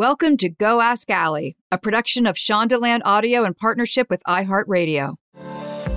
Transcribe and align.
Welcome 0.00 0.38
to 0.38 0.48
Go 0.48 0.80
Ask 0.80 1.10
Ali, 1.10 1.58
a 1.70 1.76
production 1.76 2.26
of 2.26 2.34
Shondaland 2.34 3.02
Audio 3.04 3.44
in 3.44 3.52
partnership 3.52 4.08
with 4.08 4.22
iHeartRadio. 4.26 5.16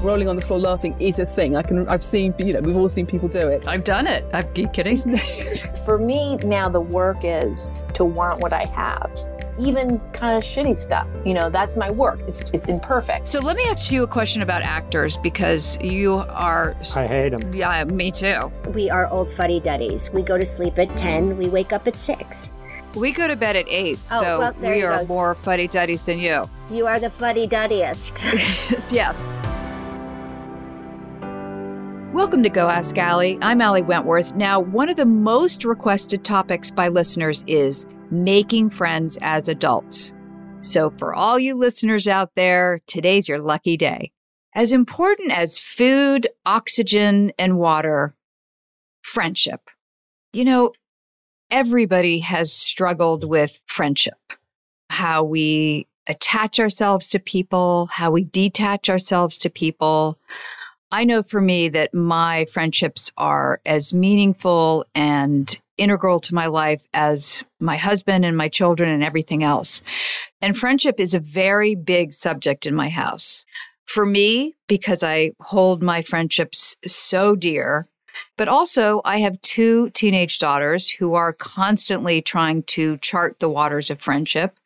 Rolling 0.01 0.27
on 0.27 0.35
the 0.35 0.41
floor 0.41 0.59
laughing 0.59 0.93
is 0.99 1.19
a 1.19 1.25
thing. 1.25 1.55
I 1.55 1.61
can. 1.61 1.87
I've 1.87 2.03
seen. 2.03 2.35
You 2.37 2.51
know, 2.51 2.59
we've 2.59 2.75
all 2.75 2.89
seen 2.89 3.05
people 3.05 3.29
do 3.29 3.47
it. 3.47 3.65
I've 3.65 3.85
done 3.85 4.05
it. 4.05 4.25
I'm 4.33 4.51
kidding. 4.73 4.97
For 5.85 5.97
me, 5.97 6.35
now 6.43 6.67
the 6.67 6.81
work 6.81 7.19
is 7.23 7.71
to 7.93 8.03
want 8.03 8.41
what 8.41 8.51
I 8.51 8.65
have. 8.65 9.09
Even 9.57 10.01
kind 10.11 10.35
of 10.35 10.43
shitty 10.43 10.75
stuff. 10.75 11.07
You 11.25 11.33
know, 11.33 11.49
that's 11.49 11.77
my 11.77 11.89
work. 11.89 12.19
It's 12.27 12.41
it's 12.51 12.65
imperfect. 12.65 13.29
So 13.29 13.39
let 13.39 13.55
me 13.55 13.63
ask 13.69 13.89
you 13.89 14.03
a 14.03 14.07
question 14.07 14.41
about 14.41 14.63
actors 14.63 15.15
because 15.15 15.77
you 15.79 16.15
are. 16.15 16.75
I 16.93 17.07
hate 17.07 17.29
them. 17.29 17.53
Yeah, 17.53 17.85
me 17.85 18.11
too. 18.11 18.51
We 18.75 18.89
are 18.89 19.07
old 19.07 19.31
fuddy 19.31 19.61
duddies. 19.61 20.11
We 20.11 20.23
go 20.23 20.37
to 20.37 20.45
sleep 20.45 20.77
at 20.77 20.97
10, 20.97 21.37
we 21.37 21.47
wake 21.47 21.71
up 21.71 21.87
at 21.87 21.97
6. 21.97 22.51
We 22.95 23.11
go 23.11 23.27
to 23.27 23.35
bed 23.35 23.55
at 23.55 23.67
8, 23.67 23.97
Oh, 24.11 24.19
so 24.21 24.39
well, 24.39 24.53
we 24.59 24.83
are 24.83 24.99
go. 24.99 25.05
more 25.07 25.33
fuddy 25.33 25.67
duddies 25.67 26.05
than 26.05 26.19
you. 26.19 26.43
You 26.69 26.85
are 26.85 26.99
the 26.99 27.09
fuddy 27.09 27.47
duddiest. 27.47 28.21
yes. 28.91 29.23
Welcome 32.13 32.43
to 32.43 32.49
Go 32.49 32.69
Ask 32.69 32.95
Ali. 32.99 33.39
I'm 33.41 33.63
Ali 33.63 33.81
Wentworth. 33.81 34.35
Now, 34.35 34.59
one 34.59 34.89
of 34.89 34.95
the 34.95 35.07
most 35.07 35.65
requested 35.65 36.23
topics 36.23 36.69
by 36.69 36.87
listeners 36.89 37.43
is 37.47 37.87
making 38.11 38.69
friends 38.69 39.17
as 39.23 39.47
adults. 39.47 40.13
So, 40.61 40.91
for 40.99 41.15
all 41.15 41.39
you 41.39 41.55
listeners 41.55 42.07
out 42.07 42.35
there, 42.35 42.79
today's 42.85 43.27
your 43.27 43.39
lucky 43.39 43.75
day. 43.75 44.11
As 44.53 44.71
important 44.71 45.31
as 45.31 45.57
food, 45.57 46.27
oxygen, 46.45 47.31
and 47.39 47.57
water, 47.57 48.13
friendship. 49.01 49.61
You 50.31 50.45
know, 50.45 50.73
everybody 51.53 52.17
has 52.17 52.51
struggled 52.51 53.23
with 53.23 53.61
friendship, 53.67 54.17
how 54.89 55.23
we 55.23 55.85
attach 56.07 56.59
ourselves 56.59 57.09
to 57.09 57.19
people, 57.19 57.87
how 57.91 58.09
we 58.09 58.23
detach 58.23 58.89
ourselves 58.89 59.37
to 59.37 59.51
people. 59.51 60.17
I 60.91 61.03
know 61.03 61.21
for 61.21 61.39
me 61.39 61.69
that 61.69 61.93
my 61.93 62.45
friendships 62.45 63.11
are 63.17 63.61
as 63.67 63.93
meaningful 63.93 64.83
and 64.95 65.55
integral 65.77 66.19
to 66.21 66.33
my 66.33 66.47
life 66.47 66.81
as 66.91 67.43
my 67.59 67.77
husband 67.77 68.25
and 68.25 68.35
my 68.35 68.49
children 68.49 68.89
and 68.89 69.03
everything 69.03 69.43
else. 69.43 69.83
And 70.41 70.57
friendship 70.57 70.99
is 70.99 71.13
a 71.13 71.19
very 71.19 71.75
big 71.75 72.13
subject 72.13 72.65
in 72.65 72.73
my 72.73 72.89
house. 72.89 73.45
For 73.85 74.07
me, 74.07 74.55
because 74.67 75.03
I 75.03 75.33
hold 75.39 75.83
my 75.83 76.01
friendships 76.01 76.75
so 76.87 77.35
dear, 77.35 77.87
but 78.37 78.47
also 78.47 79.01
I 79.05 79.19
have 79.19 79.41
two 79.41 79.89
teenage 79.91 80.39
daughters 80.39 80.89
who 80.89 81.13
are 81.13 81.33
constantly 81.33 82.21
trying 82.21 82.63
to 82.63 82.97
chart 82.97 83.39
the 83.39 83.49
waters 83.49 83.89
of 83.89 84.01
friendship 84.01 84.57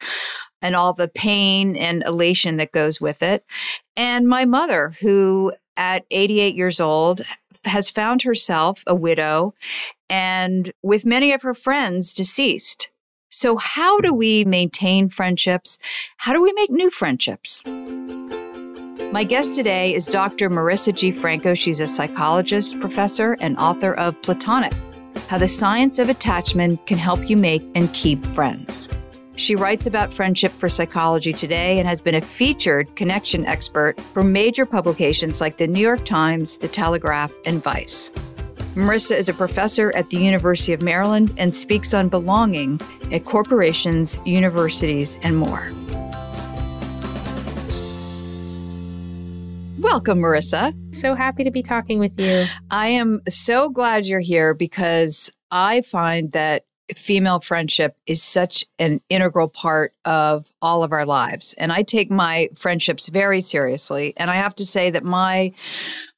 and 0.62 0.76
all 0.76 0.94
the 0.94 1.08
pain 1.08 1.76
and 1.76 2.04
elation 2.04 2.58
that 2.58 2.72
goes 2.72 3.00
with 3.00 3.22
it. 3.22 3.46
And 3.96 4.28
my 4.28 4.46
mother, 4.46 4.94
who 5.02 5.54
at 5.76 6.06
88 6.10 6.56
years 6.56 6.80
old 6.80 7.22
has 7.66 7.90
found 7.90 8.24
herself 8.24 8.84
a 8.88 8.96
widow 8.96 9.54
and 10.10 10.72
with 10.82 11.06
many 11.06 11.32
of 11.32 11.42
her 11.42 11.54
friends 11.54 12.14
deceased. 12.14 12.90
So, 13.30 13.58
how 13.58 14.00
do 14.00 14.14
we 14.14 14.46
maintain 14.46 15.10
friendships? 15.10 15.78
How 16.18 16.34
do 16.34 16.42
we 16.42 16.54
make 16.54 16.72
new 16.72 16.90
friendships? 16.90 17.62
My 19.12 19.24
guest 19.24 19.56
today 19.56 19.94
is 19.94 20.08
Dr. 20.08 20.50
Marisa 20.50 20.94
G. 20.94 21.12
Franco. 21.12 21.54
She's 21.54 21.80
a 21.80 21.88
psychologist, 21.88 22.80
professor, 22.80 23.38
and 23.40 23.58
author 23.58 23.94
of 23.94 24.22
Platonic 24.22 24.74
How 25.30 25.38
the 25.38 25.48
Science 25.48 25.98
of 26.00 26.10
Attachment 26.10 26.86
Can 26.88 26.98
Help 26.98 27.30
You 27.30 27.38
Make 27.38 27.64
and 27.74 27.94
Keep 27.94 28.26
Friends. 28.26 28.90
She 29.36 29.56
writes 29.56 29.86
about 29.86 30.12
friendship 30.12 30.52
for 30.52 30.68
Psychology 30.68 31.32
Today 31.32 31.80
and 31.80 31.88
has 31.88 32.02
been 32.02 32.16
a 32.16 32.22
featured 32.22 32.96
connection 32.96 33.46
expert 33.46 34.00
for 34.02 34.24
major 34.24 34.66
publications 34.66 35.40
like 35.40 35.58
the 35.58 35.68
New 35.68 35.80
York 35.80 36.04
Times, 36.04 36.58
The 36.58 36.68
Telegraph, 36.68 37.32
and 37.46 37.64
Vice. 37.64 38.10
Marisa 38.74 39.16
is 39.16 39.30
a 39.30 39.34
professor 39.34 39.96
at 39.96 40.10
the 40.10 40.18
University 40.18 40.74
of 40.74 40.82
Maryland 40.82 41.34
and 41.38 41.56
speaks 41.56 41.94
on 41.94 42.10
belonging 42.10 42.82
at 43.12 43.26
corporations, 43.26 44.20
universities, 44.26 45.18
and 45.24 45.38
more. 45.38 45.72
Welcome, 49.88 50.20
Marisa. 50.20 50.74
So 50.94 51.16
happy 51.16 51.46
to 51.46 51.50
be 51.50 51.64
talking 51.64 51.98
with 51.98 52.20
you. 52.20 52.46
I 52.70 52.90
am 52.90 53.22
so 53.30 53.70
glad 53.70 54.06
you're 54.06 54.20
here 54.20 54.54
because 54.54 55.32
I 55.50 55.80
find 55.80 56.30
that 56.34 56.66
female 56.94 57.40
friendship 57.40 57.96
is 58.06 58.22
such 58.22 58.66
an 58.80 59.00
integral 59.08 59.48
part 59.48 59.94
of 60.04 60.52
all 60.62 60.84
of 60.84 60.92
our 60.92 61.06
lives 61.06 61.56
and 61.58 61.72
I 61.72 61.84
take 61.84 62.12
my 62.12 62.50
friendships 62.54 63.08
very 63.08 63.40
seriously 63.40 64.14
and 64.18 64.30
I 64.30 64.36
have 64.36 64.56
to 64.56 64.66
say 64.66 64.90
that 64.92 65.06
my 65.06 65.54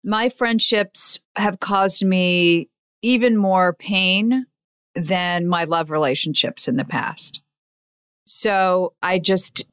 my 0.04 0.30
friendships 0.30 1.19
have 1.36 1.60
caused 1.60 2.04
me 2.04 2.69
even 3.04 3.38
more 3.38 3.74
pain 3.74 4.48
than 4.95 5.48
my 5.48 5.65
love 5.65 5.92
relationships 5.92 6.68
in 6.68 6.75
the 6.75 6.86
past. 6.86 7.42
So 8.25 8.94
I 9.04 9.19
just 9.19 9.68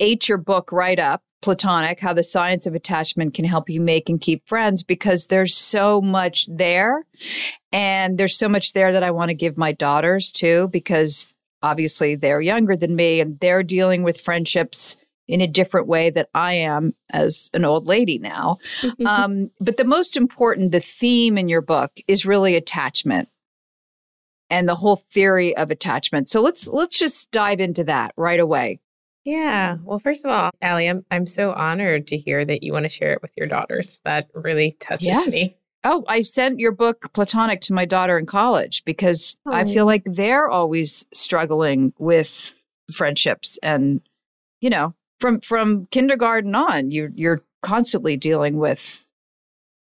ate 0.00 0.28
your 0.28 0.38
book 0.38 0.72
right 0.72 0.98
up 0.98 1.22
platonic 1.42 2.00
how 2.00 2.14
the 2.14 2.22
science 2.22 2.66
of 2.66 2.74
attachment 2.74 3.34
can 3.34 3.44
help 3.44 3.68
you 3.68 3.80
make 3.80 4.08
and 4.08 4.20
keep 4.20 4.46
friends 4.48 4.82
because 4.82 5.26
there's 5.26 5.54
so 5.54 6.00
much 6.00 6.46
there 6.46 7.04
and 7.72 8.16
there's 8.16 8.36
so 8.36 8.48
much 8.48 8.72
there 8.72 8.92
that 8.92 9.02
I 9.02 9.10
want 9.10 9.28
to 9.28 9.34
give 9.34 9.58
my 9.58 9.72
daughters 9.72 10.32
too 10.32 10.68
because 10.68 11.26
obviously 11.62 12.14
they're 12.14 12.40
younger 12.40 12.76
than 12.76 12.96
me 12.96 13.20
and 13.20 13.38
they're 13.40 13.62
dealing 13.62 14.02
with 14.02 14.20
friendships 14.20 14.96
in 15.28 15.40
a 15.40 15.46
different 15.46 15.86
way 15.86 16.10
that 16.10 16.28
I 16.34 16.54
am 16.54 16.94
as 17.10 17.48
an 17.54 17.64
old 17.64 17.86
lady 17.86 18.18
now. 18.18 18.58
um, 19.06 19.50
but 19.60 19.76
the 19.76 19.84
most 19.84 20.16
important, 20.16 20.72
the 20.72 20.80
theme 20.80 21.38
in 21.38 21.48
your 21.48 21.62
book 21.62 21.92
is 22.08 22.26
really 22.26 22.56
attachment 22.56 23.28
and 24.50 24.68
the 24.68 24.74
whole 24.74 24.96
theory 24.96 25.56
of 25.56 25.70
attachment. 25.70 26.28
So 26.28 26.42
let's 26.42 26.68
let's 26.68 26.98
just 26.98 27.30
dive 27.30 27.60
into 27.60 27.84
that 27.84 28.12
right 28.16 28.40
away. 28.40 28.80
Yeah. 29.24 29.76
Well, 29.84 29.98
first 29.98 30.24
of 30.24 30.30
all, 30.30 30.50
Ali, 30.62 30.88
I'm 30.88 31.04
I'm 31.10 31.26
so 31.26 31.52
honored 31.52 32.08
to 32.08 32.16
hear 32.16 32.44
that 32.44 32.62
you 32.62 32.72
want 32.72 32.84
to 32.84 32.88
share 32.88 33.12
it 33.12 33.22
with 33.22 33.32
your 33.36 33.46
daughters. 33.46 34.00
That 34.04 34.28
really 34.34 34.72
touches 34.80 35.06
Yes. 35.06 35.32
me. 35.32 35.56
Oh, 35.84 36.04
I 36.06 36.20
sent 36.22 36.60
your 36.60 36.72
book 36.72 37.12
Platonic 37.12 37.60
to 37.62 37.72
my 37.72 37.84
daughter 37.84 38.16
in 38.18 38.26
college 38.26 38.84
because 38.84 39.36
I 39.46 39.62
oh. 39.62 39.66
feel 39.66 39.84
Oh. 39.84 39.86
like 39.86 40.02
they're 40.04 40.48
always 40.48 41.04
struggling 41.12 41.92
with 41.98 42.54
friendships 42.92 43.58
and 43.62 44.00
you 44.60 44.70
know, 44.70 44.94
from 45.20 45.40
from 45.40 45.86
kindergarten 45.90 46.54
on, 46.54 46.90
you 46.90 47.10
you're 47.14 47.42
constantly 47.62 48.16
dealing 48.16 48.58
with 48.58 49.06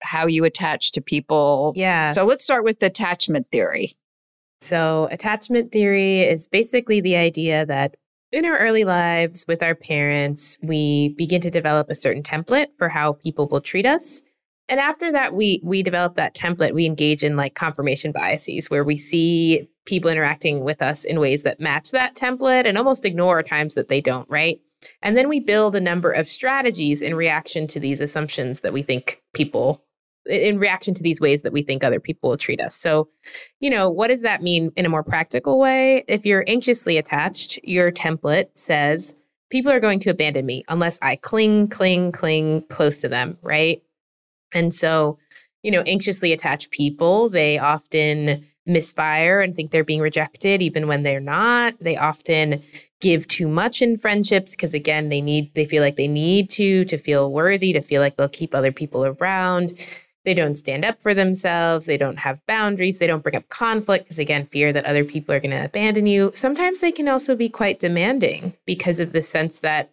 how 0.01 0.27
you 0.27 0.43
attach 0.45 0.91
to 0.93 1.01
people. 1.01 1.73
Yeah. 1.75 2.11
So 2.11 2.25
let's 2.25 2.43
start 2.43 2.63
with 2.63 2.81
attachment 2.83 3.47
theory. 3.51 3.95
So, 4.61 5.07
attachment 5.11 5.71
theory 5.71 6.21
is 6.21 6.47
basically 6.47 6.99
the 7.01 7.15
idea 7.15 7.65
that 7.67 7.95
in 8.31 8.45
our 8.45 8.57
early 8.57 8.83
lives 8.83 9.45
with 9.47 9.63
our 9.63 9.75
parents, 9.75 10.57
we 10.61 11.09
begin 11.17 11.41
to 11.41 11.49
develop 11.49 11.89
a 11.89 11.95
certain 11.95 12.23
template 12.23 12.67
for 12.77 12.89
how 12.89 13.13
people 13.13 13.47
will 13.47 13.61
treat 13.61 13.85
us. 13.85 14.21
And 14.69 14.79
after 14.79 15.11
that, 15.13 15.33
we 15.33 15.61
we 15.63 15.81
develop 15.81 16.15
that 16.15 16.35
template. 16.35 16.73
We 16.73 16.85
engage 16.85 17.23
in 17.23 17.37
like 17.37 17.55
confirmation 17.55 18.11
biases, 18.11 18.69
where 18.69 18.83
we 18.83 18.97
see 18.97 19.69
people 19.85 20.11
interacting 20.11 20.65
with 20.65 20.81
us 20.81 21.05
in 21.05 21.21
ways 21.21 21.43
that 21.43 21.61
match 21.61 21.91
that 21.91 22.15
template, 22.15 22.65
and 22.65 22.77
almost 22.77 23.05
ignore 23.05 23.41
times 23.43 23.75
that 23.75 23.87
they 23.87 24.01
don't. 24.01 24.29
Right. 24.29 24.59
And 25.01 25.15
then 25.15 25.29
we 25.29 25.39
build 25.39 25.75
a 25.75 25.81
number 25.81 26.11
of 26.11 26.27
strategies 26.27 27.01
in 27.01 27.15
reaction 27.15 27.65
to 27.67 27.79
these 27.79 28.01
assumptions 28.01 28.59
that 28.59 28.73
we 28.73 28.83
think 28.83 29.21
people, 29.33 29.83
in 30.29 30.59
reaction 30.59 30.93
to 30.93 31.03
these 31.03 31.21
ways 31.21 31.41
that 31.41 31.53
we 31.53 31.63
think 31.63 31.83
other 31.83 31.99
people 31.99 32.29
will 32.29 32.37
treat 32.37 32.61
us. 32.61 32.75
So, 32.75 33.09
you 33.59 33.69
know, 33.69 33.89
what 33.89 34.07
does 34.07 34.21
that 34.21 34.41
mean 34.41 34.71
in 34.75 34.85
a 34.85 34.89
more 34.89 35.03
practical 35.03 35.59
way? 35.59 36.03
If 36.07 36.25
you're 36.25 36.43
anxiously 36.47 36.97
attached, 36.97 37.59
your 37.63 37.91
template 37.91 38.49
says 38.53 39.15
people 39.49 39.71
are 39.71 39.79
going 39.79 39.99
to 39.99 40.09
abandon 40.09 40.45
me 40.45 40.63
unless 40.67 40.99
I 41.01 41.15
cling, 41.15 41.69
cling, 41.69 42.11
cling 42.11 42.63
close 42.69 43.01
to 43.01 43.09
them, 43.09 43.37
right? 43.41 43.81
And 44.53 44.73
so, 44.73 45.17
you 45.63 45.71
know, 45.71 45.81
anxiously 45.81 46.33
attached 46.33 46.71
people, 46.71 47.29
they 47.29 47.57
often 47.57 48.45
misfire 48.65 49.39
and 49.39 49.55
think 49.55 49.71
they're 49.71 49.83
being 49.83 50.01
rejected 50.01 50.61
even 50.61 50.87
when 50.87 51.03
they're 51.03 51.19
not. 51.19 51.75
They 51.79 51.97
often 51.97 52.61
give 52.99 53.27
too 53.27 53.47
much 53.47 53.81
in 53.81 53.97
friendships 53.97 54.51
because 54.51 54.73
again, 54.73 55.09
they 55.09 55.21
need 55.21 55.53
they 55.55 55.65
feel 55.65 55.81
like 55.81 55.95
they 55.95 56.07
need 56.07 56.49
to 56.51 56.85
to 56.85 56.97
feel 56.97 57.31
worthy, 57.31 57.73
to 57.73 57.81
feel 57.81 58.01
like 58.01 58.17
they'll 58.17 58.27
keep 58.27 58.53
other 58.53 58.71
people 58.71 59.05
around. 59.05 59.77
They 60.27 60.33
don't 60.33 60.55
stand 60.55 60.83
up 60.83 60.99
for 60.99 61.13
themselves. 61.13 61.85
They 61.85 61.95
don't 61.95 62.19
have 62.19 62.45
boundaries. 62.47 62.99
They 62.99 63.07
don't 63.07 63.23
bring 63.23 63.37
up 63.37 63.47
conflict 63.47 64.03
because, 64.03 64.19
again, 64.19 64.45
fear 64.45 64.73
that 64.73 64.83
other 64.83 65.05
people 65.05 65.33
are 65.33 65.39
going 65.39 65.51
to 65.51 65.63
abandon 65.63 66.05
you. 66.05 66.31
Sometimes 66.33 66.81
they 66.81 66.91
can 66.91 67.07
also 67.07 67.33
be 67.33 67.47
quite 67.47 67.79
demanding 67.79 68.53
because 68.65 68.99
of 68.99 69.13
the 69.13 69.21
sense 69.21 69.61
that 69.61 69.89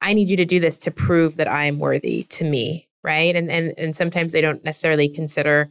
I 0.00 0.14
need 0.14 0.30
you 0.30 0.36
to 0.36 0.44
do 0.44 0.58
this 0.58 0.78
to 0.78 0.90
prove 0.90 1.36
that 1.36 1.46
I 1.46 1.66
am 1.66 1.78
worthy 1.78 2.24
to 2.24 2.42
me, 2.42 2.88
right? 3.04 3.36
And 3.36 3.48
and 3.52 3.72
and 3.78 3.94
sometimes 3.94 4.32
they 4.32 4.40
don't 4.40 4.64
necessarily 4.64 5.08
consider 5.08 5.70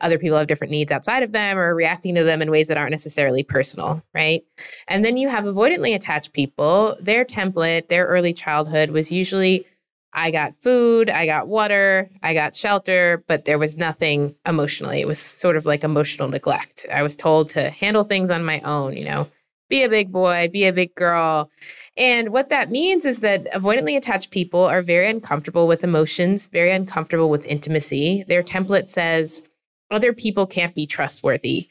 other 0.00 0.16
people 0.16 0.38
have 0.38 0.46
different 0.46 0.70
needs 0.70 0.92
outside 0.92 1.24
of 1.24 1.32
them 1.32 1.58
or 1.58 1.74
reacting 1.74 2.14
to 2.14 2.22
them 2.22 2.42
in 2.42 2.52
ways 2.52 2.68
that 2.68 2.76
aren't 2.76 2.92
necessarily 2.92 3.42
personal, 3.42 4.00
right? 4.14 4.44
And 4.86 5.04
then 5.04 5.16
you 5.16 5.28
have 5.28 5.42
avoidantly 5.42 5.92
attached 5.92 6.34
people. 6.34 6.96
Their 7.00 7.24
template, 7.24 7.88
their 7.88 8.06
early 8.06 8.32
childhood 8.32 8.90
was 8.90 9.10
usually 9.10 9.66
I 10.12 10.30
got 10.30 10.56
food, 10.56 11.08
I 11.08 11.26
got 11.26 11.48
water, 11.48 12.10
I 12.22 12.34
got 12.34 12.56
shelter, 12.56 13.22
but 13.28 13.44
there 13.44 13.58
was 13.58 13.76
nothing 13.76 14.34
emotionally. 14.46 15.00
It 15.00 15.06
was 15.06 15.20
sort 15.20 15.56
of 15.56 15.66
like 15.66 15.84
emotional 15.84 16.28
neglect. 16.28 16.84
I 16.92 17.02
was 17.02 17.14
told 17.14 17.48
to 17.50 17.70
handle 17.70 18.04
things 18.04 18.30
on 18.30 18.44
my 18.44 18.60
own, 18.60 18.96
you 18.96 19.04
know, 19.04 19.28
be 19.68 19.84
a 19.84 19.88
big 19.88 20.10
boy, 20.10 20.48
be 20.52 20.66
a 20.66 20.72
big 20.72 20.94
girl. 20.96 21.48
And 21.96 22.30
what 22.30 22.48
that 22.48 22.70
means 22.70 23.04
is 23.04 23.20
that 23.20 23.50
avoidantly 23.52 23.96
attached 23.96 24.32
people 24.32 24.64
are 24.64 24.82
very 24.82 25.08
uncomfortable 25.08 25.68
with 25.68 25.84
emotions, 25.84 26.48
very 26.48 26.72
uncomfortable 26.72 27.30
with 27.30 27.46
intimacy. 27.46 28.24
Their 28.26 28.42
template 28.42 28.88
says 28.88 29.42
other 29.90 30.12
people 30.12 30.46
can't 30.46 30.74
be 30.74 30.86
trustworthy. 30.86 31.68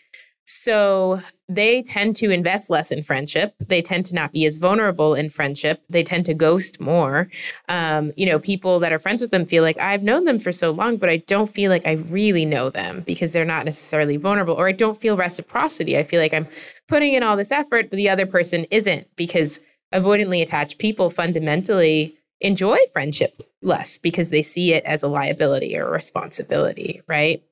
So 0.51 1.22
they 1.48 1.84
tend 1.84 2.16
to 2.16 2.31
invest 2.31 2.72
less 2.72 2.92
in 2.92 3.04
friendship. 3.04 3.54
They 3.60 3.84
tend 3.84 4.07
to 4.07 4.16
not 4.16 4.31
be 4.31 4.48
as 4.48 4.57
vulnerable 4.57 5.13
in 5.13 5.30
friendship. 5.30 5.84
They 5.92 6.01
tend 6.01 6.25
to 6.25 6.34
ghost 6.34 6.80
more. 6.80 7.30
Um, 7.68 8.12
you 8.18 8.25
know, 8.25 8.40
people 8.40 8.80
that 8.80 8.92
are 8.92 8.98
friends 8.98 9.22
with 9.22 9.30
them 9.30 9.46
feel 9.46 9.62
like 9.62 9.78
I've 9.78 10.01
known 10.01 10.25
them 10.25 10.40
for 10.40 10.51
so 10.51 10.72
long, 10.72 10.98
but 10.98 11.07
I 11.07 11.18
don't 11.18 11.54
feel 11.54 11.69
like 11.69 11.86
I 11.86 11.94
really 12.10 12.46
know 12.46 12.72
them 12.72 13.04
because 13.06 13.31
they're 13.31 13.46
not 13.46 13.63
necessarily 13.63 14.18
vulnerable, 14.18 14.56
or 14.56 14.68
I 14.68 14.72
don't 14.72 15.00
feel 15.00 15.16
reciprocity. 15.16 16.00
I 16.00 16.04
feel 16.04 16.19
like 16.19 16.34
I'm 16.34 16.48
putting 16.88 17.13
in 17.13 17.22
all 17.22 17.38
this 17.38 17.52
effort, 17.52 17.92
but 17.92 17.98
the 17.98 18.10
other 18.10 18.25
person 18.25 18.66
isn't 18.72 19.07
because 19.18 19.62
avoidantly 19.94 20.42
attached 20.42 20.80
people 20.80 21.12
fundamentally 21.12 22.18
enjoy 22.42 22.80
friendship 22.92 23.44
less 23.62 24.00
because 24.00 24.31
they 24.31 24.42
see 24.42 24.74
it 24.74 24.84
as 24.86 25.04
a 25.04 25.07
liability 25.07 25.78
or 25.78 25.90
a 25.90 25.92
responsibility, 25.92 27.04
right? 27.07 27.44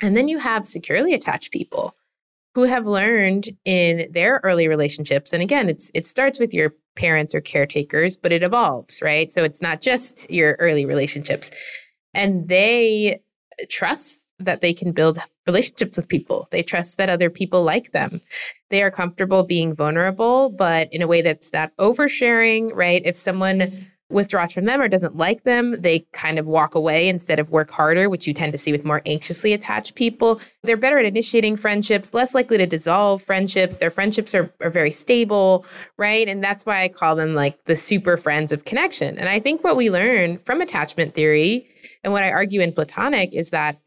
And 0.00 0.16
then 0.16 0.28
you 0.28 0.38
have 0.38 0.64
securely 0.64 1.14
attached 1.14 1.50
people 1.50 1.96
who 2.58 2.64
have 2.64 2.88
learned 2.88 3.50
in 3.64 4.10
their 4.10 4.40
early 4.42 4.66
relationships 4.66 5.32
and 5.32 5.44
again 5.44 5.68
it's 5.68 5.92
it 5.94 6.04
starts 6.04 6.40
with 6.40 6.52
your 6.52 6.74
parents 6.96 7.32
or 7.32 7.40
caretakers 7.40 8.16
but 8.16 8.32
it 8.32 8.42
evolves 8.42 9.00
right? 9.00 9.30
So 9.30 9.44
it's 9.44 9.62
not 9.62 9.80
just 9.80 10.28
your 10.28 10.56
early 10.58 10.84
relationships. 10.84 11.52
And 12.14 12.48
they 12.48 13.22
trust 13.68 14.24
that 14.40 14.60
they 14.60 14.74
can 14.74 14.90
build 14.90 15.20
relationships 15.46 15.96
with 15.96 16.08
people. 16.08 16.48
They 16.50 16.64
trust 16.64 16.98
that 16.98 17.08
other 17.08 17.30
people 17.30 17.62
like 17.62 17.92
them. 17.92 18.20
They 18.70 18.82
are 18.82 18.90
comfortable 18.90 19.44
being 19.44 19.72
vulnerable 19.72 20.50
but 20.50 20.92
in 20.92 21.00
a 21.00 21.06
way 21.06 21.22
that's 21.22 21.52
not 21.52 21.70
oversharing 21.76 22.72
right? 22.74 23.02
If 23.04 23.16
someone 23.16 23.86
withdraws 24.10 24.52
from 24.52 24.64
them 24.64 24.80
or 24.80 24.88
doesn't 24.88 25.16
like 25.16 25.42
them, 25.42 25.80
they 25.80 26.00
kind 26.12 26.38
of 26.38 26.46
walk 26.46 26.74
away 26.74 27.08
instead 27.08 27.38
of 27.38 27.50
work 27.50 27.70
harder, 27.70 28.08
which 28.08 28.26
you 28.26 28.32
tend 28.32 28.52
to 28.52 28.58
see 28.58 28.72
with 28.72 28.84
more 28.84 29.02
anxiously 29.04 29.52
attached 29.52 29.94
people. 29.94 30.40
They're 30.62 30.76
better 30.76 30.98
at 30.98 31.04
initiating 31.04 31.56
friendships, 31.56 32.14
less 32.14 32.34
likely 32.34 32.58
to 32.58 32.66
dissolve 32.66 33.22
friendships. 33.22 33.76
Their 33.76 33.90
friendships 33.90 34.34
are, 34.34 34.52
are 34.62 34.70
very 34.70 34.90
stable, 34.90 35.66
right? 35.98 36.28
And 36.28 36.42
that's 36.42 36.64
why 36.64 36.82
I 36.82 36.88
call 36.88 37.16
them 37.16 37.34
like 37.34 37.62
the 37.64 37.76
super 37.76 38.16
friends 38.16 38.52
of 38.52 38.64
connection. 38.64 39.18
And 39.18 39.28
I 39.28 39.38
think 39.38 39.62
what 39.62 39.76
we 39.76 39.90
learn 39.90 40.38
from 40.38 40.60
attachment 40.60 41.14
theory 41.14 41.68
and 42.02 42.12
what 42.12 42.22
I 42.22 42.30
argue 42.30 42.60
in 42.60 42.72
Platonic 42.72 43.34
is 43.34 43.50
that 43.50 43.78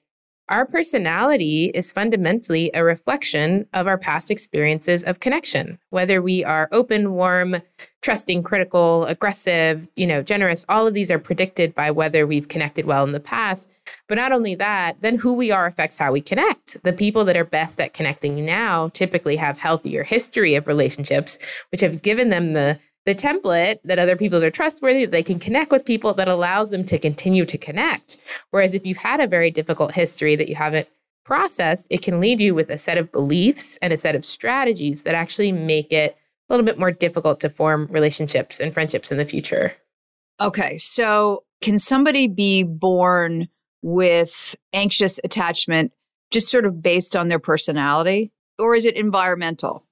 our 0.49 0.65
personality 0.65 1.71
is 1.73 1.91
fundamentally 1.91 2.71
a 2.73 2.83
reflection 2.83 3.65
of 3.73 3.87
our 3.87 3.97
past 3.97 4.29
experiences 4.29 5.03
of 5.03 5.21
connection. 5.21 5.79
Whether 5.91 6.21
we 6.21 6.43
are 6.43 6.67
open, 6.71 7.13
warm, 7.13 7.61
trusting, 8.01 8.43
critical, 8.43 9.05
aggressive, 9.05 9.87
you 9.95 10.05
know, 10.05 10.21
generous, 10.21 10.65
all 10.67 10.87
of 10.87 10.93
these 10.93 11.11
are 11.11 11.19
predicted 11.19 11.73
by 11.73 11.91
whether 11.91 12.27
we've 12.27 12.49
connected 12.49 12.85
well 12.85 13.03
in 13.03 13.13
the 13.13 13.19
past. 13.19 13.69
But 14.07 14.15
not 14.15 14.31
only 14.31 14.55
that, 14.55 14.99
then 15.01 15.17
who 15.17 15.33
we 15.33 15.51
are 15.51 15.65
affects 15.65 15.97
how 15.97 16.11
we 16.11 16.21
connect. 16.21 16.81
The 16.83 16.93
people 16.93 17.23
that 17.25 17.37
are 17.37 17.45
best 17.45 17.79
at 17.79 17.93
connecting 17.93 18.45
now 18.45 18.89
typically 18.89 19.37
have 19.37 19.57
healthier 19.57 20.03
history 20.03 20.55
of 20.55 20.67
relationships, 20.67 21.39
which 21.71 21.81
have 21.81 22.01
given 22.01 22.29
them 22.29 22.53
the 22.53 22.77
the 23.05 23.15
template 23.15 23.79
that 23.83 23.99
other 23.99 24.15
people 24.15 24.43
are 24.43 24.51
trustworthy, 24.51 25.05
that 25.05 25.11
they 25.11 25.23
can 25.23 25.39
connect 25.39 25.71
with 25.71 25.85
people 25.85 26.13
that 26.13 26.27
allows 26.27 26.69
them 26.69 26.83
to 26.85 26.99
continue 26.99 27.45
to 27.45 27.57
connect. 27.57 28.17
Whereas 28.51 28.73
if 28.73 28.85
you've 28.85 28.97
had 28.97 29.19
a 29.19 29.27
very 29.27 29.49
difficult 29.49 29.93
history 29.93 30.35
that 30.35 30.47
you 30.47 30.55
haven't 30.55 30.87
processed, 31.25 31.87
it 31.89 32.01
can 32.01 32.19
lead 32.19 32.41
you 32.41 32.53
with 32.53 32.69
a 32.69 32.77
set 32.77 32.97
of 32.97 33.11
beliefs 33.11 33.77
and 33.81 33.91
a 33.91 33.97
set 33.97 34.15
of 34.15 34.25
strategies 34.25 35.03
that 35.03 35.15
actually 35.15 35.51
make 35.51 35.91
it 35.91 36.15
a 36.49 36.53
little 36.53 36.65
bit 36.65 36.77
more 36.77 36.91
difficult 36.91 37.39
to 37.39 37.49
form 37.49 37.87
relationships 37.89 38.59
and 38.59 38.73
friendships 38.73 39.11
in 39.11 39.17
the 39.17 39.25
future. 39.25 39.73
Okay, 40.39 40.77
so 40.77 41.43
can 41.61 41.79
somebody 41.79 42.27
be 42.27 42.63
born 42.63 43.47
with 43.81 44.55
anxious 44.73 45.19
attachment 45.23 45.91
just 46.31 46.49
sort 46.49 46.65
of 46.65 46.81
based 46.81 47.15
on 47.15 47.29
their 47.29 47.39
personality, 47.39 48.31
or 48.59 48.75
is 48.75 48.85
it 48.85 48.95
environmental? 48.95 49.85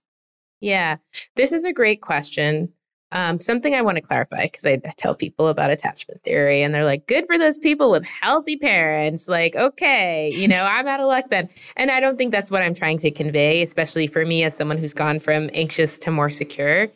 Yeah, 0.61 0.97
this 1.35 1.53
is 1.53 1.65
a 1.65 1.73
great 1.73 2.01
question. 2.01 2.73
Um, 3.11 3.39
something 3.39 3.73
I 3.73 3.81
want 3.81 3.95
to 3.95 4.01
clarify 4.01 4.43
because 4.43 4.65
I, 4.65 4.73
I 4.85 4.93
tell 4.97 5.15
people 5.15 5.47
about 5.47 5.71
attachment 5.71 6.21
theory 6.23 6.61
and 6.61 6.73
they're 6.73 6.85
like, 6.85 7.07
good 7.07 7.25
for 7.25 7.39
those 7.39 7.57
people 7.57 7.89
with 7.89 8.03
healthy 8.03 8.55
parents. 8.55 9.27
Like, 9.27 9.55
okay, 9.55 10.29
you 10.31 10.47
know, 10.47 10.63
I'm 10.69 10.87
out 10.87 10.99
of 10.99 11.07
luck 11.07 11.25
then. 11.29 11.49
And 11.75 11.89
I 11.89 11.99
don't 11.99 12.17
think 12.17 12.31
that's 12.31 12.51
what 12.51 12.61
I'm 12.61 12.75
trying 12.75 12.99
to 12.99 13.11
convey, 13.11 13.63
especially 13.63 14.07
for 14.07 14.25
me 14.25 14.43
as 14.43 14.55
someone 14.55 14.77
who's 14.77 14.93
gone 14.93 15.19
from 15.19 15.49
anxious 15.53 15.97
to 15.99 16.11
more 16.11 16.29
secure. 16.29 16.87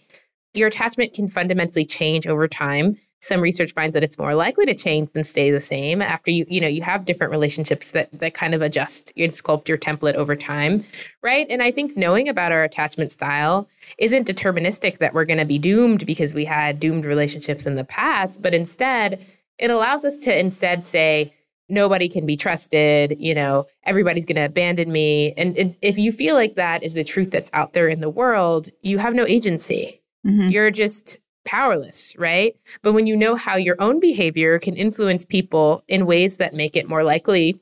Your 0.54 0.68
attachment 0.68 1.14
can 1.14 1.28
fundamentally 1.28 1.86
change 1.86 2.28
over 2.28 2.48
time. 2.48 2.98
Some 3.24 3.40
research 3.40 3.72
finds 3.74 3.94
that 3.94 4.04
it's 4.04 4.18
more 4.18 4.36
likely 4.36 4.66
to 4.66 4.74
change 4.74 5.14
than 5.14 5.24
stay 5.24 5.50
the 5.50 5.62
same 5.62 6.02
after 6.02 6.30
you, 6.30 6.46
you 6.50 6.60
know, 6.60 6.68
you 6.68 6.82
have 6.82 7.06
different 7.06 7.32
relationships 7.32 7.92
that 7.92 8.10
that 8.20 8.34
kind 8.34 8.54
of 8.54 8.62
adjust 8.62 9.14
and 9.16 9.32
sculpt 9.32 9.70
your 9.70 9.78
template 9.78 10.16
over 10.16 10.36
time, 10.36 10.84
right? 11.22 11.48
And 11.50 11.64
I 11.64 11.72
think 11.72 11.96
knowing 11.96 12.28
about 12.28 12.52
our 12.52 12.66
attachment 12.66 13.14
style 13.14 13.70
isn't 13.98 14.28
deterministic 14.28 14.98
that 14.98 15.14
we're 15.14 15.24
going 15.24 15.40
to 15.40 15.46
be 15.46 15.58
doomed 15.58 16.06
because 16.06 16.34
we 16.34 16.44
had 16.44 16.82
doomed 16.82 17.06
relationships 17.06 17.66
in 17.66 17.76
the 17.76 17.86
past, 17.86 18.42
but 18.42 18.54
instead 18.54 19.26
it 19.58 19.72
allows 19.72 20.04
us 20.04 20.18
to 20.18 20.38
instead 20.38 20.84
say 20.84 21.34
nobody 21.70 22.10
can 22.10 22.26
be 22.26 22.36
trusted, 22.36 23.16
you 23.18 23.34
know, 23.34 23.66
everybody's 23.86 24.26
going 24.26 24.36
to 24.36 24.44
abandon 24.44 24.92
me. 24.92 25.34
And, 25.38 25.58
and 25.58 25.78
if 25.82 25.98
you 25.98 26.12
feel 26.12 26.36
like 26.36 26.56
that 26.56 26.84
is 26.84 26.94
the 26.94 27.06
truth 27.06 27.32
that's 27.32 27.50
out 27.54 27.72
there 27.72 27.88
in 27.88 28.02
the 28.02 28.10
world, 28.10 28.68
you 28.82 28.98
have 28.98 29.14
no 29.14 29.26
agency. 29.26 30.02
Mhm. 30.28 30.52
You're 30.52 30.72
just 30.72 31.20
powerless, 31.46 32.16
right? 32.18 32.56
But 32.82 32.94
when 32.94 33.08
you 33.08 33.16
know 33.16 33.36
how 33.36 33.56
your 33.56 33.76
own 33.80 34.00
behavior 34.00 34.60
can 34.60 34.76
influence 34.76 35.26
people 35.26 35.84
in 35.88 36.06
ways 36.06 36.38
that 36.38 36.54
make 36.54 36.76
it 36.76 36.90
more 36.90 37.04
likely 37.04 37.60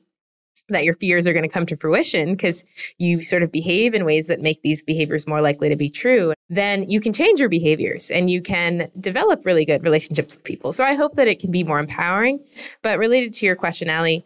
that 0.68 0.84
your 0.84 0.94
fears 0.94 1.26
are 1.26 1.32
going 1.32 1.42
to 1.42 1.48
come 1.48 1.66
to 1.66 1.76
fruition 1.76 2.32
because 2.32 2.64
you 2.98 3.22
sort 3.22 3.42
of 3.42 3.52
behave 3.52 3.94
in 3.94 4.04
ways 4.04 4.26
that 4.26 4.40
make 4.40 4.62
these 4.62 4.82
behaviors 4.82 5.26
more 5.26 5.40
likely 5.40 5.68
to 5.68 5.76
be 5.76 5.90
true, 5.90 6.32
then 6.48 6.88
you 6.88 7.00
can 7.00 7.12
change 7.12 7.40
your 7.40 7.48
behaviors 7.48 8.10
and 8.10 8.30
you 8.30 8.40
can 8.40 8.90
develop 9.00 9.44
really 9.44 9.64
good 9.64 9.82
relationships 9.82 10.36
with 10.36 10.44
people. 10.44 10.72
So 10.72 10.84
I 10.84 10.94
hope 10.94 11.16
that 11.16 11.28
it 11.28 11.38
can 11.38 11.50
be 11.50 11.64
more 11.64 11.78
empowering. 11.78 12.40
But 12.82 12.98
related 12.98 13.32
to 13.34 13.46
your 13.46 13.56
question, 13.56 13.90
Ali, 13.90 14.24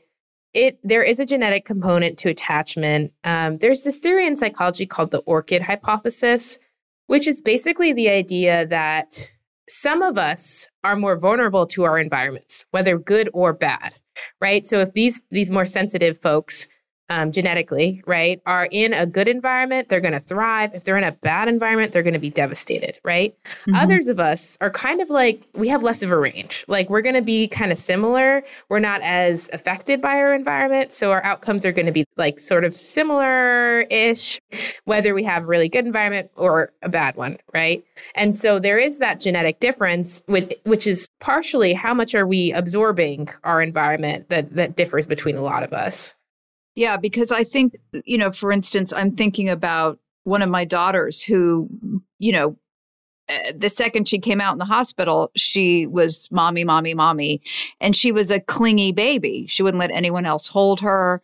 it 0.55 0.79
there 0.83 1.03
is 1.03 1.21
a 1.21 1.27
genetic 1.27 1.65
component 1.65 2.19
to 2.19 2.31
attachment. 2.31 3.13
Um, 3.25 3.59
there's 3.59 3.83
this 3.83 3.99
theory 3.99 4.27
in 4.27 4.37
psychology 4.37 4.87
called 4.87 5.11
the 5.11 5.19
orchid 5.19 5.63
hypothesis, 5.63 6.59
which 7.07 7.29
is 7.29 7.43
basically 7.43 7.93
the 7.93 8.09
idea 8.09 8.67
that 8.67 9.31
some 9.69 10.03
of 10.03 10.19
us 10.19 10.69
are 10.85 10.97
more 10.97 11.17
vulnerable 11.17 11.67
to 11.67 11.85
our 11.85 11.99
environments, 11.99 12.65
whether 12.71 12.99
good 12.99 13.29
or 13.33 13.53
bad 13.53 13.95
right? 14.41 14.65
So 14.65 14.81
if 14.81 14.93
these 14.93 15.23
these 15.31 15.51
more 15.51 15.67
sensitive 15.67 16.19
folks 16.19 16.69
um, 17.09 17.33
genetically, 17.33 18.03
right, 18.07 18.41
are 18.47 18.69
in 18.71 18.93
a 18.93 19.07
good 19.07 19.29
environment, 19.29 19.89
they're 19.89 20.01
going 20.01 20.13
to 20.13 20.21
thrive. 20.21 20.75
If 20.75 20.85
they're 20.85 20.97
in 20.97 21.05
a 21.05 21.13
bad 21.13 21.49
environment, 21.49 21.93
they're 21.93 22.03
going 22.03 22.15
to 22.15 22.21
be 22.21 22.31
devastated, 22.31 22.99
right? 23.05 23.37
Mm-hmm. 23.45 23.75
Others 23.77 24.09
of 24.09 24.21
us 24.21 24.59
are 24.61 24.71
kind 24.71 25.01
of 25.01 25.11
like, 25.11 25.43
we 25.55 25.69
have 25.69 25.83
less 25.83 26.03
of 26.03 26.11
a 26.11 26.19
range. 26.19 26.65
Like, 26.69 26.91
we're 26.91 27.03
going 27.03 27.15
to 27.15 27.23
be 27.23 27.49
kind 27.49 27.71
of 27.71 27.79
similar. 27.79 28.43
We're 28.69 28.81
not 28.81 29.01
as 29.03 29.49
affected 29.53 30.01
by 30.01 30.17
our 30.17 30.35
environment. 30.35 30.93
So, 30.93 31.13
our 31.13 31.23
outcomes 31.25 31.65
are 31.65 31.73
going 31.73 31.87
to 31.87 31.93
be 31.93 32.05
like 32.17 32.39
sort 32.39 32.65
of 32.65 32.75
similar 32.75 33.81
ish, 33.83 34.41
whether 34.85 35.15
we 35.15 35.23
have 35.25 35.45
a 35.45 35.47
really 35.47 35.69
good 35.69 35.87
environment 35.87 36.31
or 36.37 36.73
a 36.83 36.89
bad 36.89 37.17
one, 37.17 37.39
right? 37.55 37.85
And 38.15 38.35
so, 38.35 38.59
there 38.59 38.79
is 38.79 38.99
that 38.99 39.21
genetic 39.21 39.61
difference, 39.61 40.23
with, 40.27 40.53
which 40.65 40.87
is 40.87 41.09
partially 41.21 41.73
how 41.73 41.95
much 41.95 42.15
are 42.15 42.27
we 42.27 42.53
absorbing 42.53 43.29
our 43.45 43.63
environment 43.63 44.29
that, 44.29 44.51
that 44.55 44.77
differs 44.77 45.07
between 45.07 45.37
a 45.37 45.43
lot 45.43 45.63
of 45.63 45.73
us. 45.73 46.15
Yeah, 46.77 46.99
because 46.99 47.33
I 47.33 47.43
think, 47.43 47.75
you 48.05 48.19
know, 48.19 48.31
for 48.31 48.53
instance, 48.53 48.93
I'm 48.93 49.17
thinking 49.17 49.49
about 49.49 49.99
one 50.25 50.43
of 50.43 50.51
my 50.51 50.67
daughters 50.67 51.23
who, 51.23 51.69
you 52.19 52.33
know, 52.33 52.59
eh, 53.31 53.53
the 53.57 53.71
second 53.71 54.09
she 54.09 54.19
came 54.19 54.43
out 54.43 54.53
in 54.53 54.59
the 54.59 54.67
hospital, 54.67 55.31
she 55.35 55.87
was 55.87 56.29
mommy, 56.31 56.65
mommy, 56.65 56.93
mommy. 56.93 57.41
And 57.81 57.97
she 57.97 58.13
was 58.13 58.31
a 58.31 58.41
clingy 58.41 58.93
baby. 58.93 59.47
She 59.49 59.63
wouldn't 59.63 59.81
let 59.81 59.91
anyone 59.91 60.27
else 60.27 60.49
hold 60.49 60.81
her. 60.83 61.23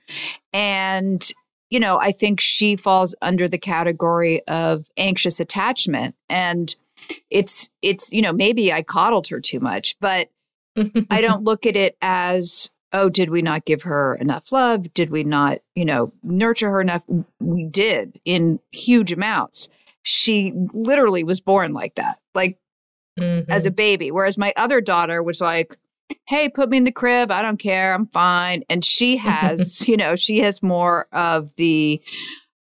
And, 0.54 1.30
you 1.68 1.78
know, 1.78 1.99
I 2.00 2.12
think 2.12 2.40
she 2.40 2.75
falls 2.75 3.14
under 3.21 3.47
the 3.47 3.59
category 3.59 4.47
of 4.49 4.87
anxious 4.97 5.38
attachment. 5.38 6.14
And 6.30 6.75
it's, 7.28 7.68
it's, 7.82 8.11
you 8.11 8.23
know, 8.23 8.32
maybe 8.32 8.73
I 8.73 8.82
coddled 8.82 9.28
her 9.28 9.40
too 9.40 9.61
much, 9.61 9.97
but 10.00 10.30
I 11.11 11.21
don't 11.21 11.44
look 11.44 11.66
at 11.66 11.76
it 11.76 11.99
as 12.00 12.71
oh, 12.93 13.09
did 13.09 13.31
we 13.31 13.43
not 13.43 13.65
give 13.65 13.83
her 13.83 14.15
enough 14.17 14.53
love? 14.53 14.93
Did 14.95 15.11
we 15.11 15.25
not, 15.25 15.59
you 15.75 15.85
know, 15.85 16.13
nurture 16.23 16.71
her 16.71 16.81
enough? 16.81 17.03
We 17.41 17.65
did 17.65 18.21
in 18.25 18.61
huge 18.71 19.13
amounts. 19.13 19.69
She 20.03 20.53
literally 20.73 21.25
was 21.25 21.41
born 21.41 21.73
like 21.73 21.95
that, 21.95 22.19
like 22.35 22.59
mm-hmm. 23.19 23.51
as 23.51 23.67
a 23.67 23.71
mm-hmm. 23.71 23.77
baby. 23.77 24.11
Whereas 24.11 24.37
my 24.37 24.53
other 24.57 24.81
daughter 24.81 25.23
was 25.23 25.41
like, 25.41 25.77
hey, 26.27 26.49
put 26.49 26.69
me 26.69 26.79
in 26.79 26.85
the 26.85 26.93
crib. 26.93 27.31
I 27.31 27.43
don't 27.43 27.59
care. 27.59 27.95
I'm 27.95 28.07
fine. 28.07 28.65
And 28.69 28.85
she 28.85 29.17
has, 29.17 29.87
you 29.89 29.97
know, 29.97 30.17
she 30.17 30.41
has 30.41 30.63
more 30.63 31.07
of 31.13 31.55
the 31.57 32.03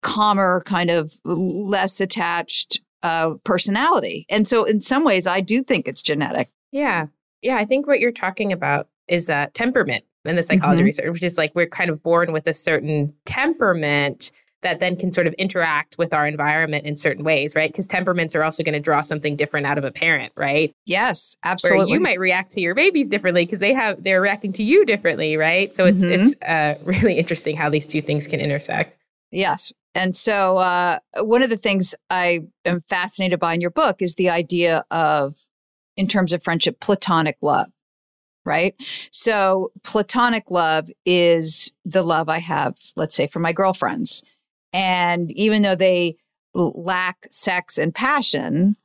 calmer, 0.02 0.62
kind 0.66 0.90
of 0.90 1.16
less 1.24 2.00
attached 2.00 2.80
uh, 3.02 3.34
personality. 3.44 4.26
And 4.28 4.46
so, 4.46 4.64
in 4.64 4.80
some 4.80 5.04
ways, 5.04 5.26
I 5.26 5.40
do 5.40 5.62
think 5.62 5.86
it's 5.86 6.02
genetic. 6.02 6.50
Yeah. 6.72 7.06
Yeah. 7.42 7.56
I 7.56 7.64
think 7.64 7.86
what 7.86 8.00
you're 8.00 8.10
talking 8.10 8.52
about 8.52 8.88
is 9.06 9.30
uh, 9.30 9.46
temperament 9.54 10.04
in 10.24 10.36
the 10.36 10.42
psychology 10.42 10.80
mm-hmm. 10.80 10.86
research, 10.86 11.12
which 11.12 11.22
is 11.22 11.38
like 11.38 11.52
we're 11.54 11.66
kind 11.66 11.90
of 11.90 12.02
born 12.02 12.32
with 12.32 12.46
a 12.46 12.54
certain 12.54 13.14
temperament 13.24 14.30
that 14.62 14.80
then 14.80 14.96
can 14.96 15.12
sort 15.12 15.26
of 15.26 15.34
interact 15.34 15.98
with 15.98 16.12
our 16.12 16.26
environment 16.26 16.84
in 16.84 16.96
certain 16.96 17.24
ways, 17.24 17.54
right? 17.54 17.70
Because 17.70 17.86
temperaments 17.86 18.34
are 18.34 18.42
also 18.42 18.62
going 18.64 18.72
to 18.72 18.80
draw 18.80 19.00
something 19.00 19.36
different 19.36 19.66
out 19.66 19.78
of 19.78 19.84
a 19.84 19.92
parent, 19.92 20.32
right? 20.36 20.72
Yes, 20.84 21.36
absolutely. 21.44 21.86
Where 21.86 21.94
you 21.94 22.00
might 22.00 22.18
react 22.18 22.52
to 22.52 22.60
your 22.60 22.74
babies 22.74 23.06
differently 23.06 23.44
because 23.44 23.60
they 23.60 23.72
have 23.72 24.02
they're 24.02 24.20
reacting 24.20 24.52
to 24.54 24.64
you 24.64 24.84
differently, 24.84 25.36
right? 25.36 25.74
So 25.74 25.84
it's 25.84 26.02
mm-hmm. 26.02 26.22
it's 26.22 26.42
uh, 26.42 26.74
really 26.84 27.14
interesting 27.14 27.56
how 27.56 27.70
these 27.70 27.86
two 27.86 28.02
things 28.02 28.26
can 28.26 28.40
intersect. 28.40 28.98
Yes. 29.30 29.72
And 29.94 30.14
so 30.14 30.58
uh, 30.58 30.98
one 31.16 31.42
of 31.42 31.50
the 31.50 31.56
things 31.56 31.94
I 32.10 32.40
am 32.64 32.82
fascinated 32.88 33.40
by 33.40 33.54
in 33.54 33.60
your 33.60 33.70
book 33.70 34.00
is 34.00 34.14
the 34.14 34.30
idea 34.30 34.84
of, 34.90 35.36
in 35.96 36.06
terms 36.06 36.32
of 36.32 36.42
friendship, 36.42 36.80
platonic 36.80 37.36
love 37.42 37.68
right? 38.48 38.74
So 39.12 39.70
platonic 39.84 40.50
love 40.50 40.90
is 41.06 41.70
the 41.84 42.02
love 42.02 42.28
I 42.28 42.38
have, 42.38 42.76
let's 42.96 43.14
say, 43.14 43.28
for 43.28 43.38
my 43.38 43.52
girlfriends. 43.52 44.22
And 44.72 45.30
even 45.32 45.62
though 45.62 45.76
they 45.76 46.16
lack 46.54 47.26
sex 47.30 47.78
and 47.78 47.94
passion, 47.94 48.76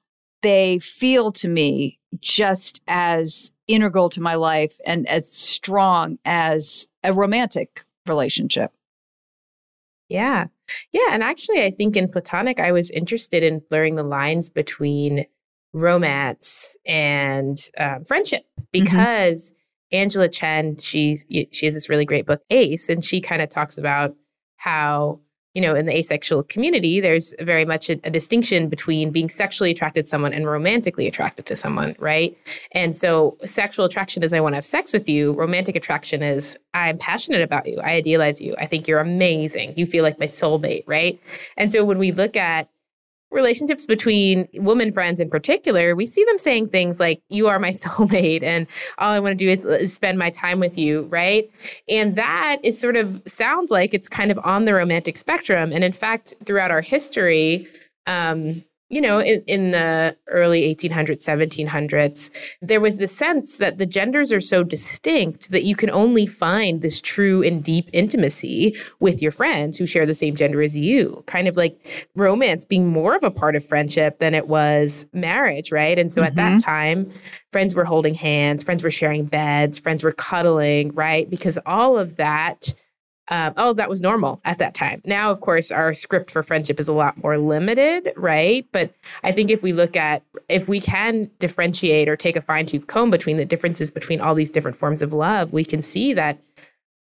they 0.43 0.77
feel 0.79 1.31
to 1.31 1.47
me 1.47 1.99
just 2.19 2.81
as 2.87 3.51
integral 3.67 4.09
to 4.09 4.21
my 4.21 4.35
life 4.35 4.77
and 4.85 5.07
as 5.07 5.31
strong 5.31 6.19
as 6.25 6.87
a 7.03 7.13
romantic 7.13 7.83
relationship. 8.05 8.71
Yeah. 10.09 10.47
Yeah. 10.91 11.07
And 11.11 11.23
actually, 11.23 11.63
I 11.63 11.71
think 11.71 11.95
in 11.95 12.09
Platonic, 12.09 12.59
I 12.59 12.71
was 12.71 12.91
interested 12.91 13.41
in 13.43 13.63
blurring 13.69 13.95
the 13.95 14.03
lines 14.03 14.49
between 14.49 15.25
romance 15.73 16.77
and 16.85 17.57
um, 17.79 18.03
friendship 18.05 18.43
mm-hmm. 18.59 18.63
because 18.71 19.51
mm-hmm. 19.51 19.59
Angela 19.93 20.27
Chen, 20.27 20.77
she 20.77 21.17
she 21.51 21.65
has 21.65 21.73
this 21.73 21.89
really 21.89 22.05
great 22.05 22.25
book, 22.25 22.41
Ace, 22.49 22.89
and 22.89 23.03
she 23.03 23.21
kind 23.21 23.41
of 23.41 23.49
talks 23.49 23.77
about 23.77 24.15
how 24.57 25.19
you 25.53 25.61
know 25.61 25.75
in 25.75 25.85
the 25.85 25.95
asexual 25.95 26.41
community 26.41 26.99
there's 26.99 27.35
very 27.39 27.63
much 27.63 27.89
a, 27.89 27.99
a, 28.03 28.09
distinction 28.09 28.69
between 28.69 29.11
being 29.11 29.29
sexually 29.29 29.69
attracted 29.69 30.03
to 30.03 30.09
someone 30.09 30.33
and 30.33 30.47
romantically 30.47 31.07
attracted 31.07 31.45
to 31.45 31.55
someone 31.55 31.95
right? 31.99 32.35
And 32.71 32.95
so 32.95 33.37
sexual 33.45 33.85
attraction 33.85 34.23
is 34.23 34.33
i 34.33 34.39
want 34.39 34.53
to 34.53 34.57
have 34.57 34.65
sex 34.65 34.93
with 34.93 35.07
you. 35.07 35.33
Romantic 35.33 35.75
attraction 35.75 36.23
is 36.23 36.57
i'm 36.73 36.97
passionate 36.97 37.41
about 37.41 37.67
you. 37.67 37.79
I 37.79 37.91
idealize 37.91 38.41
you. 38.41 38.55
I 38.57 38.65
think 38.65 38.87
you're 38.87 38.99
amazing. 38.99 39.75
You 39.77 39.85
feel 39.85 40.03
like 40.03 40.17
my 40.17 40.25
soulmate 40.25 40.85
right? 40.87 41.19
And 41.55 41.71
so 41.71 41.85
when 41.85 41.99
we 41.99 42.11
look 42.11 42.35
at 42.35 42.67
relationships 43.33 43.85
between 43.85 44.47
woman 44.53 44.91
friends 44.91 45.19
in 45.19 45.29
particular, 45.29 45.95
we 45.95 46.05
see 46.05 46.23
them 46.25 46.37
saying 46.37 46.69
things 46.69 46.99
like, 46.99 47.21
You 47.29 47.47
are 47.47 47.59
my 47.59 47.69
soulmate, 47.71 48.43
and 48.43 48.67
all 48.97 49.11
I 49.11 49.19
want 49.19 49.37
to 49.37 49.45
do 49.45 49.49
is, 49.49 49.65
is, 49.65 49.93
spend 49.93 50.17
my 50.17 50.29
time 50.29 50.59
with 50.59 50.77
you, 50.77 51.03
right? 51.03 51.49
And 51.89 52.15
that 52.15 52.57
is 52.63 52.79
sort 52.79 52.95
of 52.95 53.21
sounds 53.25 53.71
like 53.71 53.93
it's 53.93 54.07
kind 54.07 54.31
of 54.31 54.39
on 54.43 54.65
the 54.65 54.73
romantic 54.73 55.17
spectrum. 55.17 55.71
And 55.73 55.83
in 55.83 55.93
fact, 55.93 56.33
throughout 56.45 56.71
our 56.71 56.81
history, 56.81 57.67
um, 58.07 58.63
you 58.93 59.01
know, 59.01 59.19
in, 59.19 59.43
in, 59.47 59.71
the 59.71 60.15
early 60.27 60.73
1800s, 60.75 61.25
1700s, 61.25 62.29
there 62.61 62.79
was 62.79 62.99
the 62.99 63.07
sense 63.07 63.57
that 63.57 63.79
the 63.79 63.87
genders 63.87 64.31
are 64.31 64.39
so 64.39 64.63
distinct 64.63 65.49
that 65.49 65.63
you 65.63 65.75
can 65.75 65.89
only 65.89 66.27
find 66.27 66.81
this 66.81 67.01
true 67.01 67.41
and 67.41 67.63
deep 67.63 67.89
intimacy 67.91 68.75
with 68.99 69.19
your 69.19 69.31
friends 69.31 69.77
who 69.77 69.87
share 69.87 70.05
the 70.05 70.13
same 70.13 70.35
gender 70.35 70.61
as 70.61 70.77
you. 70.77 71.23
Kind 71.25 71.47
of 71.47 71.57
like 71.57 71.75
romance 72.15 72.65
being 72.65 72.87
more 72.87 73.15
of 73.15 73.23
a 73.23 73.31
part 73.31 73.55
of 73.55 73.65
friendship 73.65 74.19
than 74.19 74.35
it 74.35 74.47
was 74.47 75.07
marriage, 75.11 75.71
right? 75.71 75.97
And 75.97 76.13
so 76.13 76.21
mm-hmm. 76.21 76.27
at 76.27 76.35
that 76.35 76.51
mm-hmm. 76.59 76.69
time, 76.69 77.11
friends 77.51 77.73
were 77.73 77.85
holding 77.85 78.13
hands, 78.13 78.63
friends 78.63 78.83
were 78.83 78.91
sharing 78.91 79.25
beds, 79.25 79.79
friends 79.79 80.03
were 80.03 80.11
cuddling, 80.11 80.93
right? 80.93 81.27
Because 81.29 81.57
all 81.65 81.97
of 81.97 82.17
that 82.17 82.75
um, 83.29 83.53
oh, 83.55 83.73
that 83.73 83.89
was 83.89 84.01
normal 84.01 84.41
at 84.43 84.57
that 84.57 84.73
time. 84.73 85.01
Now, 85.05 85.31
of 85.31 85.39
course, 85.39 85.71
our 85.71 85.93
script 85.93 86.29
for 86.29 86.43
friendship 86.43 86.79
is 86.79 86.89
a 86.89 86.93
lot 86.93 87.21
more 87.23 87.37
limited, 87.37 88.11
right? 88.17 88.67
But 88.71 88.93
I 89.23 89.31
think 89.31 89.49
if 89.49 89.63
we 89.63 89.71
look 89.71 89.95
at, 89.95 90.23
if 90.49 90.67
we 90.67 90.81
can 90.81 91.29
differentiate 91.39 92.09
or 92.09 92.17
take 92.17 92.35
a 92.35 92.41
fine 92.41 92.65
tooth 92.65 92.87
comb 92.87 93.11
between 93.11 93.37
the 93.37 93.45
differences 93.45 93.91
between 93.91 94.19
all 94.19 94.35
these 94.35 94.49
different 94.49 94.75
forms 94.75 95.01
of 95.01 95.13
love, 95.13 95.53
we 95.53 95.63
can 95.63 95.81
see 95.81 96.13
that 96.13 96.37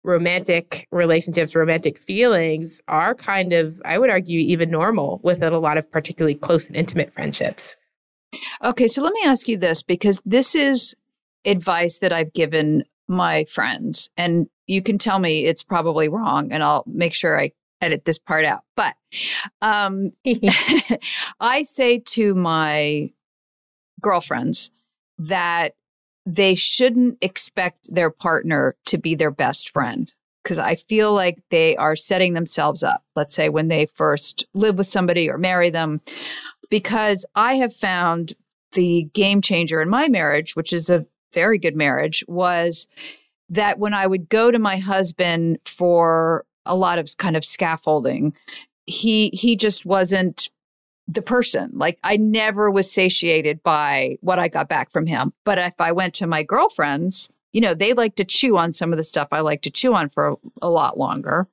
romantic 0.05 0.87
relationships, 0.93 1.55
romantic 1.55 1.99
feelings 1.99 2.81
are 2.88 3.14
kind 3.14 3.52
of, 3.52 3.81
I 3.85 3.99
would 3.99 4.11
argue, 4.11 4.38
even 4.38 4.71
normal 4.71 5.21
within 5.25 5.52
a 5.52 5.59
lot 5.59 5.76
of 5.76 5.91
particularly 5.91 6.35
close 6.35 6.69
and 6.69 6.76
intimate 6.76 7.12
friendships. 7.12 7.76
Okay, 8.64 8.88
so 8.88 9.02
let 9.02 9.12
me 9.12 9.21
ask 9.25 9.49
you 9.49 9.57
this 9.57 9.83
because 9.83 10.21
this 10.25 10.55
is 10.55 10.95
advice 11.45 11.99
that 11.99 12.12
I've 12.12 12.33
given 12.33 12.85
my 13.09 13.45
friends. 13.45 14.09
And 14.17 14.47
you 14.73 14.83
can 14.83 14.99
tell 14.99 15.19
me 15.19 15.45
it's 15.47 15.62
probably 15.62 16.09
wrong 16.09 16.52
and 16.52 16.62
I'll 16.62 16.85
make 16.87 17.14
sure 17.14 17.38
I 17.38 17.52
edit 17.81 18.05
this 18.05 18.19
part 18.19 18.45
out. 18.45 18.62
But 18.76 18.95
um, 19.61 20.12
I 21.41 21.62
say 21.62 21.99
to 21.99 22.35
my 22.35 23.11
girlfriends 24.00 24.71
that 25.19 25.75
they 26.25 26.55
shouldn't 26.55 27.19
expect 27.21 27.93
their 27.93 28.11
partner 28.11 28.76
to 28.87 28.99
be 28.99 29.14
their 29.14 29.31
best 29.31 29.71
friend 29.71 30.12
because 30.43 30.59
I 30.59 30.75
feel 30.76 31.12
like 31.12 31.38
they 31.50 31.76
are 31.76 31.97
setting 31.97 32.33
themselves 32.33 32.83
up, 32.83 33.05
let's 33.14 33.35
say 33.35 33.49
when 33.49 33.69
they 33.69 33.87
first 33.87 34.45
live 34.55 34.76
with 34.76 34.88
somebody 34.88 35.29
or 35.29 35.38
marry 35.38 35.71
them. 35.71 36.00
Because 36.69 37.26
I 37.35 37.57
have 37.57 37.75
found 37.75 38.33
the 38.73 39.05
game 39.12 39.43
changer 39.43 39.83
in 39.83 39.88
my 39.88 40.09
marriage, 40.09 40.57
which 40.57 40.73
is 40.73 40.91
a 40.91 41.07
very 41.33 41.59
good 41.59 41.76
marriage, 41.76 42.25
was 42.26 42.88
that 43.52 43.78
when 43.78 43.94
I 43.94 44.06
would 44.06 44.28
go 44.28 44.50
to 44.50 44.59
my 44.59 44.78
husband 44.78 45.59
for 45.66 46.44
a 46.64 46.75
lot 46.75 46.99
of 46.99 47.09
kind 47.18 47.37
of 47.37 47.44
scaffolding, 47.44 48.35
he 48.87 49.30
he 49.35 49.56
just 49.56 49.85
wasn't 49.85 50.49
the 51.06 51.23
person. 51.23 51.71
Like 51.75 51.99
I 52.02 52.16
never 52.16 52.71
was 52.71 52.90
satiated 52.90 53.62
by 53.62 54.16
what 54.21 54.38
I 54.38 54.49
got 54.49 54.68
back 54.68 54.90
from 54.90 55.06
him. 55.06 55.32
But 55.44 55.59
if 55.59 55.75
I 55.80 55.92
went 55.92 56.14
to 56.14 56.26
my 56.26 56.42
girlfriends, 56.42 57.28
you 57.52 57.61
know, 57.61 57.75
they 57.75 57.92
like 57.92 58.14
to 58.16 58.25
chew 58.25 58.56
on 58.56 58.73
some 58.73 58.92
of 58.92 58.97
the 58.97 59.04
stuff 59.04 59.28
I 59.32 59.40
like 59.40 59.62
to 59.62 59.71
chew 59.71 59.94
on 59.94 60.09
for 60.09 60.28
a, 60.28 60.37
a 60.62 60.71
lot 60.71 60.99
longer. 60.99 61.47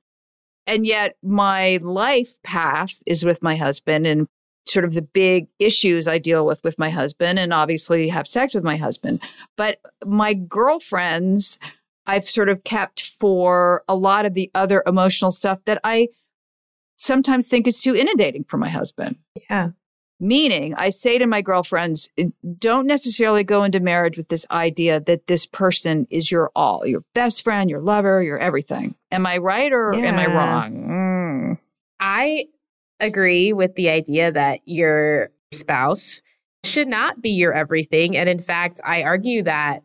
And 0.66 0.86
yet 0.86 1.16
my 1.22 1.80
life 1.82 2.40
path 2.44 2.98
is 3.04 3.24
with 3.24 3.42
my 3.42 3.56
husband 3.56 4.06
and 4.06 4.26
sort 4.66 4.84
of 4.84 4.94
the 4.94 5.02
big 5.02 5.48
issues 5.58 6.06
I 6.06 6.18
deal 6.18 6.46
with 6.46 6.62
with 6.62 6.78
my 6.78 6.90
husband 6.90 7.38
and 7.38 7.52
obviously 7.52 8.08
have 8.08 8.28
sex 8.28 8.54
with 8.54 8.64
my 8.64 8.76
husband. 8.76 9.20
But 9.56 9.80
my 10.06 10.32
girlfriends, 10.32 11.58
I've 12.10 12.28
sort 12.28 12.48
of 12.48 12.64
kept 12.64 13.02
for 13.02 13.84
a 13.88 13.94
lot 13.94 14.26
of 14.26 14.34
the 14.34 14.50
other 14.52 14.82
emotional 14.84 15.30
stuff 15.30 15.60
that 15.66 15.80
I 15.84 16.08
sometimes 16.96 17.46
think 17.46 17.68
is 17.68 17.80
too 17.80 17.94
inundating 17.94 18.42
for 18.42 18.56
my 18.56 18.68
husband. 18.68 19.16
Yeah. 19.48 19.70
Meaning, 20.18 20.74
I 20.74 20.90
say 20.90 21.18
to 21.18 21.26
my 21.26 21.40
girlfriends, 21.40 22.08
don't 22.58 22.88
necessarily 22.88 23.44
go 23.44 23.62
into 23.62 23.78
marriage 23.78 24.16
with 24.16 24.28
this 24.28 24.44
idea 24.50 24.98
that 24.98 25.28
this 25.28 25.46
person 25.46 26.08
is 26.10 26.32
your 26.32 26.50
all, 26.56 26.84
your 26.84 27.04
best 27.14 27.44
friend, 27.44 27.70
your 27.70 27.80
lover, 27.80 28.22
your 28.24 28.38
everything. 28.38 28.96
Am 29.12 29.24
I 29.24 29.38
right 29.38 29.72
or 29.72 29.94
yeah. 29.94 30.06
am 30.06 30.18
I 30.18 30.26
wrong? 30.26 30.72
Mm. 30.90 31.58
I 32.00 32.46
agree 32.98 33.52
with 33.52 33.76
the 33.76 33.88
idea 33.88 34.32
that 34.32 34.60
your 34.64 35.30
spouse 35.52 36.22
should 36.64 36.88
not 36.88 37.22
be 37.22 37.30
your 37.30 37.54
everything. 37.54 38.16
And 38.16 38.28
in 38.28 38.40
fact, 38.40 38.80
I 38.84 39.04
argue 39.04 39.44
that 39.44 39.84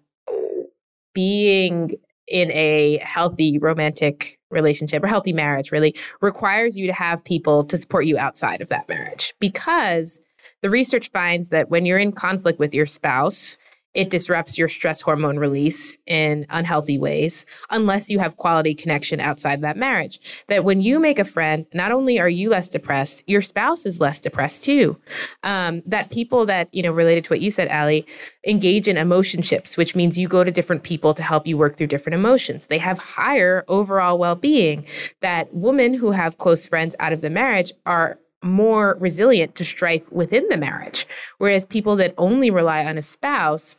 being 1.13 1.91
in 2.27 2.51
a 2.51 2.97
healthy 3.03 3.57
romantic 3.57 4.39
relationship 4.49 5.03
or 5.03 5.07
healthy 5.07 5.33
marriage 5.33 5.71
really 5.71 5.95
requires 6.21 6.77
you 6.77 6.87
to 6.87 6.93
have 6.93 7.23
people 7.23 7.63
to 7.65 7.77
support 7.77 8.05
you 8.05 8.17
outside 8.17 8.61
of 8.61 8.69
that 8.69 8.87
marriage. 8.87 9.33
Because 9.39 10.21
the 10.61 10.69
research 10.69 11.11
finds 11.11 11.49
that 11.49 11.69
when 11.69 11.85
you're 11.85 11.99
in 11.99 12.11
conflict 12.11 12.59
with 12.59 12.73
your 12.73 12.85
spouse 12.85 13.57
it 13.95 14.09
disrupts 14.09 14.57
your 14.57 14.69
stress 14.69 15.01
hormone 15.01 15.39
release 15.39 15.97
in 16.05 16.45
unhealthy 16.49 16.97
ways 16.97 17.45
unless 17.69 18.09
you 18.09 18.19
have 18.19 18.37
quality 18.37 18.75
connection 18.75 19.19
outside 19.19 19.61
that 19.61 19.77
marriage. 19.77 20.19
That 20.47 20.65
when 20.65 20.81
you 20.81 20.99
make 20.99 21.17
a 21.17 21.23
friend, 21.23 21.65
not 21.73 21.91
only 21.91 22.19
are 22.19 22.29
you 22.29 22.49
less 22.49 22.67
depressed, 22.67 23.23
your 23.25 23.41
spouse 23.41 23.85
is 23.85 23.99
less 23.99 24.19
depressed 24.19 24.63
too. 24.63 24.97
Um, 25.43 25.81
that 25.85 26.11
people 26.11 26.45
that, 26.45 26.67
you 26.73 26.83
know, 26.83 26.91
related 26.91 27.23
to 27.25 27.29
what 27.29 27.41
you 27.41 27.49
said, 27.49 27.69
Ali, 27.69 28.05
engage 28.45 28.87
in 28.87 28.97
emotionships, 28.97 29.77
which 29.77 29.95
means 29.95 30.17
you 30.17 30.27
go 30.27 30.43
to 30.43 30.51
different 30.51 30.83
people 30.83 31.13
to 31.13 31.23
help 31.23 31.47
you 31.47 31.57
work 31.57 31.75
through 31.75 31.87
different 31.87 32.15
emotions. 32.15 32.67
They 32.67 32.77
have 32.77 32.99
higher 32.99 33.63
overall 33.67 34.19
well 34.19 34.35
being. 34.35 34.85
That 35.21 35.53
women 35.53 35.93
who 35.93 36.11
have 36.11 36.37
close 36.37 36.67
friends 36.67 36.95
out 36.99 37.13
of 37.13 37.21
the 37.21 37.29
marriage 37.29 37.71
are 37.85 38.19
more 38.43 38.95
resilient 38.99 39.55
to 39.55 39.65
strife 39.65 40.11
within 40.11 40.47
the 40.49 40.57
marriage. 40.57 41.07
Whereas 41.39 41.65
people 41.65 41.95
that 41.95 42.13
only 42.17 42.51
rely 42.51 42.85
on 42.85 42.97
a 42.97 43.01
spouse 43.01 43.77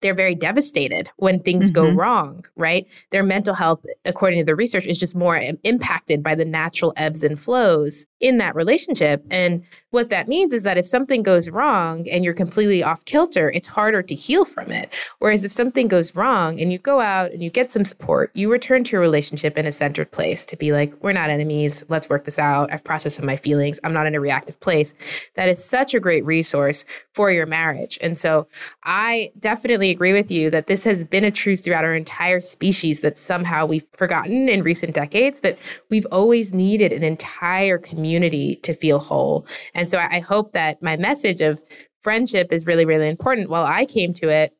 they're 0.00 0.14
very 0.14 0.34
devastated 0.34 1.10
when 1.16 1.40
things 1.40 1.70
mm-hmm. 1.70 1.90
go 1.90 1.94
wrong, 1.94 2.44
right? 2.56 2.86
Their 3.10 3.22
mental 3.22 3.54
health, 3.54 3.84
according 4.04 4.38
to 4.40 4.44
the 4.44 4.56
research, 4.56 4.86
is 4.86 4.98
just 4.98 5.16
more 5.16 5.40
impacted 5.64 6.22
by 6.22 6.34
the 6.34 6.44
natural 6.44 6.92
ebbs 6.96 7.24
and 7.24 7.38
flows 7.38 8.06
in 8.20 8.38
that 8.38 8.54
relationship. 8.54 9.24
And 9.30 9.62
what 9.90 10.10
that 10.10 10.28
means 10.28 10.52
is 10.52 10.64
that 10.64 10.76
if 10.76 10.86
something 10.86 11.22
goes 11.22 11.48
wrong 11.48 12.06
and 12.08 12.24
you're 12.24 12.34
completely 12.34 12.82
off 12.82 13.04
kilter, 13.06 13.50
it's 13.50 13.66
harder 13.66 14.02
to 14.02 14.14
heal 14.14 14.44
from 14.44 14.70
it. 14.70 14.92
Whereas 15.18 15.44
if 15.44 15.52
something 15.52 15.88
goes 15.88 16.14
wrong 16.14 16.60
and 16.60 16.70
you 16.70 16.78
go 16.78 17.00
out 17.00 17.32
and 17.32 17.42
you 17.42 17.48
get 17.48 17.72
some 17.72 17.86
support, 17.86 18.30
you 18.34 18.52
return 18.52 18.84
to 18.84 18.92
your 18.92 19.00
relationship 19.00 19.56
in 19.56 19.66
a 19.66 19.72
centered 19.72 20.10
place 20.10 20.44
to 20.46 20.56
be 20.56 20.72
like, 20.72 20.92
we're 21.02 21.12
not 21.12 21.30
enemies. 21.30 21.84
Let's 21.88 22.10
work 22.10 22.26
this 22.26 22.38
out. 22.38 22.70
I've 22.72 22.84
processed 22.84 23.16
some 23.16 23.24
of 23.24 23.28
my 23.28 23.36
feelings. 23.36 23.80
I'm 23.82 23.94
not 23.94 24.06
in 24.06 24.14
a 24.14 24.20
reactive 24.20 24.60
place. 24.60 24.94
That 25.36 25.48
is 25.48 25.62
such 25.64 25.94
a 25.94 26.00
great 26.00 26.24
resource 26.24 26.84
for 27.14 27.30
your 27.30 27.46
marriage. 27.46 27.98
And 28.02 28.18
so 28.18 28.46
I 28.84 29.32
definitely 29.38 29.90
agree 29.90 30.12
with 30.12 30.30
you 30.30 30.50
that 30.50 30.66
this 30.66 30.84
has 30.84 31.04
been 31.04 31.24
a 31.24 31.30
truth 31.30 31.64
throughout 31.64 31.84
our 31.84 31.94
entire 31.94 32.40
species 32.40 33.00
that 33.00 33.16
somehow 33.16 33.64
we've 33.64 33.86
forgotten 33.94 34.50
in 34.50 34.62
recent 34.62 34.94
decades 34.94 35.40
that 35.40 35.58
we've 35.88 36.06
always 36.12 36.52
needed 36.52 36.92
an 36.92 37.02
entire 37.02 37.78
community 37.78 38.56
to 38.56 38.74
feel 38.74 38.98
whole. 38.98 39.46
And 39.78 39.88
so 39.88 39.98
I 39.98 40.18
hope 40.18 40.54
that 40.54 40.82
my 40.82 40.96
message 40.96 41.40
of 41.40 41.62
friendship 42.02 42.52
is 42.52 42.66
really, 42.66 42.84
really 42.84 43.08
important. 43.08 43.48
While 43.48 43.64
I 43.64 43.86
came 43.86 44.12
to 44.14 44.28
it 44.28 44.52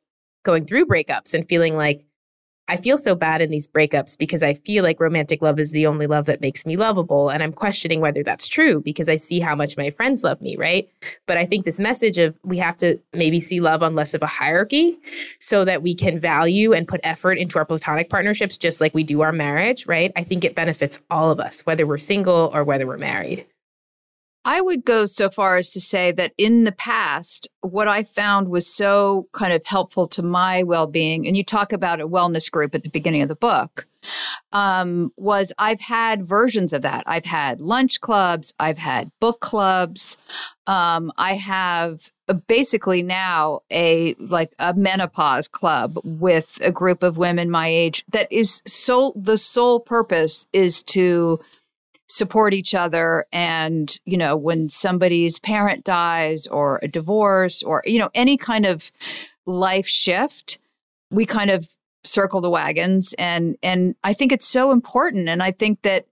going 0.45 0.65
through 0.65 0.87
breakups 0.87 1.35
and 1.35 1.45
feeling 1.49 1.77
like 1.77 2.05
I 2.69 2.77
feel 2.77 2.97
so 2.97 3.17
bad 3.17 3.43
in 3.43 3.51
these 3.51 3.67
breakups 3.67 4.17
because 4.17 4.45
I 4.45 4.55
feel 4.55 4.85
like 4.85 5.01
romantic 5.01 5.43
love 5.43 5.59
is 5.59 5.73
the 5.73 5.89
only 5.89 6.07
love 6.07 6.27
that 6.27 6.41
makes 6.41 6.65
me 6.65 6.77
lovable. 6.77 7.31
And 7.31 7.43
I'm 7.43 7.53
questioning 7.53 8.01
whether 8.01 8.23
that's 8.23 8.47
true 8.47 8.81
because 8.81 9.09
I 9.09 9.17
see 9.17 9.41
how 9.41 9.57
much 9.57 9.77
my 9.77 9.91
friends 9.91 10.23
love 10.23 10.41
me, 10.41 10.55
right? 10.55 10.89
But 11.27 11.37
I 11.37 11.47
think 11.47 11.65
this 11.65 11.81
message 11.81 12.19
of 12.19 12.39
we 12.45 12.57
have 12.59 12.77
to 12.77 12.97
maybe 13.13 13.41
see 13.41 13.59
love 13.59 13.83
on 13.83 13.97
less 13.97 14.15
of 14.15 14.23
a 14.23 14.27
hierarchy 14.27 14.97
so 15.41 15.65
that 15.65 15.83
we 15.83 15.97
can 15.97 16.21
value 16.21 16.73
and 16.73 16.87
put 16.87 17.01
effort 17.03 17.39
into 17.39 17.59
our 17.59 17.65
platonic 17.65 18.09
partnerships 18.09 18.57
just 18.57 18.81
like 18.81 18.95
we 18.95 19.03
do 19.03 19.23
our 19.23 19.33
marriage, 19.33 19.85
right? 19.89 20.13
I 20.15 20.23
think 20.23 20.45
it 20.45 20.55
benefits 20.55 21.01
all 21.11 21.33
of 21.33 21.41
us, 21.41 21.63
whether 21.67 21.89
we're 21.89 21.99
single 21.99 22.53
or 22.55 22.63
whether 22.63 22.87
we're 22.87 22.99
married. 22.99 23.47
I 24.45 24.61
would 24.61 24.85
go 24.85 25.07
so 25.07 25.31
far 25.31 25.57
as 25.57 25.71
to 25.73 25.81
say 25.81 26.13
that 26.13 26.33
in 26.39 26.65
the 26.65 26.73
past, 26.73 27.49
what 27.61 27.89
I 27.89 28.03
found 28.03 28.49
was 28.49 28.67
so 28.67 29.29
kind 29.33 29.53
of 29.53 29.65
helpful 29.67 30.09
to 30.09 30.23
my 30.23 30.63
well 30.63 30.87
being, 30.87 31.27
and 31.27 31.37
you 31.37 31.45
talk 31.45 31.73
about 31.73 32.01
a 32.01 32.09
wellness 32.09 32.51
group 32.51 32.75
at 32.75 32.83
the 32.83 32.91
beginning 32.91 33.23
of 33.23 33.29
the 33.29 33.35
book, 33.35 33.87
um, 34.53 35.13
was 35.17 35.53
I've 35.59 35.81
had 35.81 36.27
versions 36.27 36.73
of 36.73 36.83
that. 36.83 37.03
I've 37.07 37.25
had 37.25 37.61
lunch 37.61 38.01
clubs, 38.01 38.55
I've 38.59 38.79
had 38.79 39.11
book 39.21 39.41
clubs. 39.41 40.17
Um, 40.67 41.13
I 41.17 41.35
have 41.35 42.11
basically 42.47 43.03
now 43.03 43.61
a 43.71 44.15
like 44.19 44.55
a 44.59 44.75
menopause 44.75 45.49
club 45.49 45.99
with 46.05 46.59
a 46.63 46.71
group 46.71 47.03
of 47.03 47.17
women 47.17 47.51
my 47.51 47.69
age 47.69 48.05
that 48.13 48.31
is 48.31 48.63
so 48.67 49.13
the 49.17 49.39
sole 49.39 49.81
purpose 49.81 50.47
is 50.53 50.83
to 50.83 51.41
support 52.09 52.55
each 52.55 52.75
other. 52.75 53.27
And 53.33 53.99
you 54.05 54.17
know 54.17 54.37
when 54.37 54.69
somebody's 54.69 55.39
parent 55.39 55.85
dies 55.85 56.47
or 56.47 56.81
a 56.83 56.89
divorce 56.89 57.63
or 57.63 57.83
you 57.87 57.99
know 57.99 58.11
any 58.15 58.37
kind 58.37 58.67
of 58.67 58.91
life 59.47 59.87
shift 59.87 60.59
we 61.11 61.25
kind 61.25 61.51
of 61.51 61.69
circle 62.05 62.41
the 62.41 62.51
wagons. 62.51 63.15
And 63.19 63.57
and 63.63 63.95
i 64.05 64.13
think 64.13 64.33
it's 64.33 64.49
so 64.49 64.73
important. 64.73 65.29
And 65.29 65.43
i 65.43 65.53
think 65.53 65.83
that 65.83 66.07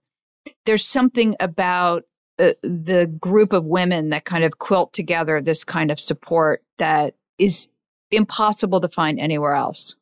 there's 0.65 0.87
something 0.87 1.35
about 1.39 2.05
uh, 2.39 2.53
the 2.61 3.07
group 3.19 3.51
of 3.51 3.65
women 3.65 4.09
that 4.09 4.25
kind 4.25 4.43
of 4.43 4.59
quilt 4.59 4.93
together 4.93 5.41
this 5.41 5.63
kind 5.63 5.91
of 5.91 5.99
support 5.99 6.63
that 6.77 7.15
is 7.37 7.67
impossible 8.11 8.79
to 8.79 8.87
find 8.87 9.19
anywhere 9.19 9.53
else. 9.53 9.95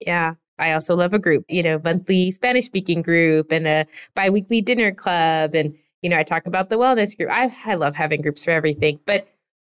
Yeah 0.00 0.34
I 0.60 0.72
also 0.72 0.94
love 0.94 1.12
a 1.14 1.18
group, 1.18 1.44
you 1.48 1.62
know, 1.62 1.80
monthly 1.82 2.30
Spanish 2.30 2.66
speaking 2.66 3.02
group 3.02 3.50
and 3.50 3.66
a 3.66 3.86
biweekly 4.14 4.60
dinner 4.60 4.92
club. 4.92 5.54
And, 5.54 5.76
you 6.02 6.10
know, 6.10 6.18
I 6.18 6.22
talk 6.22 6.46
about 6.46 6.68
the 6.68 6.76
wellness 6.76 7.16
group. 7.16 7.30
I, 7.30 7.52
I 7.66 7.74
love 7.74 7.94
having 7.94 8.20
groups 8.20 8.44
for 8.44 8.50
everything. 8.50 9.00
But 9.06 9.26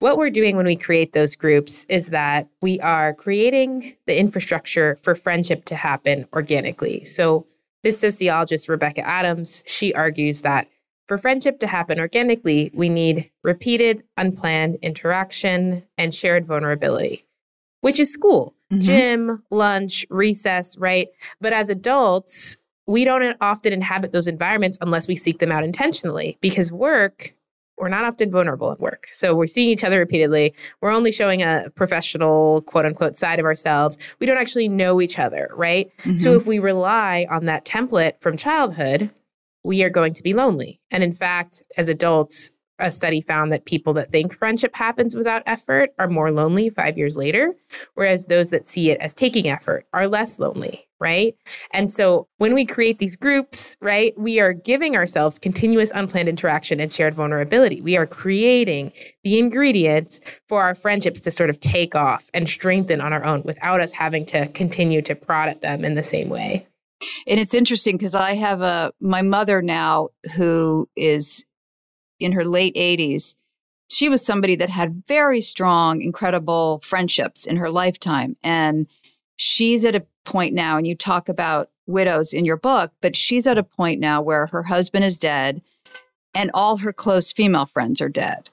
what 0.00 0.18
we're 0.18 0.30
doing 0.30 0.56
when 0.56 0.66
we 0.66 0.74
create 0.74 1.12
those 1.12 1.36
groups 1.36 1.86
is 1.88 2.08
that 2.08 2.48
we 2.60 2.80
are 2.80 3.14
creating 3.14 3.94
the 4.06 4.18
infrastructure 4.18 4.98
for 5.02 5.14
friendship 5.14 5.64
to 5.66 5.76
happen 5.76 6.26
organically. 6.32 7.04
So, 7.04 7.46
this 7.84 7.98
sociologist, 7.98 8.68
Rebecca 8.68 9.06
Adams, 9.06 9.64
she 9.66 9.92
argues 9.94 10.42
that 10.42 10.68
for 11.08 11.18
friendship 11.18 11.58
to 11.60 11.66
happen 11.66 11.98
organically, 11.98 12.70
we 12.74 12.88
need 12.88 13.30
repeated, 13.42 14.02
unplanned 14.16 14.78
interaction 14.82 15.82
and 15.98 16.14
shared 16.14 16.46
vulnerability, 16.46 17.26
which 17.80 17.98
is 17.98 18.12
school 18.12 18.54
mm-hmm. 18.72 18.80
gym, 18.80 19.42
lunch, 19.50 20.06
recess, 20.10 20.76
right? 20.78 21.08
But 21.40 21.52
as 21.52 21.68
adults, 21.68 22.56
we 22.86 23.04
don't 23.04 23.36
often 23.40 23.72
inhabit 23.72 24.12
those 24.12 24.26
environments 24.26 24.78
unless 24.80 25.06
we 25.06 25.16
seek 25.16 25.38
them 25.38 25.52
out 25.52 25.64
intentionally 25.64 26.38
because 26.40 26.72
work 26.72 27.34
we're 27.78 27.88
not 27.88 28.04
often 28.04 28.30
vulnerable 28.30 28.70
at 28.70 28.80
work. 28.80 29.08
So 29.10 29.34
we're 29.34 29.46
seeing 29.46 29.68
each 29.68 29.82
other 29.82 29.98
repeatedly. 29.98 30.54
We're 30.80 30.92
only 30.92 31.10
showing 31.10 31.42
a 31.42 31.68
professional, 31.74 32.62
quote 32.62 32.86
unquote, 32.86 33.16
side 33.16 33.40
of 33.40 33.44
ourselves. 33.44 33.98
We 34.20 34.26
don't 34.26 34.36
actually 34.36 34.68
know 34.68 35.00
each 35.00 35.18
other, 35.18 35.50
right? 35.54 35.90
Mm-hmm. 36.02 36.18
So 36.18 36.34
if 36.34 36.46
we 36.46 36.60
rely 36.60 37.26
on 37.28 37.46
that 37.46 37.64
template 37.64 38.20
from 38.20 38.36
childhood, 38.36 39.10
we 39.64 39.82
are 39.82 39.90
going 39.90 40.14
to 40.14 40.22
be 40.22 40.32
lonely. 40.32 40.80
And 40.92 41.02
in 41.02 41.12
fact, 41.12 41.62
as 41.76 41.88
adults, 41.88 42.50
a 42.82 42.90
study 42.90 43.20
found 43.20 43.52
that 43.52 43.64
people 43.64 43.92
that 43.94 44.10
think 44.10 44.34
friendship 44.34 44.74
happens 44.74 45.14
without 45.14 45.42
effort 45.46 45.90
are 45.98 46.08
more 46.08 46.30
lonely 46.30 46.68
five 46.68 46.98
years 46.98 47.16
later, 47.16 47.54
whereas 47.94 48.26
those 48.26 48.50
that 48.50 48.68
see 48.68 48.90
it 48.90 49.00
as 49.00 49.14
taking 49.14 49.48
effort 49.48 49.86
are 49.92 50.06
less 50.08 50.38
lonely, 50.38 50.86
right? 51.00 51.34
And 51.72 51.90
so 51.90 52.28
when 52.38 52.54
we 52.54 52.66
create 52.66 52.98
these 52.98 53.16
groups, 53.16 53.76
right, 53.80 54.12
we 54.18 54.40
are 54.40 54.52
giving 54.52 54.96
ourselves 54.96 55.38
continuous 55.38 55.92
unplanned 55.94 56.28
interaction 56.28 56.80
and 56.80 56.92
shared 56.92 57.14
vulnerability. 57.14 57.80
We 57.80 57.96
are 57.96 58.06
creating 58.06 58.92
the 59.22 59.38
ingredients 59.38 60.20
for 60.48 60.62
our 60.62 60.74
friendships 60.74 61.20
to 61.22 61.30
sort 61.30 61.50
of 61.50 61.60
take 61.60 61.94
off 61.94 62.28
and 62.34 62.48
strengthen 62.48 63.00
on 63.00 63.12
our 63.12 63.24
own 63.24 63.42
without 63.44 63.80
us 63.80 63.92
having 63.92 64.26
to 64.26 64.48
continue 64.48 65.02
to 65.02 65.14
prod 65.14 65.48
at 65.48 65.60
them 65.60 65.84
in 65.84 65.94
the 65.94 66.02
same 66.02 66.28
way. 66.28 66.66
And 67.26 67.40
it's 67.40 67.54
interesting 67.54 67.96
because 67.96 68.14
I 68.14 68.34
have 68.34 68.60
a 68.60 68.92
my 69.00 69.22
mother 69.22 69.62
now 69.62 70.10
who 70.36 70.88
is 70.96 71.44
in 72.22 72.32
her 72.32 72.44
late 72.44 72.74
80s. 72.74 73.34
She 73.88 74.08
was 74.08 74.24
somebody 74.24 74.56
that 74.56 74.70
had 74.70 75.04
very 75.06 75.40
strong, 75.40 76.00
incredible 76.00 76.80
friendships 76.82 77.46
in 77.46 77.56
her 77.56 77.70
lifetime. 77.70 78.36
And 78.42 78.86
she's 79.36 79.84
at 79.84 79.94
a 79.94 80.06
point 80.24 80.54
now, 80.54 80.76
and 80.76 80.86
you 80.86 80.94
talk 80.94 81.28
about 81.28 81.70
widows 81.86 82.32
in 82.32 82.44
your 82.44 82.56
book, 82.56 82.92
but 83.00 83.16
she's 83.16 83.46
at 83.46 83.58
a 83.58 83.62
point 83.62 84.00
now 84.00 84.22
where 84.22 84.46
her 84.46 84.62
husband 84.62 85.04
is 85.04 85.18
dead 85.18 85.60
and 86.34 86.50
all 86.54 86.78
her 86.78 86.92
close 86.92 87.32
female 87.32 87.66
friends 87.66 88.00
are 88.00 88.08
dead. 88.08 88.50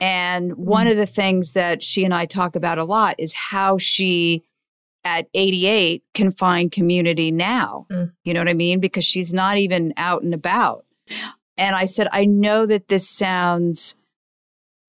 And 0.00 0.56
one 0.56 0.86
of 0.88 0.96
the 0.96 1.06
things 1.06 1.52
that 1.52 1.82
she 1.82 2.04
and 2.04 2.12
I 2.12 2.26
talk 2.26 2.56
about 2.56 2.78
a 2.78 2.84
lot 2.84 3.14
is 3.18 3.34
how 3.34 3.78
she, 3.78 4.42
at 5.04 5.28
88, 5.34 6.02
can 6.14 6.32
find 6.32 6.72
community 6.72 7.30
now. 7.30 7.86
Mm. 7.90 8.12
You 8.24 8.34
know 8.34 8.40
what 8.40 8.48
I 8.48 8.54
mean? 8.54 8.80
Because 8.80 9.04
she's 9.04 9.32
not 9.32 9.58
even 9.58 9.94
out 9.96 10.22
and 10.22 10.34
about. 10.34 10.84
And 11.62 11.76
I 11.76 11.84
said, 11.84 12.08
I 12.10 12.24
know 12.24 12.66
that 12.66 12.88
this 12.88 13.08
sounds 13.08 13.94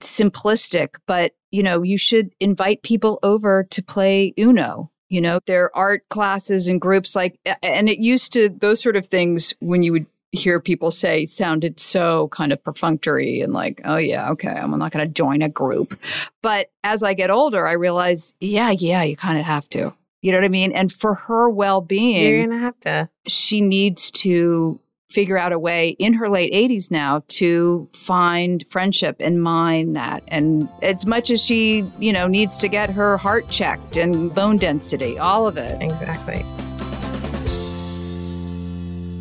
simplistic, 0.01 0.95
but 1.05 1.33
you 1.51 1.61
know, 1.61 1.83
you 1.83 1.99
should 1.99 2.31
invite 2.39 2.81
people 2.81 3.19
over 3.21 3.63
to 3.65 3.83
play 3.83 4.33
Uno. 4.39 4.89
You 5.07 5.21
know, 5.21 5.39
there 5.45 5.65
are 5.65 5.71
art 5.75 6.09
classes 6.09 6.67
and 6.67 6.81
groups 6.81 7.15
like, 7.15 7.37
and 7.61 7.87
it 7.87 7.99
used 7.99 8.33
to, 8.33 8.49
those 8.49 8.81
sort 8.81 8.95
of 8.95 9.05
things 9.05 9.53
when 9.59 9.83
you 9.83 9.91
would 9.91 10.07
hear 10.31 10.59
people 10.59 10.89
say 10.89 11.27
sounded 11.27 11.79
so 11.79 12.27
kind 12.29 12.51
of 12.51 12.63
perfunctory 12.63 13.41
and 13.41 13.53
like, 13.53 13.79
oh 13.85 13.97
yeah, 13.97 14.31
okay, 14.31 14.49
I'm 14.49 14.71
not 14.79 14.91
going 14.91 15.07
to 15.07 15.13
join 15.13 15.43
a 15.43 15.49
group. 15.49 15.95
But 16.41 16.71
as 16.83 17.03
I 17.03 17.13
get 17.13 17.29
older, 17.29 17.67
I 17.67 17.73
realize, 17.73 18.33
yeah, 18.39 18.71
yeah, 18.71 19.03
you 19.03 19.15
kind 19.15 19.37
of 19.37 19.45
have 19.45 19.69
to. 19.69 19.93
You 20.23 20.31
know 20.31 20.39
what 20.39 20.45
I 20.45 20.49
mean? 20.49 20.71
And 20.71 20.91
for 20.91 21.13
her 21.13 21.51
well 21.51 21.81
being, 21.81 22.25
You're 22.33 22.47
going 22.47 22.59
to 22.59 22.65
have 22.65 22.79
to. 22.79 23.09
she 23.27 23.61
needs 23.61 24.09
to 24.11 24.79
figure 25.13 25.37
out 25.37 25.51
a 25.53 25.59
way 25.59 25.89
in 25.99 26.13
her 26.13 26.27
late 26.27 26.51
80s 26.51 26.89
now 26.89 27.23
to 27.27 27.87
find 27.93 28.65
friendship 28.69 29.15
and 29.19 29.43
mine 29.43 29.93
that 29.93 30.23
and 30.27 30.67
as 30.81 31.05
much 31.05 31.29
as 31.29 31.39
she 31.39 31.85
you 31.99 32.11
know 32.11 32.25
needs 32.25 32.57
to 32.57 32.67
get 32.67 32.89
her 32.89 33.15
heart 33.17 33.47
checked 33.47 33.95
and 33.95 34.33
bone 34.33 34.57
density 34.57 35.19
all 35.19 35.47
of 35.47 35.55
it 35.55 35.79
Exactly. 35.81 36.43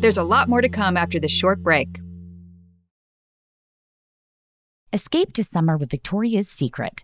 there's 0.01 0.17
a 0.17 0.23
lot 0.23 0.49
more 0.49 0.61
to 0.61 0.69
come 0.69 0.97
after 0.97 1.19
this 1.19 1.31
short 1.31 1.61
break 1.61 1.99
Escape 4.91 5.33
to 5.33 5.43
summer 5.43 5.75
with 5.75 5.89
Victoria's 5.89 6.47
Secret. 6.47 7.03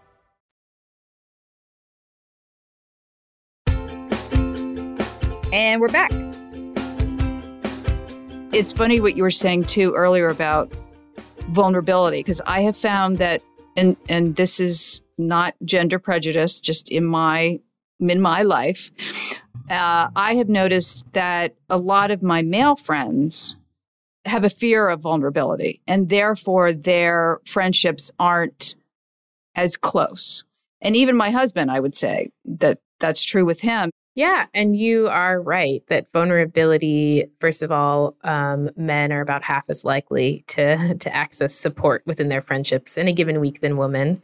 And 5.53 5.81
we're 5.81 5.89
back. 5.89 6.11
It's 8.53 8.71
funny 8.71 9.01
what 9.01 9.17
you 9.17 9.23
were 9.23 9.31
saying 9.31 9.65
too 9.65 9.93
earlier 9.93 10.29
about 10.29 10.71
vulnerability, 11.49 12.19
because 12.19 12.41
I 12.45 12.61
have 12.61 12.77
found 12.77 13.17
that, 13.17 13.41
and 13.75 13.97
and 14.07 14.37
this 14.37 14.61
is 14.61 15.01
not 15.17 15.55
gender 15.65 15.99
prejudice, 15.99 16.61
just 16.61 16.89
in 16.89 17.05
my 17.05 17.59
in 17.99 18.21
my 18.21 18.43
life, 18.43 18.91
uh, 19.69 20.07
I 20.15 20.35
have 20.35 20.47
noticed 20.47 21.03
that 21.13 21.55
a 21.69 21.77
lot 21.77 22.11
of 22.11 22.23
my 22.23 22.41
male 22.41 22.77
friends 22.77 23.57
have 24.25 24.45
a 24.45 24.49
fear 24.49 24.87
of 24.87 25.01
vulnerability, 25.01 25.81
and 25.85 26.07
therefore 26.07 26.71
their 26.71 27.41
friendships 27.45 28.09
aren't 28.19 28.75
as 29.55 29.75
close. 29.75 30.45
And 30.81 30.95
even 30.95 31.17
my 31.17 31.29
husband, 31.29 31.71
I 31.71 31.81
would 31.81 31.95
say 31.95 32.31
that 32.45 32.79
that's 32.99 33.23
true 33.23 33.45
with 33.45 33.61
him. 33.61 33.91
Yeah, 34.13 34.47
and 34.53 34.75
you 34.75 35.07
are 35.07 35.41
right 35.41 35.81
that 35.87 36.11
vulnerability. 36.11 37.25
First 37.39 37.63
of 37.63 37.71
all, 37.71 38.17
um, 38.23 38.69
men 38.75 39.13
are 39.13 39.21
about 39.21 39.43
half 39.43 39.69
as 39.69 39.85
likely 39.85 40.43
to 40.47 40.95
to 40.99 41.15
access 41.15 41.53
support 41.53 42.03
within 42.05 42.27
their 42.29 42.41
friendships 42.41 42.97
in 42.97 43.07
a 43.07 43.13
given 43.13 43.39
week 43.39 43.61
than 43.61 43.77
women, 43.77 44.21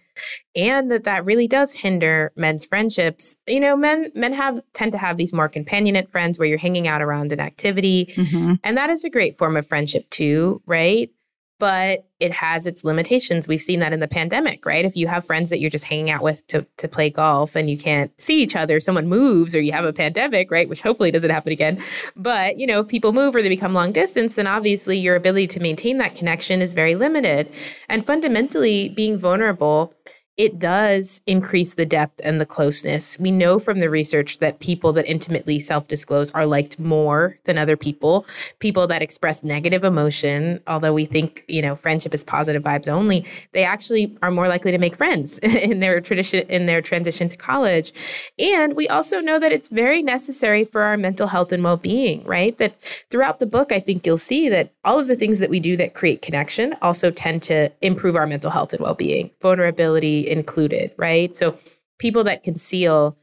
and 0.55 0.91
that 0.91 1.05
that 1.05 1.23
really 1.23 1.47
does 1.47 1.73
hinder 1.73 2.33
men's 2.35 2.65
friendships. 2.65 3.37
You 3.47 3.61
know, 3.61 3.77
men 3.77 4.11
men 4.13 4.33
have 4.33 4.61
tend 4.73 4.91
to 4.91 4.97
have 4.97 5.15
these 5.15 5.33
more 5.33 5.47
companionate 5.49 6.09
friends 6.09 6.37
where 6.37 6.47
you're 6.49 6.57
hanging 6.57 6.87
out 6.87 7.01
around 7.01 7.31
an 7.31 7.39
activity, 7.39 8.13
Mm-hmm. 8.17 8.55
and 8.63 8.77
that 8.77 8.89
is 8.89 9.05
a 9.05 9.09
great 9.09 9.37
form 9.37 9.55
of 9.55 9.65
friendship 9.65 10.09
too, 10.09 10.61
right? 10.65 11.09
But 11.59 12.05
it 12.19 12.31
has 12.31 12.65
its 12.67 12.83
limitations. 12.83 13.47
We've 13.47 13.61
seen 13.61 13.79
that 13.79 13.93
in 13.93 13.99
the 13.99 14.07
pandemic, 14.07 14.65
right? 14.65 14.85
If 14.85 14.95
you 14.95 15.07
have 15.07 15.25
friends 15.25 15.49
that 15.49 15.59
you're 15.59 15.69
just 15.69 15.85
hanging 15.85 16.09
out 16.09 16.23
with 16.23 16.45
to, 16.47 16.65
to 16.77 16.87
play 16.87 17.09
golf 17.09 17.55
and 17.55 17.69
you 17.69 17.77
can't 17.77 18.11
see 18.19 18.41
each 18.41 18.55
other, 18.55 18.79
someone 18.79 19.07
moves 19.07 19.55
or 19.55 19.61
you 19.61 19.71
have 19.71 19.85
a 19.85 19.93
pandemic, 19.93 20.49
right? 20.51 20.67
Which 20.67 20.81
hopefully 20.81 21.11
doesn't 21.11 21.29
happen 21.29 21.51
again. 21.51 21.81
But, 22.15 22.59
you 22.59 22.67
know, 22.67 22.81
if 22.81 22.87
people 22.87 23.13
move 23.13 23.35
or 23.35 23.41
they 23.41 23.49
become 23.49 23.73
long 23.73 23.91
distance, 23.91 24.35
then 24.35 24.47
obviously 24.47 24.97
your 24.97 25.15
ability 25.15 25.47
to 25.47 25.59
maintain 25.59 25.97
that 25.99 26.15
connection 26.15 26.61
is 26.61 26.73
very 26.73 26.95
limited. 26.95 27.51
And 27.89 28.05
fundamentally, 28.05 28.89
being 28.89 29.17
vulnerable 29.17 29.93
it 30.37 30.59
does 30.59 31.19
increase 31.25 31.73
the 31.73 31.85
depth 31.85 32.21
and 32.23 32.39
the 32.39 32.45
closeness. 32.45 33.19
We 33.19 33.31
know 33.31 33.57
from 33.57 33.79
the 33.79 33.89
research 33.89 34.37
that 34.37 34.59
people 34.59 34.93
that 34.93 35.07
intimately 35.07 35.59
self 35.59 35.87
disclose 35.87 36.29
are 36.31 36.45
liked 36.45 36.79
more 36.79 37.37
than 37.45 37.57
other 37.57 37.75
people. 37.75 38.25
People 38.59 38.85
that 38.87 39.01
express 39.01 39.43
negative 39.43 39.83
emotion, 39.83 40.61
although 40.67 40.93
we 40.93 41.05
think, 41.05 41.43
you 41.47 41.63
know, 41.63 41.75
friendship 41.75 42.13
is 42.13 42.23
positive 42.23 42.61
vibes 42.61 42.87
only, 42.87 43.25
they 43.53 43.63
actually 43.63 44.15
are 44.21 44.29
more 44.29 44.47
likely 44.47 44.71
to 44.71 44.77
make 44.77 44.95
friends 44.95 45.39
in 45.43 45.79
their 45.79 45.99
tradition, 45.99 46.47
in 46.49 46.67
their 46.67 46.83
transition 46.83 47.29
to 47.29 47.35
college. 47.35 47.91
And 48.37 48.75
we 48.75 48.87
also 48.87 49.19
know 49.19 49.39
that 49.39 49.51
it's 49.51 49.69
very 49.69 50.03
necessary 50.03 50.63
for 50.63 50.83
our 50.83 50.97
mental 50.97 51.27
health 51.27 51.51
and 51.51 51.63
well 51.63 51.77
being, 51.77 52.23
right? 52.25 52.55
That 52.59 52.75
throughout 53.09 53.39
the 53.39 53.47
book, 53.47 53.71
I 53.71 53.79
think 53.79 54.05
you'll 54.05 54.19
see 54.19 54.49
that 54.49 54.71
all 54.85 54.99
of 54.99 55.07
the 55.07 55.15
things 55.15 55.39
that 55.39 55.49
we 55.49 55.59
do 55.59 55.75
that 55.77 55.95
create 55.95 56.21
connection 56.21 56.75
also 56.83 57.09
tend 57.09 57.41
to 57.43 57.71
improve 57.81 58.15
our 58.15 58.27
mental 58.27 58.51
health 58.51 58.73
and 58.73 58.81
well 58.81 58.93
being, 58.93 59.31
included, 60.27 60.91
right? 60.97 61.35
So 61.35 61.57
people 61.99 62.23
that 62.25 62.43
conceal 62.43 63.17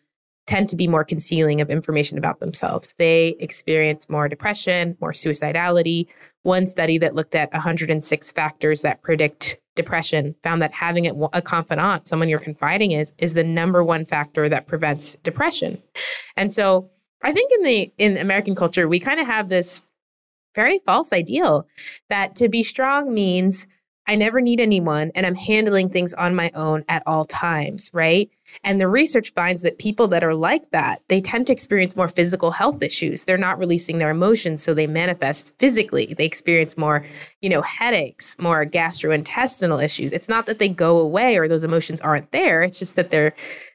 tend 0.46 0.68
to 0.68 0.76
be 0.76 0.86
more 0.86 1.04
concealing 1.04 1.60
of 1.60 1.70
information 1.70 2.18
about 2.18 2.40
themselves. 2.40 2.94
They 2.98 3.36
experience 3.40 4.10
more 4.10 4.28
depression, 4.28 4.96
more 5.00 5.12
suicidality. 5.12 6.06
One 6.42 6.66
study 6.66 6.98
that 6.98 7.14
looked 7.14 7.34
at 7.34 7.52
106 7.52 8.32
factors 8.32 8.82
that 8.82 9.00
predict 9.02 9.56
depression 9.74 10.34
found 10.42 10.60
that 10.60 10.72
having 10.72 11.06
a 11.32 11.42
confidant, 11.42 12.06
someone 12.06 12.28
you're 12.28 12.38
confiding 12.38 12.92
is, 12.92 13.12
is 13.18 13.34
the 13.34 13.42
number 13.42 13.82
one 13.82 14.04
factor 14.04 14.48
that 14.48 14.66
prevents 14.66 15.16
depression. 15.24 15.82
And 16.36 16.52
so 16.52 16.90
I 17.22 17.32
think 17.32 17.50
in 17.52 17.64
the 17.64 17.92
in 17.98 18.16
American 18.18 18.54
culture, 18.54 18.86
we 18.86 19.00
kind 19.00 19.18
of 19.18 19.26
have 19.26 19.48
this 19.48 19.82
very 20.54 20.78
false 20.78 21.12
ideal 21.12 21.66
that 22.10 22.36
to 22.36 22.48
be 22.48 22.62
strong 22.62 23.12
means 23.12 23.66
I 24.06 24.16
never 24.16 24.40
need 24.40 24.60
anyone 24.60 25.10
and 25.14 25.24
I'm 25.24 25.34
handling 25.34 25.88
things 25.88 26.12
on 26.14 26.34
my 26.34 26.50
own 26.54 26.84
at 26.88 27.02
all 27.06 27.24
times, 27.24 27.90
right? 27.94 28.30
And 28.62 28.80
the 28.80 28.88
research 28.88 29.32
finds 29.32 29.62
that 29.62 29.78
people 29.78 30.06
that 30.08 30.22
are 30.22 30.34
like 30.34 30.70
that, 30.70 31.00
they 31.08 31.20
tend 31.20 31.46
to 31.46 31.52
experience 31.52 31.96
more 31.96 32.08
physical 32.08 32.50
health 32.50 32.82
issues. 32.82 33.24
They're 33.24 33.38
not 33.38 33.58
releasing 33.58 33.98
their 33.98 34.10
emotions, 34.10 34.62
so 34.62 34.74
they 34.74 34.86
manifest 34.86 35.54
physically. 35.58 36.14
They 36.16 36.26
experience 36.26 36.76
more, 36.76 37.04
you 37.40 37.48
know, 37.48 37.62
headaches, 37.62 38.36
more 38.38 38.66
gastrointestinal 38.66 39.82
issues. 39.82 40.12
It's 40.12 40.28
not 40.28 40.46
that 40.46 40.58
they 40.58 40.68
go 40.68 40.98
away 40.98 41.36
or 41.36 41.48
those 41.48 41.62
emotions 41.62 42.00
aren't 42.02 42.30
there. 42.30 42.62
It's 42.62 42.78
just 42.78 42.96
that 42.96 43.10
they're 43.10 43.34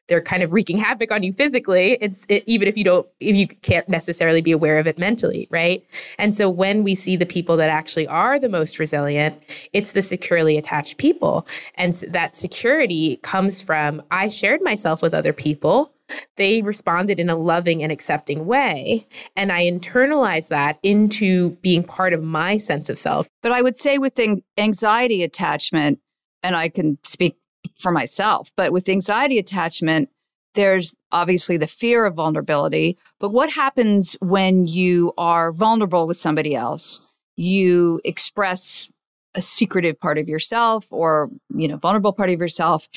they're 0.09 0.21
kind 0.21 0.43
of 0.43 0.51
wreaking 0.51 0.77
havoc 0.77 1.11
on 1.11 1.23
you 1.23 1.31
physically 1.31 1.97
it's 2.01 2.25
it, 2.27 2.43
even 2.45 2.67
if 2.67 2.75
you 2.75 2.83
don't 2.83 3.07
if 3.21 3.37
you 3.37 3.47
can't 3.47 3.87
necessarily 3.87 4.41
be 4.41 4.51
aware 4.51 4.77
of 4.77 4.87
it 4.87 4.97
mentally 4.97 5.47
right 5.49 5.85
and 6.17 6.35
so 6.35 6.49
when 6.49 6.83
we 6.83 6.93
see 6.93 7.15
the 7.15 7.25
people 7.25 7.55
that 7.55 7.69
actually 7.69 8.07
are 8.07 8.37
the 8.37 8.49
most 8.49 8.79
resilient 8.79 9.41
it's 9.71 9.93
the 9.93 10.01
securely 10.01 10.57
attached 10.57 10.97
people 10.97 11.47
and 11.75 11.93
that 12.09 12.35
security 12.35 13.17
comes 13.17 13.61
from 13.61 14.01
i 14.11 14.27
shared 14.27 14.61
myself 14.61 15.01
with 15.01 15.13
other 15.13 15.31
people 15.31 15.93
they 16.37 16.61
responded 16.61 17.19
in 17.19 17.29
a 17.29 17.35
loving 17.35 17.83
and 17.83 17.91
accepting 17.91 18.47
way. 18.47 19.07
And 19.35 19.51
I 19.51 19.63
internalized 19.63 20.47
that 20.47 20.79
into 20.81 21.51
being 21.61 21.83
part 21.83 22.13
of 22.13 22.23
my 22.23 22.57
sense 22.57 22.89
of 22.89 22.97
self. 22.97 23.27
But 23.43 23.51
I 23.51 23.61
would 23.61 23.77
say 23.77 23.99
with 23.99 24.19
anxiety 24.57 25.23
attachment, 25.23 25.99
and 26.41 26.55
I 26.55 26.69
can 26.69 26.97
speak 27.03 27.37
for 27.77 27.91
myself. 27.91 28.51
But 28.55 28.71
with 28.71 28.89
anxiety 28.89 29.37
attachment, 29.37 30.09
there's 30.55 30.95
obviously 31.11 31.57
the 31.57 31.67
fear 31.67 32.05
of 32.05 32.15
vulnerability. 32.15 32.97
But 33.19 33.29
what 33.29 33.49
happens 33.49 34.15
when 34.19 34.65
you 34.67 35.13
are 35.17 35.51
vulnerable 35.51 36.07
with 36.07 36.17
somebody 36.17 36.55
else? 36.55 36.99
You 37.35 38.01
express 38.03 38.89
a 39.35 39.41
secretive 39.41 39.99
part 39.99 40.17
of 40.17 40.27
yourself 40.27 40.87
or, 40.91 41.29
you 41.55 41.67
know, 41.67 41.77
vulnerable 41.77 42.13
part 42.13 42.29
of 42.29 42.39
yourself, 42.39 42.89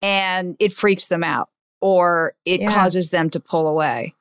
and 0.00 0.56
it 0.58 0.72
freaks 0.72 1.08
them 1.08 1.24
out 1.24 1.48
or 1.80 2.34
it 2.44 2.60
yeah. 2.60 2.72
causes 2.72 3.10
them 3.10 3.28
to 3.30 3.40
pull 3.40 3.66
away. 3.66 4.14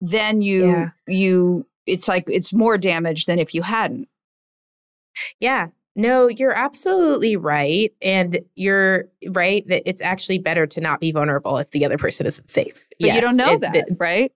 Then 0.00 0.42
you, 0.42 0.66
yeah. 0.68 0.88
you, 1.06 1.66
it's 1.86 2.06
like 2.06 2.24
it's 2.28 2.52
more 2.52 2.78
damage 2.78 3.24
than 3.24 3.38
if 3.38 3.54
you 3.54 3.62
hadn't. 3.62 4.08
Yeah, 5.40 5.68
no, 5.98 6.28
you're 6.28 6.52
absolutely 6.52 7.34
right. 7.34 7.92
And 8.00 8.38
you're 8.54 9.06
right 9.30 9.66
that 9.66 9.82
it's 9.84 10.00
actually 10.00 10.38
better 10.38 10.64
to 10.64 10.80
not 10.80 11.00
be 11.00 11.10
vulnerable 11.10 11.58
if 11.58 11.72
the 11.72 11.84
other 11.84 11.98
person 11.98 12.24
isn't 12.24 12.48
safe. 12.48 12.86
But 13.00 13.08
yes, 13.08 13.14
you 13.16 13.20
don't 13.20 13.36
know 13.36 13.54
it, 13.54 13.60
that, 13.62 13.74
it, 13.74 13.96
right? 13.98 14.30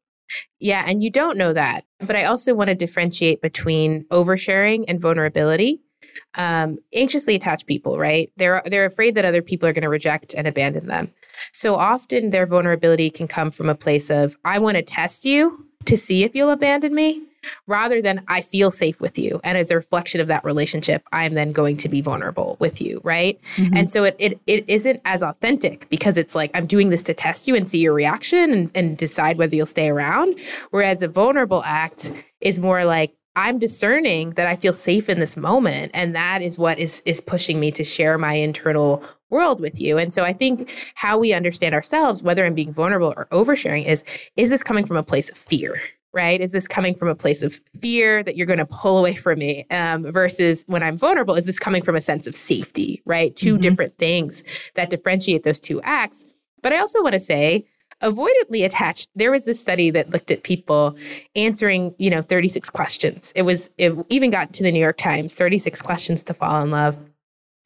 Yeah, 0.58 0.82
and 0.84 1.04
you 1.04 1.10
don't 1.10 1.36
know 1.36 1.52
that. 1.52 1.84
But 2.00 2.16
I 2.16 2.24
also 2.24 2.52
want 2.52 2.68
to 2.68 2.74
differentiate 2.74 3.40
between 3.42 4.04
oversharing 4.10 4.86
and 4.88 5.00
vulnerability. 5.00 5.80
Um, 6.34 6.78
anxiously 6.92 7.36
attached 7.36 7.68
people, 7.68 7.96
right? 7.96 8.32
They're 8.36 8.60
they're 8.66 8.84
afraid 8.84 9.14
that 9.14 9.24
other 9.24 9.40
people 9.40 9.68
are 9.68 9.72
going 9.72 9.82
to 9.82 9.88
reject 9.88 10.34
and 10.34 10.48
abandon 10.48 10.88
them. 10.88 11.12
So 11.52 11.76
often 11.76 12.30
their 12.30 12.44
vulnerability 12.44 13.08
can 13.08 13.28
come 13.28 13.52
from 13.52 13.68
a 13.68 13.74
place 13.76 14.10
of 14.10 14.36
I 14.44 14.58
want 14.58 14.78
to 14.78 14.82
test 14.82 15.24
you 15.24 15.64
to 15.84 15.96
see 15.96 16.24
if 16.24 16.34
you'll 16.34 16.50
abandon 16.50 16.92
me 16.92 17.22
rather 17.66 18.02
than 18.02 18.22
I 18.28 18.40
feel 18.40 18.70
safe 18.70 19.00
with 19.00 19.18
you. 19.18 19.40
And 19.44 19.58
as 19.58 19.70
a 19.70 19.76
reflection 19.76 20.20
of 20.20 20.28
that 20.28 20.44
relationship, 20.44 21.02
I'm 21.12 21.34
then 21.34 21.52
going 21.52 21.76
to 21.78 21.88
be 21.88 22.00
vulnerable 22.00 22.56
with 22.58 22.80
you, 22.80 23.00
right? 23.04 23.40
Mm-hmm. 23.56 23.76
And 23.76 23.90
so 23.90 24.04
it, 24.04 24.16
it 24.18 24.40
it 24.46 24.64
isn't 24.68 25.00
as 25.04 25.22
authentic 25.22 25.88
because 25.88 26.16
it's 26.16 26.34
like 26.34 26.50
I'm 26.54 26.66
doing 26.66 26.90
this 26.90 27.02
to 27.04 27.14
test 27.14 27.48
you 27.48 27.54
and 27.54 27.68
see 27.68 27.78
your 27.78 27.94
reaction 27.94 28.52
and, 28.52 28.70
and 28.74 28.96
decide 28.96 29.38
whether 29.38 29.54
you'll 29.54 29.66
stay 29.66 29.88
around. 29.88 30.38
Whereas 30.70 31.02
a 31.02 31.08
vulnerable 31.08 31.62
act 31.64 32.12
is 32.40 32.58
more 32.58 32.84
like 32.84 33.14
I'm 33.34 33.58
discerning 33.58 34.30
that 34.32 34.46
I 34.46 34.56
feel 34.56 34.74
safe 34.74 35.08
in 35.08 35.18
this 35.18 35.36
moment. 35.36 35.90
And 35.94 36.14
that 36.14 36.42
is 36.42 36.58
what 36.58 36.78
is 36.78 37.02
is 37.06 37.20
pushing 37.20 37.58
me 37.60 37.70
to 37.72 37.84
share 37.84 38.18
my 38.18 38.34
internal 38.34 39.02
world 39.30 39.60
with 39.60 39.80
you. 39.80 39.96
And 39.96 40.12
so 40.12 40.24
I 40.24 40.32
think 40.32 40.70
how 40.94 41.18
we 41.18 41.32
understand 41.32 41.74
ourselves, 41.74 42.22
whether 42.22 42.44
I'm 42.44 42.54
being 42.54 42.72
vulnerable 42.72 43.14
or 43.16 43.26
oversharing, 43.32 43.86
is 43.86 44.04
is 44.36 44.50
this 44.50 44.62
coming 44.62 44.84
from 44.84 44.98
a 44.98 45.02
place 45.02 45.30
of 45.30 45.38
fear? 45.38 45.80
Right? 46.12 46.40
Is 46.40 46.52
this 46.52 46.68
coming 46.68 46.94
from 46.94 47.08
a 47.08 47.14
place 47.14 47.42
of 47.42 47.60
fear 47.80 48.22
that 48.22 48.36
you're 48.36 48.46
going 48.46 48.58
to 48.58 48.66
pull 48.66 48.98
away 48.98 49.14
from 49.14 49.38
me 49.38 49.66
um, 49.70 50.10
versus 50.12 50.64
when 50.66 50.82
I'm 50.82 50.96
vulnerable? 50.96 51.34
Is 51.34 51.46
this 51.46 51.58
coming 51.58 51.82
from 51.82 51.96
a 51.96 52.00
sense 52.00 52.26
of 52.26 52.34
safety, 52.34 53.02
right? 53.06 53.34
2 53.34 53.54
mm-hmm. 53.54 53.62
different 53.62 53.98
things 53.98 54.44
that 54.74 54.90
differentiate 54.90 55.42
those 55.42 55.58
two 55.58 55.80
acts. 55.82 56.26
But 56.62 56.72
I 56.72 56.78
also 56.78 57.02
want 57.02 57.14
to 57.14 57.20
say, 57.20 57.66
avoidantly 58.02 58.64
attached 58.64 59.08
there 59.14 59.30
was 59.30 59.44
this 59.44 59.60
study 59.60 59.88
that 59.90 60.10
looked 60.10 60.32
at 60.32 60.42
people 60.42 60.96
answering 61.36 61.94
you 61.98 62.10
know 62.10 62.20
36 62.20 62.68
questions 62.68 63.32
it 63.36 63.42
was 63.42 63.70
it 63.78 63.94
even 64.08 64.28
got 64.28 64.52
to 64.52 64.64
the 64.64 64.72
new 64.72 64.80
york 64.80 64.98
times 64.98 65.34
36 65.34 65.80
questions 65.82 66.22
to 66.24 66.34
fall 66.34 66.60
in 66.62 66.70
love 66.72 66.98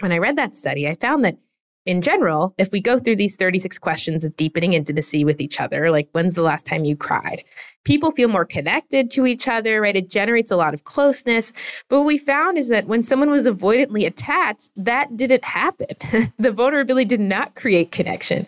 when 0.00 0.12
i 0.12 0.18
read 0.18 0.36
that 0.36 0.54
study 0.54 0.86
i 0.86 0.94
found 0.94 1.24
that 1.24 1.38
in 1.86 2.02
general, 2.02 2.52
if 2.58 2.72
we 2.72 2.80
go 2.80 2.98
through 2.98 3.16
these 3.16 3.36
36 3.36 3.78
questions 3.78 4.24
of 4.24 4.36
deepening 4.36 4.72
intimacy 4.72 5.24
with 5.24 5.40
each 5.40 5.60
other, 5.60 5.90
like 5.90 6.08
when's 6.12 6.34
the 6.34 6.42
last 6.42 6.66
time 6.66 6.84
you 6.84 6.96
cried? 6.96 7.44
People 7.86 8.10
feel 8.10 8.28
more 8.28 8.44
connected 8.44 9.12
to 9.12 9.26
each 9.26 9.46
other, 9.46 9.80
right? 9.80 9.94
It 9.94 10.10
generates 10.10 10.50
a 10.50 10.56
lot 10.56 10.74
of 10.74 10.82
closeness. 10.82 11.52
But 11.88 11.98
what 11.98 12.06
we 12.06 12.18
found 12.18 12.58
is 12.58 12.66
that 12.68 12.88
when 12.88 13.00
someone 13.00 13.30
was 13.30 13.46
avoidantly 13.46 14.04
attached, 14.04 14.72
that 14.76 15.16
didn't 15.16 15.44
happen. 15.44 15.86
the 16.38 16.50
vulnerability 16.50 17.04
did 17.04 17.20
not 17.20 17.54
create 17.54 17.92
connection. 17.92 18.44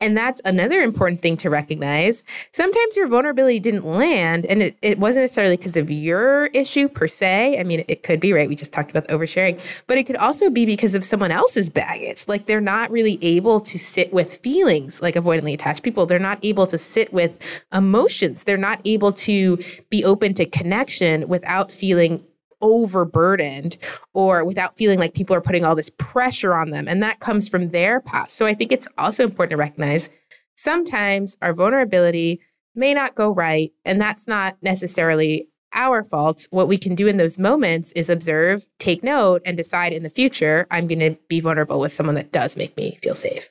And 0.00 0.16
that's 0.16 0.42
another 0.44 0.80
important 0.80 1.22
thing 1.22 1.36
to 1.36 1.48
recognize. 1.48 2.24
Sometimes 2.50 2.96
your 2.96 3.06
vulnerability 3.06 3.60
didn't 3.60 3.86
land, 3.86 4.44
and 4.46 4.60
it, 4.60 4.76
it 4.82 4.98
wasn't 4.98 5.22
necessarily 5.22 5.56
because 5.56 5.76
of 5.76 5.88
your 5.88 6.46
issue 6.46 6.88
per 6.88 7.06
se. 7.06 7.60
I 7.60 7.62
mean, 7.62 7.84
it 7.86 8.02
could 8.02 8.18
be, 8.18 8.32
right? 8.32 8.48
We 8.48 8.56
just 8.56 8.72
talked 8.72 8.90
about 8.90 9.06
oversharing, 9.06 9.60
but 9.86 9.98
it 9.98 10.04
could 10.04 10.16
also 10.16 10.50
be 10.50 10.66
because 10.66 10.96
of 10.96 11.04
someone 11.04 11.30
else's 11.30 11.70
baggage. 11.70 12.26
Like 12.26 12.46
they're 12.46 12.60
not 12.60 12.90
really 12.90 13.20
able 13.22 13.60
to 13.60 13.78
sit 13.78 14.12
with 14.12 14.38
feelings 14.38 15.00
like 15.00 15.14
avoidantly 15.14 15.54
attached 15.54 15.84
people. 15.84 16.06
They're 16.06 16.18
not 16.18 16.40
able 16.42 16.66
to 16.66 16.76
sit 16.76 17.12
with 17.12 17.38
emotions. 17.72 18.42
They're 18.42 18.56
able 18.84 19.12
to 19.12 19.58
be 19.90 20.04
open 20.04 20.34
to 20.34 20.46
connection 20.46 21.28
without 21.28 21.70
feeling 21.70 22.24
overburdened 22.60 23.78
or 24.12 24.44
without 24.44 24.76
feeling 24.76 24.98
like 24.98 25.14
people 25.14 25.34
are 25.34 25.40
putting 25.40 25.64
all 25.64 25.74
this 25.74 25.90
pressure 25.98 26.54
on 26.54 26.70
them. 26.70 26.88
And 26.88 27.02
that 27.02 27.20
comes 27.20 27.48
from 27.48 27.70
their 27.70 28.00
past. 28.00 28.36
So 28.36 28.46
I 28.46 28.54
think 28.54 28.72
it's 28.72 28.88
also 28.98 29.24
important 29.24 29.50
to 29.50 29.56
recognize 29.56 30.10
sometimes 30.56 31.36
our 31.40 31.54
vulnerability 31.54 32.40
may 32.74 32.94
not 32.94 33.14
go 33.14 33.30
right. 33.30 33.72
And 33.84 34.00
that's 34.00 34.28
not 34.28 34.56
necessarily 34.62 35.48
our 35.72 36.02
fault. 36.02 36.46
What 36.50 36.68
we 36.68 36.78
can 36.78 36.94
do 36.94 37.06
in 37.06 37.16
those 37.16 37.38
moments 37.38 37.92
is 37.92 38.10
observe, 38.10 38.66
take 38.78 39.02
note, 39.02 39.42
and 39.44 39.56
decide 39.56 39.92
in 39.92 40.02
the 40.02 40.10
future, 40.10 40.66
I'm 40.70 40.86
going 40.86 41.00
to 41.00 41.16
be 41.28 41.40
vulnerable 41.40 41.80
with 41.80 41.92
someone 41.92 42.16
that 42.16 42.32
does 42.32 42.56
make 42.56 42.76
me 42.76 42.98
feel 43.02 43.14
safe. 43.14 43.50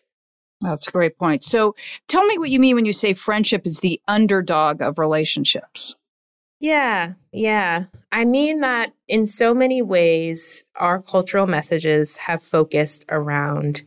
That's 0.62 0.88
a 0.88 0.92
great 0.92 1.18
point. 1.18 1.44
So 1.44 1.76
tell 2.08 2.26
me 2.26 2.38
what 2.38 2.50
you 2.50 2.60
mean 2.60 2.76
when 2.76 2.86
you 2.86 2.94
say 2.94 3.14
friendship 3.14 3.66
is 3.66 3.80
the 3.80 4.02
underdog 4.08 4.82
of 4.82 5.00
relationships. 5.00 5.96
Yeah, 6.60 7.14
yeah. 7.32 7.86
I 8.12 8.26
mean 8.26 8.60
that 8.60 8.94
in 9.08 9.26
so 9.26 9.54
many 9.54 9.82
ways, 9.82 10.66
our 10.76 11.02
cultural 11.02 11.48
messages 11.48 12.18
have 12.18 12.44
focused 12.44 13.06
around 13.10 13.84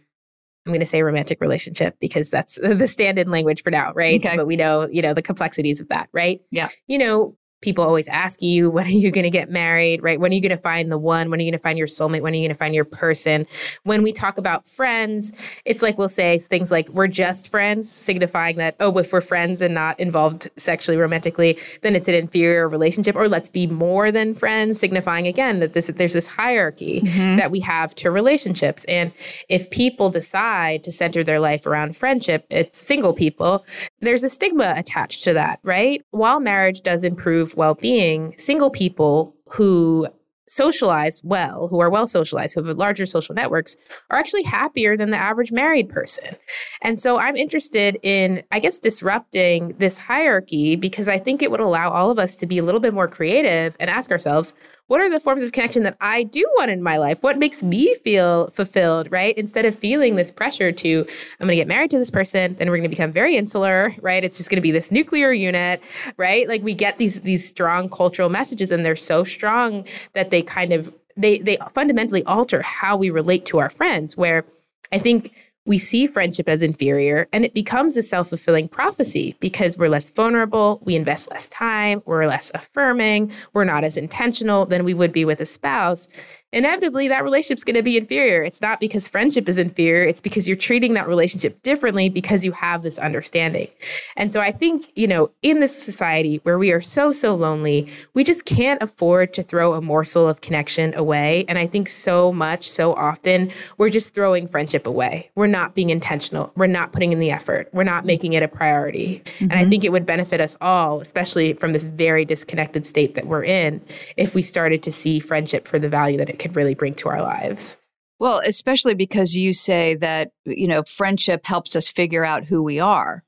I'm 0.65 0.71
going 0.71 0.81
to 0.81 0.87
say 0.87 1.03
romantic 1.03 1.41
relationship 1.41 1.97
because 2.01 2.31
that's 2.31 2.55
the 2.63 2.87
stand-in 2.87 3.31
language 3.31 3.63
for 3.63 3.71
now, 3.71 3.93
right? 3.95 4.25
Okay. 4.25 4.37
But 4.37 4.47
we 4.47 4.57
know, 4.57 4.89
you 4.91 5.03
know, 5.03 5.13
the 5.15 5.23
complexities 5.23 5.81
of 5.81 5.89
that, 5.89 6.09
right? 6.13 6.41
Yeah. 6.51 6.69
You 6.87 6.99
know, 6.99 7.37
people 7.63 7.85
always 7.85 8.09
ask 8.09 8.43
you, 8.43 8.71
when 8.77 8.87
are 8.87 8.91
you 8.91 9.11
going 9.11 9.25
to 9.25 9.31
get 9.31 9.51
married, 9.51 10.03
right? 10.03 10.21
When 10.21 10.31
are 10.33 10.35
you 10.35 10.41
going 10.41 10.51
to 10.51 10.57
find 10.57 10.93
the 10.93 10.99
one? 10.99 11.31
When 11.31 11.41
are 11.41 11.43
you 11.43 11.51
going 11.51 11.59
to 11.59 11.63
find 11.63 11.79
your 11.79 11.87
soulmate? 11.87 12.21
When 12.21 12.35
are 12.35 12.37
you 12.37 12.43
going 12.43 12.55
to 12.55 12.59
find 12.59 12.75
your 12.75 12.85
person? 12.85 13.47
When 13.85 14.03
we 14.03 14.13
talk 14.13 14.37
about 14.37 14.67
friends, 14.67 15.33
it's 15.65 15.81
like 15.83 15.97
we'll 15.97 16.09
say 16.09 16.39
things 16.39 16.71
like, 16.71 16.89
we're 16.91 17.07
just 17.09 17.51
friends, 17.51 17.91
signifying 17.91 18.57
that, 18.57 18.77
oh, 18.81 18.97
if 18.99 19.13
we're 19.13 19.21
friends 19.21 19.61
and 19.63 19.73
not 19.75 19.99
involved 19.99 20.51
sexually, 20.57 20.99
romantically, 20.99 21.59
then 21.83 21.97
it's 21.97 22.09
an 22.09 22.15
inferior 22.15 22.69
relationship. 22.69 23.17
Or 23.17 23.29
let's 23.29 23.49
be 23.49 23.67
more 23.67 24.11
than 24.13 24.35
friends, 24.35 24.79
signifying 24.79 25.27
again 25.27 25.61
that 25.61 25.73
this 25.73 25.87
there's 25.95 26.13
this 26.13 26.27
hierarchy 26.27 27.01
Mhm. 27.03 27.37
that 27.37 27.51
we 27.51 27.61
have 27.61 27.95
to 27.97 28.11
relationships. 28.11 28.85
And 28.85 29.13
if 29.49 29.71
people 29.71 30.11
decide 30.11 30.83
to 30.85 30.93
center 30.93 31.23
their 31.23 31.39
life 31.41 31.67
around 31.67 31.97
friendship, 31.97 32.47
it's 32.51 32.79
single 32.81 33.13
people, 33.15 33.65
there's 34.01 34.23
a 34.23 34.29
stigma 34.29 34.75
attached 34.77 35.25
to 35.25 35.33
that, 35.35 35.59
right? 35.63 36.03
While 36.11 36.41
marriage 36.41 36.83
does 36.83 37.05
improve 37.05 37.52
well 37.57 37.75
being, 37.75 38.35
single 38.39 38.71
people 38.71 39.35
who 39.47 40.09
socialize 40.49 41.23
well, 41.25 41.69
who 41.69 41.81
are 41.81 41.89
well 41.89 42.07
socialized, 42.07 42.55
who 42.55 42.63
have 42.63 42.77
larger 42.77 43.07
social 43.07 43.35
networks, 43.35 43.77
are 44.11 44.19
actually 44.19 44.43
happier 44.43 44.97
than 44.97 45.11
the 45.11 45.17
average 45.17 45.53
married 45.53 45.89
person. 45.89 46.37
And 46.83 47.01
so 47.01 47.19
I'm 47.19 47.37
interested 47.37 47.99
in, 48.03 48.43
I 48.51 48.59
guess, 48.59 48.79
disrupting 48.79 49.75
this 49.79 49.99
hierarchy 49.99 50.77
because 50.77 51.09
I 51.09 51.19
think 51.19 51.43
it 51.43 51.51
would 51.51 51.61
allow 51.61 51.91
all 51.91 52.11
of 52.11 52.19
us 52.19 52.37
to 52.37 52.47
be 52.47 52.59
a 52.59 52.65
little 52.65 52.81
bit 52.81 52.93
more 52.93 53.09
creative 53.09 53.77
and 53.81 53.89
ask 53.89 54.11
ourselves, 54.11 54.55
what 54.89 55.01
are 55.01 55.09
the 55.09 55.21
forms 55.21 55.43
of 55.43 55.53
connection 55.53 55.85
that 55.85 55.97
I 56.01 56.25
do 56.25 56.45
want 56.57 56.71
in 56.71 56.83
my 56.83 56.99
life? 56.99 57.23
What 57.23 57.39
makes 57.39 57.63
me 57.63 57.95
feel 57.97 58.51
fulfilled, 58.51 59.11
right? 59.11 59.37
Instead 59.39 59.65
of 59.65 59.75
feeling 59.75 60.17
this 60.17 60.31
pressure 60.31 60.73
to, 60.73 61.01
I'm 61.41 61.47
going 61.47 61.51
to 61.51 61.57
get 61.57 61.69
married 61.69 61.91
to 61.93 61.99
this 61.99 62.11
person, 62.11 62.57
then 62.57 62.69
we're 62.69 62.77
going 62.77 62.83
to 62.83 62.89
become 62.89 63.13
very 63.13 63.37
insular, 63.37 63.95
right? 64.01 64.23
It's 64.23 64.37
just 64.37 64.51
going 64.51 64.57
to 64.57 64.63
be 64.63 64.71
this 64.71 64.91
nuclear 64.91 65.33
unit, 65.33 65.83
right? 66.17 66.49
Like 66.49 66.63
we 66.63 66.75
get 66.75 66.99
these 66.99 67.21
these 67.23 67.49
strong 67.49 67.89
cultural 67.89 68.29
messages 68.29 68.71
and 68.71 68.85
they're 68.85 68.97
so 68.97 69.25
strong 69.25 69.85
that 70.15 70.31
they 70.31 70.43
kind 70.43 70.73
of 70.73 70.93
they 71.17 71.39
they 71.39 71.59
fundamentally 71.71 72.25
alter 72.25 72.63
how 72.63 72.97
we 72.97 73.11
relate 73.11 73.47
to 73.47 73.59
our 73.59 73.71
friends 73.71 74.17
where 74.17 74.45
I 74.93 74.99
think 74.99 75.33
we 75.65 75.79
see 75.79 76.07
friendship 76.07 76.49
as 76.49 76.63
inferior 76.63 77.29
and 77.33 77.45
it 77.45 77.55
becomes 77.55 77.97
a 77.97 78.03
self 78.03 78.29
fulfilling 78.29 78.69
prophecy 78.69 79.37
because 79.41 79.79
we're 79.79 79.89
less 79.89 80.11
vulnerable, 80.11 80.81
we 80.85 80.97
invest 80.97 81.31
less 81.31 81.49
time, 81.49 82.03
we're 82.05 82.27
less 82.27 82.51
affirming, 82.55 83.33
we're 83.53 83.65
not 83.65 83.85
as 83.85 83.97
intentional 83.97 84.67
than 84.67 84.85
we 84.85 84.95
would 84.95 85.13
be 85.13 85.25
with 85.25 85.41
a 85.41 85.47
spouse. 85.47 86.09
Inevitably, 86.53 87.09
that 87.09 87.25
relationship's 87.25 87.65
going 87.65 87.77
to 87.77 87.83
be 87.83 87.97
inferior. 87.97 88.43
It's 88.43 88.61
not 88.61 88.79
because 88.79 89.09
friendship 89.09 89.49
is 89.49 89.57
inferior, 89.57 90.05
it's 90.05 90.21
because 90.21 90.47
you're 90.47 90.57
treating 90.57 90.93
that 90.95 91.09
relationship 91.09 91.63
differently 91.63 92.11
because 92.11 92.45
you 92.45 92.53
have 92.53 92.83
this 92.83 92.99
understanding. 92.99 93.69
And 94.17 94.31
so 94.31 94.41
I 94.41 94.53
think, 94.53 94.87
you 94.95 95.07
know, 95.07 95.31
in 95.41 95.61
this 95.61 95.75
society 95.83 96.41
where 96.43 96.59
we 96.59 96.71
are 96.71 96.83
so, 96.83 97.11
so 97.11 97.35
lonely, 97.35 97.91
we 98.13 98.23
just 98.23 98.45
can't 98.45 98.83
afford 98.83 99.33
to 99.35 99.43
throw 99.43 99.73
a 99.73 99.81
morsel 99.81 100.29
of 100.29 100.43
connection 100.43 100.93
away. 100.95 101.47
And 101.49 101.57
I 101.59 101.67
think 101.67 101.89
so 101.89 102.33
much, 102.33 102.69
so 102.71 102.93
often, 102.95 103.51
we're 103.79 103.89
just 103.89 104.15
throwing 104.15 104.47
friendship 104.47 104.87
away. 104.87 105.31
We're 105.35 105.47
not 105.47 105.75
being 105.75 105.89
intentional. 105.89 106.53
We're 106.57 106.67
not 106.67 106.93
putting 106.93 107.13
in 107.13 107.19
the 107.19 107.31
effort. 107.31 107.71
We're 107.73 107.83
not 107.83 108.05
making 108.05 108.35
it 108.35 108.43
a 108.43 108.49
priority. 108.49 109.23
And 109.41 109.55
I 109.55 109.65
Mhm. 109.65 109.71
think 109.71 109.85
it 109.85 109.93
would 109.93 110.05
benefit 110.05 110.41
us 110.41 110.59
all, 110.61 111.01
especially 111.01 111.55
from 111.55 111.73
this 111.73 111.87
very 111.87 112.27
disconnected 112.27 112.85
state 112.85 113.15
that 113.15 113.27
we're 113.27 113.45
in, 113.45 113.81
if 114.19 114.35
we 114.35 114.43
started 114.43 114.83
to 114.83 114.93
see 114.93 115.19
friendship 115.19 115.67
for 115.67 115.79
the 115.79 115.89
value 115.89 116.19
that 116.19 116.29
it 116.29 116.39
could 116.43 116.57
really 116.57 116.75
bring 116.75 116.95
to 116.97 117.09
our 117.09 117.23
lives. 117.23 117.77
Well, 118.19 118.41
especially 118.47 118.95
because 118.95 119.35
you 119.35 119.53
say 119.53 119.97
that, 119.97 120.31
you 120.45 120.69
know, 120.69 120.85
friendship 120.85 121.45
helps 121.45 121.75
us 121.75 121.89
figure 121.89 122.25
out 122.25 122.45
who 122.45 122.63
we 122.63 122.79
are. 122.79 123.25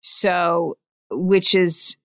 So, 0.00 0.76
which 1.10 1.54
is, 1.54 1.96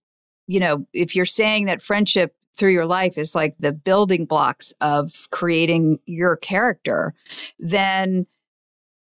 you 0.48 0.60
know, 0.60 0.88
if 0.94 1.16
you're 1.16 1.26
saying 1.26 1.66
that 1.66 1.82
friendship 1.82 2.36
through 2.58 2.72
your 2.72 2.88
life 2.88 3.18
is 3.20 3.36
like 3.36 3.56
the 3.60 3.72
building 3.72 4.26
blocks 4.26 4.74
of 4.82 5.28
creating 5.32 6.00
your 6.06 6.38
character, 6.38 7.14
then, 7.60 8.26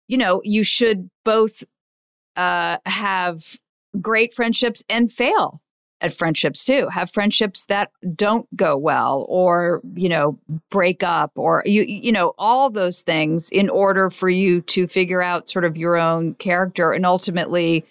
you 0.08 0.18
know, 0.18 0.42
you 0.44 0.62
should 0.62 1.08
both 1.24 1.64
uh, 2.36 2.76
have 2.84 3.56
great 4.00 4.34
friendships 4.34 4.84
and 4.90 5.10
fail 5.10 5.61
at 6.02 6.12
friendships 6.12 6.64
too 6.64 6.88
have 6.88 7.10
friendships 7.10 7.64
that 7.66 7.90
don't 8.14 8.46
go 8.56 8.76
well 8.76 9.24
or 9.28 9.80
you 9.94 10.08
know 10.08 10.38
break 10.68 11.02
up 11.02 11.32
or 11.36 11.62
you 11.64 11.82
you 11.84 12.12
know 12.12 12.34
all 12.38 12.68
those 12.68 13.00
things 13.00 13.48
in 13.50 13.70
order 13.70 14.10
for 14.10 14.28
you 14.28 14.60
to 14.60 14.86
figure 14.86 15.22
out 15.22 15.48
sort 15.48 15.64
of 15.64 15.76
your 15.76 15.96
own 15.96 16.34
character 16.34 16.92
and 16.92 17.06
ultimately 17.06 17.84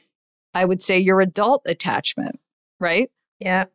i 0.53 0.63
would 0.63 0.81
say 0.81 0.99
your 0.99 1.21
adult 1.21 1.63
attachment 1.65 2.39
right 2.79 3.09
Yeah. 3.39 3.65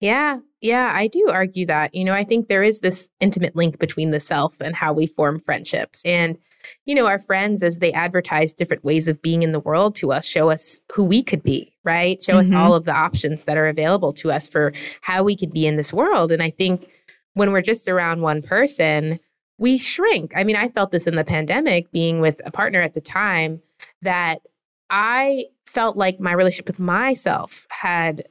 Yeah. 0.00 0.38
Yeah. 0.60 0.90
I 0.94 1.06
do 1.08 1.28
argue 1.30 1.66
that. 1.66 1.94
You 1.94 2.04
know, 2.04 2.14
I 2.14 2.24
think 2.24 2.48
there 2.48 2.62
is 2.62 2.80
this 2.80 3.08
intimate 3.20 3.56
link 3.56 3.78
between 3.78 4.10
the 4.10 4.20
self 4.20 4.60
and 4.60 4.74
how 4.74 4.92
we 4.92 5.06
form 5.06 5.40
friendships. 5.40 6.02
And, 6.04 6.38
you 6.86 6.94
know, 6.94 7.06
our 7.06 7.18
friends, 7.18 7.62
as 7.62 7.78
they 7.78 7.92
advertise 7.92 8.52
different 8.52 8.84
ways 8.84 9.08
of 9.08 9.20
being 9.22 9.42
in 9.42 9.52
the 9.52 9.60
world 9.60 9.94
to 9.96 10.12
us, 10.12 10.24
show 10.24 10.50
us 10.50 10.78
who 10.92 11.04
we 11.04 11.22
could 11.22 11.42
be, 11.42 11.72
right? 11.84 12.22
Show 12.22 12.38
us 12.38 12.50
Mhm. 12.50 12.56
all 12.56 12.74
of 12.74 12.84
the 12.84 12.92
options 12.92 13.44
that 13.44 13.56
are 13.56 13.66
available 13.66 14.12
to 14.14 14.30
us 14.30 14.48
for 14.48 14.72
how 15.00 15.22
we 15.22 15.36
could 15.36 15.52
be 15.52 15.66
in 15.66 15.76
this 15.76 15.92
world. 15.92 16.32
And 16.32 16.42
I 16.42 16.50
think 16.50 16.88
when 17.34 17.52
we're 17.52 17.62
just 17.62 17.88
around 17.88 18.20
one 18.22 18.42
person, 18.42 19.18
we 19.58 19.78
shrink. 19.78 20.32
I 20.34 20.44
mean, 20.44 20.56
I 20.56 20.68
felt 20.68 20.90
this 20.90 21.06
in 21.06 21.16
the 21.16 21.24
pandemic 21.24 21.90
being 21.92 22.20
with 22.20 22.40
a 22.44 22.50
partner 22.50 22.80
at 22.80 22.94
the 22.94 23.00
time 23.00 23.60
that 24.02 24.40
I 24.88 25.44
felt 25.66 25.96
like 25.96 26.18
my 26.18 26.32
relationship 26.32 26.66
with 26.66 26.80
myself 26.80 27.66
had 27.70 28.24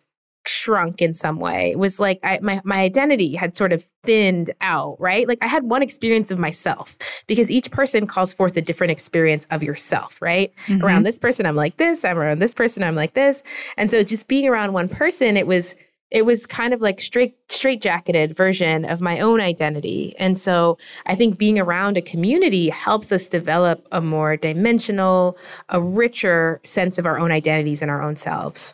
shrunk 0.46 1.02
in 1.02 1.14
some 1.14 1.40
way. 1.40 1.72
It 1.72 1.80
was 1.80 2.00
like 2.00 2.20
I, 2.24 2.40
my 2.42 2.62
my 2.64 2.80
identity 2.80 3.36
had 3.36 3.56
sort 3.56 3.74
of 3.74 3.84
thinned 4.04 4.54
out, 4.62 4.96
right? 5.00 5.28
Like 5.28 5.40
I 5.42 5.48
had 5.48 5.64
one 5.64 5.82
experience 5.82 6.32
of 6.32 6.40
myself 6.40 6.96
because 7.28 7.52
each 7.52 7.72
person 7.72 8.08
calls 8.08 8.34
forth 8.34 8.56
a 8.58 8.62
different 8.62 8.92
experience 8.92 9.46
of 9.52 9.64
yourself, 9.64 10.22
right? 10.22 10.52
Mhm. 10.68 10.82
Around 10.84 11.04
this 11.04 11.20
person 11.20 11.46
I'm 11.46 11.56
like 11.56 11.78
this, 11.78 12.06
I'm 12.06 12.18
around 12.18 12.40
this 12.40 12.54
person 12.54 12.84
I'm 12.84 12.96
like 12.96 13.14
this. 13.14 13.44
And 13.78 13.92
so 13.92 14.04
just 14.04 14.28
being 14.28 14.48
around 14.48 14.74
one 14.74 14.90
person 14.90 15.38
it 15.38 15.48
was 15.48 15.76
it 16.12 16.26
was 16.26 16.48
kind 16.48 16.74
of 16.74 16.82
like 16.82 17.00
straight 17.00 17.36
straight 17.50 17.82
jacketed 17.82 18.36
version 18.36 18.86
of 18.86 19.02
my 19.02 19.20
own 19.20 19.40
identity. 19.42 20.16
And 20.18 20.38
so 20.38 20.78
I 21.06 21.16
think 21.16 21.38
being 21.38 21.60
around 21.60 21.98
a 21.98 22.02
community 22.02 22.70
helps 22.70 23.12
us 23.12 23.28
develop 23.28 23.88
a 23.92 24.02
more 24.02 24.36
dimensional, 24.36 25.38
a 25.70 25.82
richer 25.82 26.62
sense 26.64 26.98
of 26.98 27.06
our 27.06 27.20
own 27.20 27.32
identities 27.32 27.82
and 27.82 27.92
our 27.92 28.02
own 28.02 28.16
selves. 28.16 28.74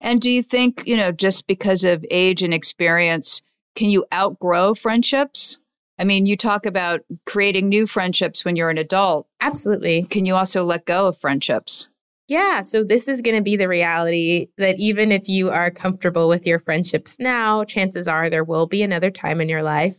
And 0.00 0.20
do 0.20 0.30
you 0.30 0.42
think 0.42 0.82
you 0.86 0.96
know 0.96 1.12
just 1.12 1.46
because 1.46 1.84
of 1.84 2.04
age 2.10 2.42
and 2.42 2.54
experience 2.54 3.42
can 3.74 3.90
you 3.90 4.04
outgrow 4.12 4.74
friendships 4.74 5.58
i 5.98 6.04
mean 6.04 6.26
you 6.26 6.36
talk 6.36 6.66
about 6.66 7.00
creating 7.26 7.68
new 7.68 7.86
friendships 7.86 8.44
when 8.44 8.56
you're 8.56 8.70
an 8.70 8.78
adult 8.78 9.26
Absolutely. 9.40 10.02
can 10.04 10.26
you 10.26 10.34
also 10.34 10.64
let 10.64 10.84
go 10.84 11.06
of 11.06 11.18
friendships 11.18 11.88
Yeah, 12.28 12.60
so 12.62 12.84
this 12.84 13.08
is 13.08 13.22
going 13.22 13.36
to 13.36 13.42
be 13.42 13.56
the 13.56 13.66
reality 13.68 14.48
that 14.56 14.78
even 14.78 15.10
if 15.10 15.28
you 15.28 15.50
are 15.50 15.70
comfortable 15.70 16.28
with 16.28 16.46
your 16.46 16.60
friendships 16.60 17.16
now, 17.18 17.64
chances 17.64 18.06
are 18.06 18.30
there 18.30 18.44
will 18.44 18.66
be 18.68 18.82
another 18.84 19.10
time 19.10 19.40
in 19.40 19.48
your 19.48 19.64
life 19.64 19.96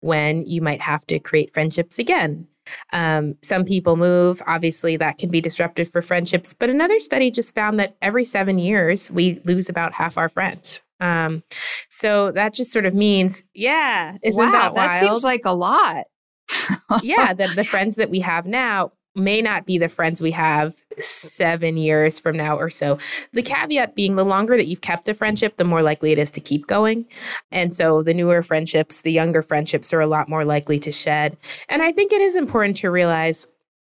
when 0.00 0.44
you 0.44 0.60
might 0.60 0.80
have 0.80 1.06
to 1.06 1.20
create 1.20 1.52
friendships 1.54 1.98
again. 2.00 2.48
Um, 2.92 3.34
some 3.42 3.64
people 3.64 3.96
move. 3.96 4.42
Obviously, 4.46 4.96
that 4.96 5.18
can 5.18 5.30
be 5.30 5.40
disruptive 5.40 5.90
for 5.90 6.02
friendships. 6.02 6.54
But 6.54 6.70
another 6.70 6.98
study 6.98 7.30
just 7.30 7.54
found 7.54 7.78
that 7.80 7.96
every 8.02 8.24
seven 8.24 8.58
years, 8.58 9.10
we 9.10 9.40
lose 9.44 9.68
about 9.68 9.92
half 9.92 10.18
our 10.18 10.28
friends. 10.28 10.82
Um, 11.00 11.42
so 11.88 12.32
that 12.32 12.54
just 12.54 12.72
sort 12.72 12.86
of 12.86 12.94
means, 12.94 13.44
yeah, 13.54 14.16
isn't 14.22 14.44
wow 14.44 14.50
that 14.50 14.74
wild? 14.74 14.90
that 14.90 15.00
seems 15.00 15.22
like 15.22 15.42
a 15.44 15.54
lot 15.54 16.06
yeah, 17.02 17.32
that 17.32 17.54
the 17.54 17.64
friends 17.70 17.96
that 17.96 18.10
we 18.10 18.20
have 18.20 18.46
now 18.46 18.92
may 19.18 19.42
not 19.42 19.66
be 19.66 19.78
the 19.78 19.88
friends 19.88 20.22
we 20.22 20.30
have 20.30 20.74
seven 20.98 21.76
years 21.76 22.18
from 22.18 22.36
now 22.36 22.56
or 22.56 22.70
so. 22.70 22.98
The 23.32 23.42
caveat 23.42 23.94
being 23.94 24.16
the 24.16 24.24
longer 24.24 24.56
that 24.56 24.66
you've 24.66 24.80
kept 24.80 25.08
a 25.08 25.14
friendship, 25.14 25.56
the 25.56 25.64
more 25.64 25.82
likely 25.82 26.12
it 26.12 26.18
is 26.18 26.30
to 26.32 26.40
keep 26.40 26.66
going. 26.66 27.06
And 27.52 27.74
so 27.74 28.02
the 28.02 28.14
newer 28.14 28.42
friendships, 28.42 29.02
the 29.02 29.12
younger 29.12 29.42
friendships 29.42 29.92
are 29.92 30.00
a 30.00 30.06
lot 30.06 30.28
more 30.28 30.44
likely 30.44 30.78
to 30.80 30.90
shed. 30.90 31.36
And 31.68 31.82
I 31.82 31.92
think 31.92 32.12
it 32.12 32.20
is 32.22 32.36
important 32.36 32.76
to 32.78 32.90
realize, 32.90 33.46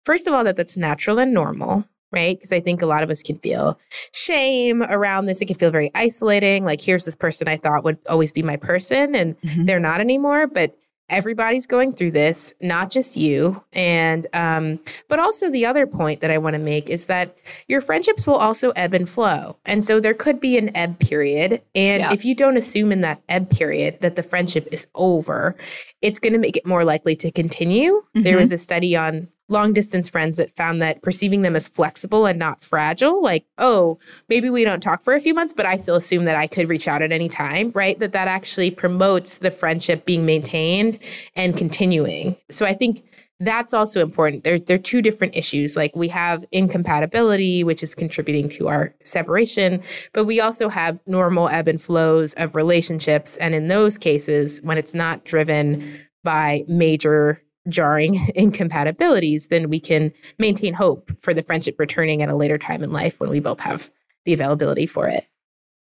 first 0.04 0.26
of 0.26 0.34
all, 0.34 0.44
that 0.44 0.56
that's 0.56 0.76
natural 0.76 1.18
and 1.18 1.32
normal. 1.32 1.84
Right. 2.12 2.38
Because 2.38 2.52
I 2.52 2.60
think 2.60 2.82
a 2.82 2.86
lot 2.86 3.02
of 3.02 3.10
us 3.10 3.20
can 3.22 3.36
feel 3.40 3.78
shame 4.12 4.82
around 4.84 5.26
this. 5.26 5.40
It 5.42 5.46
can 5.46 5.56
feel 5.56 5.72
very 5.72 5.90
isolating. 5.94 6.64
Like, 6.64 6.80
here's 6.80 7.04
this 7.04 7.16
person 7.16 7.48
I 7.48 7.56
thought 7.56 7.82
would 7.84 7.98
always 8.08 8.32
be 8.32 8.42
my 8.42 8.56
person, 8.56 9.14
and 9.16 9.38
Mhm. 9.42 9.66
they're 9.66 9.80
not 9.80 10.00
anymore. 10.00 10.46
But 10.46 10.76
everybody's 11.08 11.66
going 11.66 11.92
through 11.92 12.10
this, 12.10 12.52
not 12.60 12.90
just 12.90 13.16
you. 13.16 13.62
And, 13.72 14.26
um, 14.32 14.80
but 15.08 15.18
also 15.18 15.50
the 15.50 15.64
other 15.66 15.86
point 15.86 16.20
that 16.20 16.30
I 16.30 16.38
want 16.38 16.54
to 16.54 16.58
make 16.58 16.88
is 16.90 17.06
that 17.06 17.36
your 17.68 17.80
friendships 17.80 18.26
will 18.26 18.34
also 18.36 18.70
ebb 18.70 18.92
and 18.94 19.08
flow. 19.08 19.56
And 19.64 19.84
so 19.84 20.00
there 20.00 20.14
could 20.14 20.40
be 20.40 20.58
an 20.58 20.76
ebb 20.76 20.98
period. 20.98 21.62
And 21.74 22.00
Yeah. 22.02 22.12
if 22.12 22.24
you 22.24 22.34
don't 22.34 22.56
assume 22.56 22.90
in 22.92 23.02
that 23.02 23.20
ebb 23.28 23.50
period 23.50 24.00
that 24.00 24.16
the 24.16 24.22
friendship 24.22 24.66
is 24.72 24.86
over, 24.94 25.54
it's 26.02 26.18
going 26.18 26.32
to 26.32 26.38
make 26.38 26.56
it 26.56 26.66
more 26.66 26.84
likely 26.84 27.14
to 27.16 27.30
continue. 27.30 28.02
There 28.14 28.34
Mhm. 28.36 28.40
was 28.40 28.52
a 28.52 28.58
study 28.58 28.96
on 28.96 29.28
long 29.48 29.72
distance 29.72 30.08
friends 30.08 30.36
that 30.36 30.54
found 30.56 30.82
that 30.82 31.02
perceiving 31.02 31.42
them 31.42 31.56
as 31.56 31.68
flexible 31.68 32.26
and 32.26 32.38
not 32.38 32.62
fragile, 32.62 33.22
like, 33.22 33.44
oh, 33.58 33.98
maybe 34.28 34.50
we 34.50 34.64
don't 34.64 34.80
talk 34.80 35.02
for 35.02 35.14
a 35.14 35.20
few 35.20 35.34
months, 35.34 35.52
but 35.52 35.66
I 35.66 35.76
still 35.76 35.96
assume 35.96 36.24
that 36.24 36.36
I 36.36 36.46
could 36.46 36.68
reach 36.68 36.88
out 36.88 37.02
at 37.02 37.12
any 37.12 37.28
time, 37.28 37.70
right? 37.74 37.98
That 37.98 38.12
that 38.12 38.28
actually 38.28 38.70
promotes 38.70 39.38
the 39.38 39.50
friendship 39.50 40.04
being 40.04 40.26
maintained 40.26 40.98
and 41.34 41.56
continuing. 41.56 42.36
So 42.50 42.66
I 42.66 42.74
think 42.74 43.02
that's 43.38 43.74
also 43.74 44.00
important. 44.00 44.44
There, 44.44 44.58
there 44.58 44.76
are 44.76 44.78
two 44.78 45.02
different 45.02 45.36
issues. 45.36 45.76
Like 45.76 45.94
we 45.94 46.08
have 46.08 46.44
incompatibility, 46.52 47.62
which 47.64 47.82
is 47.82 47.94
contributing 47.94 48.48
to 48.50 48.68
our 48.68 48.94
separation, 49.02 49.82
but 50.12 50.24
we 50.24 50.40
also 50.40 50.68
have 50.68 50.98
normal 51.06 51.48
ebb 51.50 51.68
and 51.68 51.80
flows 51.80 52.32
of 52.34 52.56
relationships. 52.56 53.36
And 53.36 53.54
in 53.54 53.68
those 53.68 53.98
cases, 53.98 54.60
when 54.62 54.78
it's 54.78 54.94
not 54.94 55.24
driven 55.24 56.00
by 56.24 56.64
major 56.66 57.42
jarring 57.68 58.14
incompatibilities, 58.34 59.48
then 59.48 59.68
we 59.68 59.80
can 59.80 60.12
maintain 60.38 60.74
hope 60.74 61.10
for 61.22 61.34
the 61.34 61.42
friendship 61.42 61.78
returning 61.78 62.22
at 62.22 62.28
a 62.28 62.36
later 62.36 62.58
time 62.58 62.82
in 62.82 62.92
life 62.92 63.20
when 63.20 63.30
we 63.30 63.40
both 63.40 63.60
have 63.60 63.90
the 64.24 64.32
availability 64.32 64.86
for 64.86 65.08
it. 65.08 65.26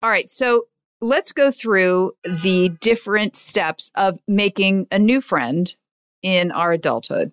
All 0.03 0.11
right. 0.11 0.31
So 0.31 0.67
let's 1.01 1.33
go 1.33 1.51
through 1.51 2.13
the 2.25 2.71
different 2.81 3.37
steps 3.37 3.91
of 3.95 4.19
making 4.29 4.87
a 4.91 4.99
new 4.99 5.21
friend 5.21 5.75
in 6.23 6.51
our 6.51 6.73
adulthood. 6.73 7.33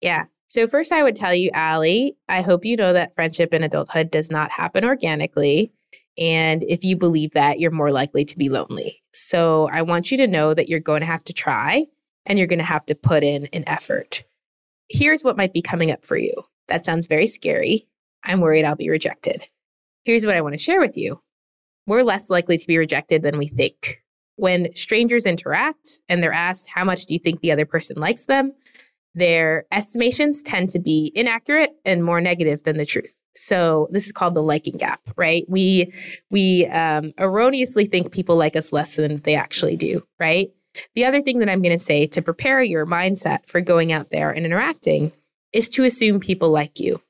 Yeah. 0.00 0.24
So, 0.50 0.66
first, 0.66 0.92
I 0.92 1.02
would 1.02 1.16
tell 1.16 1.34
you, 1.34 1.50
Ali, 1.54 2.16
I 2.28 2.40
hope 2.40 2.64
you 2.64 2.76
know 2.76 2.94
that 2.94 3.14
friendship 3.14 3.52
in 3.52 3.62
adulthood 3.62 4.10
does 4.10 4.30
not 4.30 4.50
happen 4.50 4.84
organically. 4.84 5.72
And 6.16 6.64
if 6.64 6.84
you 6.84 6.96
believe 6.96 7.32
that, 7.32 7.60
you're 7.60 7.70
more 7.70 7.92
likely 7.92 8.24
to 8.24 8.38
be 8.38 8.48
lonely. 8.48 9.02
So, 9.12 9.68
I 9.70 9.82
want 9.82 10.10
you 10.10 10.16
to 10.18 10.26
know 10.26 10.54
that 10.54 10.68
you're 10.68 10.80
going 10.80 11.00
to 11.00 11.06
have 11.06 11.24
to 11.24 11.34
try 11.34 11.86
and 12.28 12.38
you're 12.38 12.46
going 12.46 12.60
to 12.60 12.64
have 12.64 12.86
to 12.86 12.94
put 12.94 13.24
in 13.24 13.46
an 13.52 13.64
effort. 13.66 14.22
Here's 14.88 15.24
what 15.24 15.36
might 15.36 15.52
be 15.52 15.62
coming 15.62 15.90
up 15.90 16.04
for 16.04 16.16
you. 16.16 16.32
That 16.68 16.84
sounds 16.84 17.08
very 17.08 17.26
scary. 17.26 17.88
I'm 18.24 18.40
worried 18.40 18.64
I'll 18.64 18.76
be 18.76 18.90
rejected. 18.90 19.44
Here's 20.04 20.24
what 20.24 20.36
I 20.36 20.40
want 20.40 20.54
to 20.54 20.58
share 20.58 20.80
with 20.80 20.96
you 20.96 21.20
we're 21.86 22.02
less 22.02 22.30
likely 22.30 22.58
to 22.58 22.66
be 22.66 22.78
rejected 22.78 23.22
than 23.22 23.38
we 23.38 23.48
think. 23.48 24.02
When 24.36 24.68
strangers 24.76 25.26
interact 25.26 26.00
and 26.08 26.22
they're 26.22 26.32
asked, 26.32 26.68
How 26.68 26.84
much 26.84 27.06
do 27.06 27.14
you 27.14 27.20
think 27.20 27.40
the 27.40 27.50
other 27.50 27.66
person 27.66 27.96
likes 27.96 28.26
them? 28.26 28.52
their 29.18 29.66
estimations 29.72 30.42
tend 30.42 30.70
to 30.70 30.78
be 30.78 31.12
inaccurate 31.14 31.72
and 31.84 32.04
more 32.04 32.20
negative 32.20 32.62
than 32.62 32.76
the 32.76 32.86
truth. 32.86 33.14
So 33.34 33.88
this 33.90 34.06
is 34.06 34.12
called 34.12 34.34
the 34.34 34.42
liking 34.42 34.76
gap, 34.76 35.00
right? 35.16 35.44
We 35.48 35.92
we 36.30 36.66
um, 36.66 37.12
erroneously 37.18 37.86
think 37.86 38.12
people 38.12 38.36
like 38.36 38.56
us 38.56 38.72
less 38.72 38.96
than 38.96 39.18
they 39.18 39.34
actually 39.34 39.76
do, 39.76 40.02
right? 40.18 40.50
The 40.94 41.04
other 41.04 41.20
thing 41.20 41.38
that 41.38 41.48
I'm 41.48 41.62
going 41.62 41.76
to 41.76 41.84
say 41.84 42.06
to 42.06 42.22
prepare 42.22 42.62
your 42.62 42.86
mindset 42.86 43.46
for 43.46 43.60
going 43.60 43.92
out 43.92 44.10
there 44.10 44.30
and 44.30 44.44
interacting 44.44 45.12
is 45.52 45.68
to 45.70 45.84
assume 45.84 46.20
people 46.20 46.50
like 46.50 46.78
you. 46.78 47.00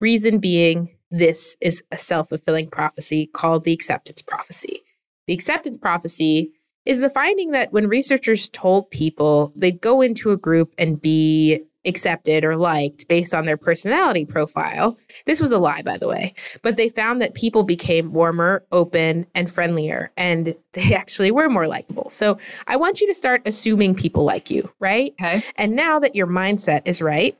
Reason 0.00 0.38
being, 0.38 0.90
this 1.10 1.56
is 1.60 1.82
a 1.90 1.96
self 1.96 2.28
fulfilling 2.28 2.68
prophecy 2.68 3.26
called 3.26 3.64
the 3.64 3.72
acceptance 3.72 4.22
prophecy. 4.22 4.82
The 5.26 5.34
acceptance 5.34 5.76
prophecy 5.76 6.52
is 6.86 7.00
the 7.00 7.10
finding 7.10 7.50
that 7.50 7.72
when 7.72 7.88
researchers 7.88 8.48
told 8.48 8.90
people 8.90 9.52
they'd 9.54 9.80
go 9.80 10.00
into 10.00 10.30
a 10.30 10.36
group 10.36 10.74
and 10.78 11.00
be 11.00 11.60
accepted 11.84 12.44
or 12.44 12.56
liked 12.56 13.08
based 13.08 13.34
on 13.34 13.46
their 13.46 13.56
personality 13.56 14.24
profile, 14.24 14.98
this 15.26 15.40
was 15.40 15.52
a 15.52 15.58
lie, 15.58 15.82
by 15.82 15.96
the 15.98 16.08
way, 16.08 16.34
but 16.62 16.76
they 16.76 16.88
found 16.88 17.20
that 17.22 17.34
people 17.34 17.62
became 17.62 18.12
warmer, 18.12 18.64
open, 18.72 19.26
and 19.34 19.50
friendlier, 19.50 20.10
and 20.16 20.54
they 20.72 20.94
actually 20.94 21.30
were 21.30 21.48
more 21.48 21.66
likable. 21.66 22.08
So 22.10 22.38
I 22.66 22.76
want 22.76 23.00
you 23.00 23.06
to 23.06 23.14
start 23.14 23.42
assuming 23.46 23.94
people 23.94 24.24
like 24.24 24.50
you, 24.50 24.70
right? 24.80 25.14
Okay. 25.20 25.42
And 25.56 25.74
now 25.74 25.98
that 25.98 26.14
your 26.14 26.26
mindset 26.26 26.82
is 26.84 27.02
right, 27.02 27.36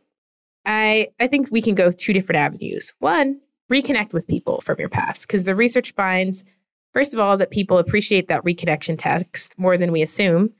I 0.66 1.09
I 1.18 1.26
think 1.26 1.49
we 1.51 1.62
can 1.62 1.74
go 1.74 1.91
two 1.91 2.12
different 2.12 2.38
avenues. 2.38 2.93
One, 2.99 3.41
reconnect 3.70 4.12
with 4.12 4.26
people 4.26 4.61
from 4.61 4.76
your 4.78 4.88
past 4.88 5.26
because 5.26 5.45
the 5.45 5.55
research 5.55 5.95
finds 5.95 6.45
first 6.93 7.14
of 7.14 7.20
all 7.20 7.36
that 7.36 7.51
people 7.51 7.78
appreciate 7.78 8.28
that 8.28 8.45
reconnection 8.45 8.97
text 8.99 9.55
more 9.59 9.76
than 9.76 9.93
we 9.93 10.03
assume, 10.03 10.51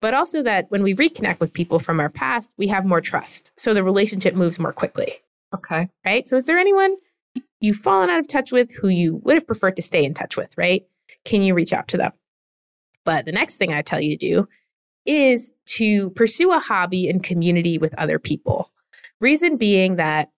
but 0.00 0.14
also 0.14 0.42
that 0.42 0.66
when 0.70 0.82
we 0.82 0.94
reconnect 0.94 1.40
with 1.40 1.52
people 1.52 1.78
from 1.78 2.00
our 2.00 2.08
past, 2.10 2.52
we 2.56 2.66
have 2.68 2.84
more 2.84 3.00
trust. 3.00 3.52
So 3.56 3.74
the 3.74 3.84
relationship 3.84 4.34
moves 4.34 4.58
more 4.58 4.72
quickly, 4.72 5.14
Okay. 5.54 5.88
right? 6.04 6.26
So 6.26 6.36
is 6.36 6.46
there 6.46 6.58
anyone 6.58 6.96
you've 7.60 7.76
fallen 7.76 8.10
out 8.10 8.20
of 8.20 8.28
touch 8.28 8.52
with 8.52 8.72
who 8.74 8.88
you 8.88 9.16
would 9.24 9.34
have 9.34 9.46
preferred 9.46 9.76
to 9.76 9.82
stay 9.82 10.04
in 10.04 10.14
touch 10.14 10.36
with, 10.36 10.56
right? 10.56 10.84
Can 11.24 11.42
you 11.42 11.54
reach 11.54 11.72
out 11.72 11.88
to 11.88 11.96
them? 11.96 12.12
But 13.04 13.26
the 13.26 13.32
next 13.32 13.56
thing 13.56 13.72
I 13.72 13.82
tell 13.82 14.00
you 14.00 14.10
to 14.10 14.16
do 14.16 14.48
is 15.06 15.50
to 15.66 16.10
pursue 16.10 16.52
a 16.52 16.60
hobby 16.60 17.08
and 17.08 17.22
community 17.22 17.78
with 17.78 17.94
other 17.98 18.18
people. 18.18 18.70
Reason 19.20 19.56
being 19.56 19.96
that 19.96 20.30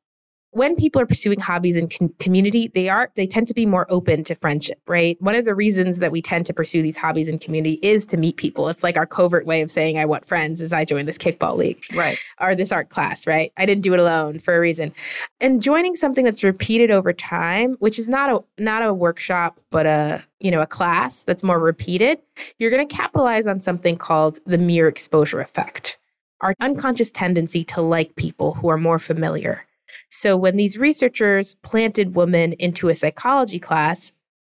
when 0.52 0.76
people 0.76 1.00
are 1.00 1.06
pursuing 1.06 1.40
hobbies 1.40 1.76
and 1.76 1.90
con- 1.90 2.12
community, 2.18 2.68
they 2.68 2.88
are 2.88 3.10
they 3.16 3.26
tend 3.26 3.48
to 3.48 3.54
be 3.54 3.66
more 3.66 3.86
open 3.90 4.22
to 4.24 4.34
friendship, 4.34 4.78
right? 4.86 5.16
One 5.20 5.34
of 5.34 5.44
the 5.44 5.54
reasons 5.54 5.98
that 5.98 6.12
we 6.12 6.20
tend 6.22 6.44
to 6.46 6.54
pursue 6.54 6.82
these 6.82 6.96
hobbies 6.96 7.26
and 7.26 7.40
community 7.40 7.78
is 7.82 8.04
to 8.06 8.16
meet 8.16 8.36
people. 8.36 8.68
It's 8.68 8.82
like 8.82 8.96
our 8.96 9.06
covert 9.06 9.46
way 9.46 9.62
of 9.62 9.70
saying 9.70 9.98
I 9.98 10.04
want 10.04 10.28
friends 10.28 10.60
as 10.60 10.72
I 10.72 10.84
join 10.84 11.06
this 11.06 11.16
kickball 11.18 11.56
league 11.56 11.82
Right. 11.94 12.18
or 12.40 12.54
this 12.54 12.70
art 12.70 12.90
class, 12.90 13.26
right? 13.26 13.50
I 13.56 13.64
didn't 13.66 13.82
do 13.82 13.94
it 13.94 13.98
alone 14.00 14.38
for 14.38 14.54
a 14.54 14.60
reason. 14.60 14.92
And 15.40 15.62
joining 15.62 15.96
something 15.96 16.24
that's 16.24 16.44
repeated 16.44 16.90
over 16.90 17.12
time, 17.12 17.74
which 17.80 17.98
is 17.98 18.08
not 18.08 18.30
a 18.30 18.62
not 18.62 18.82
a 18.86 18.92
workshop, 18.92 19.58
but 19.70 19.86
a 19.86 20.22
you 20.38 20.50
know 20.50 20.60
a 20.60 20.66
class 20.66 21.24
that's 21.24 21.42
more 21.42 21.58
repeated, 21.58 22.18
you're 22.58 22.70
going 22.70 22.86
to 22.86 22.94
capitalize 22.94 23.46
on 23.46 23.58
something 23.60 23.96
called 23.96 24.38
the 24.44 24.58
mere 24.58 24.86
exposure 24.86 25.40
effect. 25.40 25.96
Our 26.42 26.54
unconscious 26.60 27.10
tendency 27.10 27.64
to 27.66 27.80
like 27.80 28.16
people 28.16 28.52
who 28.54 28.68
are 28.68 28.76
more 28.76 28.98
familiar. 28.98 29.64
So 30.10 30.36
when 30.36 30.56
these 30.56 30.78
researchers 30.78 31.54
planted 31.62 32.14
women 32.14 32.52
into 32.54 32.88
a 32.88 32.94
psychology 32.94 33.58
class, 33.58 34.12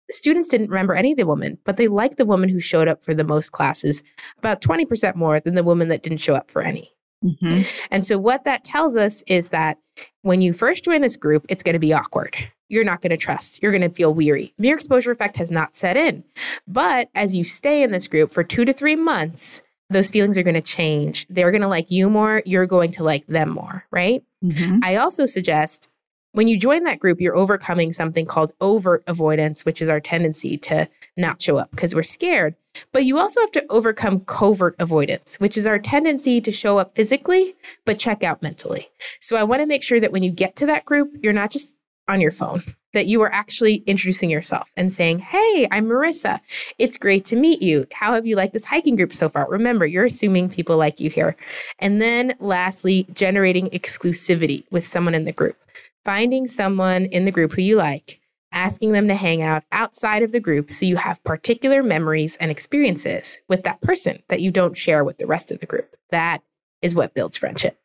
students 0.10 0.50
didn't 0.50 0.70
remember 0.70 0.96
any 0.96 1.12
of 1.12 1.18
the 1.18 1.26
women, 1.26 1.58
but 1.66 1.78
they 1.78 1.88
liked 1.88 2.18
the 2.18 2.26
woman 2.26 2.50
who 2.50 2.60
showed 2.60 2.88
up 2.88 3.04
for 3.04 3.14
the 3.14 3.24
most 3.24 3.52
classes 3.52 4.04
about 4.38 4.62
20% 4.62 5.16
more 5.16 5.40
than 5.40 5.56
the 5.56 5.64
woman 5.64 5.90
that 5.90 6.04
didn't 6.04 6.20
show 6.20 6.36
up 6.36 6.52
for 6.52 6.62
any. 6.62 6.92
hmm 7.22 7.62
And 7.92 8.06
so, 8.06 8.18
what 8.18 8.44
that 8.44 8.64
tells 8.64 8.96
us 8.96 9.24
is 9.28 9.50
that 9.50 9.78
when 10.22 10.42
you 10.42 10.54
first 10.54 10.84
join 10.84 11.02
this 11.02 11.18
group, 11.18 11.46
it's 11.50 11.64
going 11.64 11.74
to 11.74 11.80
be 11.80 11.94
awkward. 11.94 12.36
You're 12.70 12.84
not 12.84 13.02
going 13.02 13.12
to 13.12 13.18
trust. 13.18 13.62
You're 13.62 13.72
going 13.72 13.90
to 13.90 13.90
feel 13.90 14.14
weary. 14.14 14.54
Mere 14.58 14.76
exposure 14.76 15.12
effect 15.12 15.38
has 15.38 15.50
not 15.50 15.76
set 15.76 15.96
in. 15.96 16.24
But 16.68 17.10
as 17.16 17.36
you 17.36 17.44
stay 17.44 17.82
in 17.82 17.92
this 17.92 18.08
group 18.08 18.32
for 18.32 18.44
two 18.44 18.66
to 18.66 18.74
three 18.74 18.96
months, 18.96 19.62
those 19.90 20.12
feelings 20.12 20.38
are 20.38 20.44
going 20.44 20.54
to 20.54 20.62
change. 20.62 21.26
They're 21.30 21.52
going 21.52 21.62
to 21.62 21.68
like 21.68 21.92
you 21.92 22.10
more. 22.10 22.44
You're 22.46 22.66
going 22.66 22.92
to 22.94 23.04
like 23.04 23.26
them 23.28 23.50
more, 23.50 23.86
right? 23.90 24.22
Hmm 24.42 24.80
I 24.84 24.96
also 24.96 25.26
suggest 25.26 25.90
when 26.34 26.48
you 26.48 26.58
join 26.60 26.84
that 26.84 27.00
group, 27.00 27.20
you're 27.20 27.36
overcoming 27.36 27.92
something 27.92 28.28
called 28.28 28.54
overt 28.62 29.04
avoidance, 29.08 29.66
which 29.66 29.82
is 29.82 29.90
our 29.90 30.00
tendency 30.00 30.56
to 30.58 30.88
not 31.16 31.42
show 31.42 31.58
up 31.58 31.72
because 31.72 31.96
we're 31.96 32.04
scared. 32.04 32.54
But 32.92 33.06
you 33.06 33.18
also 33.18 33.42
have 33.42 33.52
to 33.54 33.66
overcome 33.72 34.20
covert 34.26 34.76
avoidance, 34.78 35.40
which 35.40 35.58
is 35.58 35.66
our 35.66 35.80
tendency 35.80 36.40
to 36.42 36.52
show 36.52 36.78
up 36.78 36.96
physically, 36.96 37.56
but 37.86 37.98
check 37.98 38.22
out 38.24 38.44
mentally. 38.44 38.88
So 39.20 39.36
I 39.36 39.44
want 39.44 39.62
to 39.62 39.66
make 39.66 39.82
sure 39.82 40.00
that 40.00 40.12
when 40.12 40.22
you 40.22 40.30
get 40.30 40.56
to 40.58 40.68
that 40.68 40.86
group, 40.86 41.16
you're 41.24 41.34
not 41.34 41.50
just 41.50 41.74
on 42.08 42.22
your 42.22 42.32
phone, 42.32 42.64
that 42.94 43.08
you 43.08 43.22
are 43.22 43.32
actually 43.32 43.84
introducing 43.88 44.30
yourself 44.30 44.70
and 44.78 44.92
saying, 44.92 45.20
Hey, 45.20 45.68
I'm 45.72 45.88
Marisa. 45.88 46.40
It's 46.80 46.98
great 46.98 47.26
to 47.26 47.36
meet 47.36 47.62
you. 47.62 47.86
How 47.92 48.14
have 48.14 48.26
you 48.26 48.36
liked 48.36 48.54
this 48.54 48.66
hiking 48.66 48.96
group 48.96 49.14
so 49.14 49.30
far? 49.30 49.48
Remember, 49.50 49.86
you're 49.86 50.06
assuming 50.06 50.50
people 50.50 50.78
like 50.78 51.00
you 51.00 51.10
here. 51.10 51.36
And 51.80 52.02
then 52.02 52.36
lastly, 52.40 53.08
generating 53.14 53.70
exclusivity 53.70 54.64
with 54.72 54.86
someone 54.86 55.16
in 55.16 55.26
the 55.26 55.32
group. 55.32 55.58
Finding 56.04 56.48
someone 56.48 57.06
in 57.06 57.26
the 57.26 57.32
group 57.32 57.52
who 57.52 57.62
you 57.62 57.76
like, 57.76 58.20
asking 58.54 58.94
them 58.94 59.08
to 59.10 59.16
hang 59.16 59.42
out 59.42 59.64
outside 59.72 60.24
of 60.24 60.32
the 60.32 60.40
group 60.40 60.72
so 60.72 60.86
you 60.86 60.96
have 60.96 61.24
particular 61.24 61.84
memories 61.84 62.38
and 62.38 62.50
experiences 62.50 63.42
with 63.50 63.64
that 63.64 63.82
person 63.82 64.24
that 64.30 64.42
you 64.42 64.50
don't 64.50 64.78
share 64.78 65.04
with 65.04 65.18
the 65.18 65.28
rest 65.28 65.52
of 65.52 65.60
the 65.60 65.66
group. 65.66 65.96
That 66.12 66.42
is 66.82 66.96
what 66.96 67.14
builds 67.14 67.38
friendship. 67.38 67.78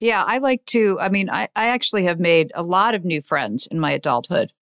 Yeah, 0.00 0.24
I 0.24 0.38
like 0.38 0.64
to. 0.66 0.98
I 0.98 1.10
mean, 1.10 1.30
I, 1.30 1.48
I 1.54 1.68
actually 1.68 2.04
have 2.04 2.18
made 2.18 2.50
a 2.54 2.62
lot 2.62 2.94
of 2.94 3.04
new 3.04 3.22
friends 3.22 3.66
in 3.66 3.78
my 3.78 3.92
adulthood. 3.92 4.52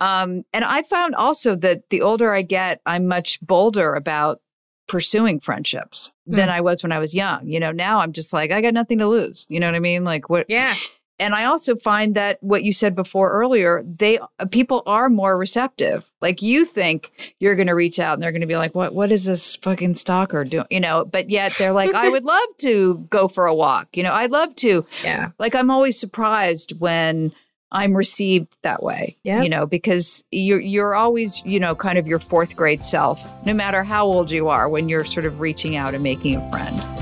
Um, 0.00 0.44
and 0.52 0.64
I 0.64 0.82
found 0.82 1.14
also 1.14 1.56
that 1.56 1.88
the 1.90 2.02
older 2.02 2.32
I 2.32 2.42
get, 2.42 2.80
I'm 2.84 3.06
much 3.06 3.40
bolder 3.40 3.94
about 3.94 4.40
pursuing 4.88 5.40
friendships 5.40 6.12
than 6.26 6.48
Hmm. 6.48 6.54
I 6.54 6.60
was 6.60 6.82
when 6.82 6.92
I 6.92 6.98
was 6.98 7.14
young. 7.14 7.48
You 7.48 7.60
know, 7.60 7.72
now 7.72 8.00
I'm 8.00 8.12
just 8.12 8.32
like, 8.32 8.52
I 8.52 8.60
got 8.60 8.74
nothing 8.74 8.98
to 8.98 9.06
lose. 9.06 9.46
You 9.48 9.60
know 9.60 9.66
what 9.66 9.76
I 9.76 9.80
mean? 9.80 10.04
Like, 10.04 10.28
what? 10.28 10.46
Yeah. 10.48 10.74
And 11.22 11.36
I 11.36 11.44
also 11.44 11.76
find 11.76 12.16
that 12.16 12.42
what 12.42 12.64
you 12.64 12.72
said 12.72 12.96
before 12.96 13.30
earlier, 13.30 13.84
they 13.86 14.18
people 14.50 14.82
are 14.86 15.08
more 15.08 15.38
receptive. 15.38 16.04
Like 16.20 16.42
you 16.42 16.64
think 16.64 17.12
you're 17.38 17.54
going 17.54 17.68
to 17.68 17.74
reach 17.74 18.00
out 18.00 18.14
and 18.14 18.22
they're 18.22 18.32
going 18.32 18.40
to 18.40 18.46
be 18.48 18.56
like, 18.56 18.74
"What? 18.74 18.92
What 18.92 19.12
is 19.12 19.24
this 19.24 19.56
fucking 19.56 19.94
stalker 19.94 20.42
doing?" 20.42 20.66
You 20.70 20.80
know, 20.80 21.04
but 21.04 21.30
yet 21.30 21.54
they're 21.58 21.72
like, 21.72 21.94
"I 21.94 22.08
would 22.08 22.24
love 22.24 22.48
to 22.58 23.06
go 23.08 23.28
for 23.28 23.46
a 23.46 23.54
walk." 23.54 23.96
You 23.96 24.02
know, 24.02 24.12
I'd 24.12 24.32
love 24.32 24.56
to. 24.56 24.84
Yeah. 25.04 25.30
Like 25.38 25.54
I'm 25.54 25.70
always 25.70 25.98
surprised 25.98 26.78
when 26.80 27.32
I'm 27.70 27.96
received 27.96 28.56
that 28.62 28.82
way. 28.82 29.16
Yeah. 29.22 29.42
You 29.42 29.48
know, 29.48 29.64
because 29.64 30.24
you're 30.32 30.60
you're 30.60 30.96
always, 30.96 31.40
you 31.44 31.60
know, 31.60 31.76
kind 31.76 31.98
of 31.98 32.08
your 32.08 32.18
fourth 32.18 32.56
grade 32.56 32.84
self, 32.84 33.24
no 33.46 33.54
matter 33.54 33.84
how 33.84 34.06
old 34.06 34.30
you 34.32 34.48
are, 34.48 34.68
when 34.68 34.88
you're 34.88 35.04
sort 35.04 35.24
of 35.24 35.40
reaching 35.40 35.76
out 35.76 35.94
and 35.94 36.02
making 36.02 36.36
a 36.36 36.50
friend. 36.50 37.01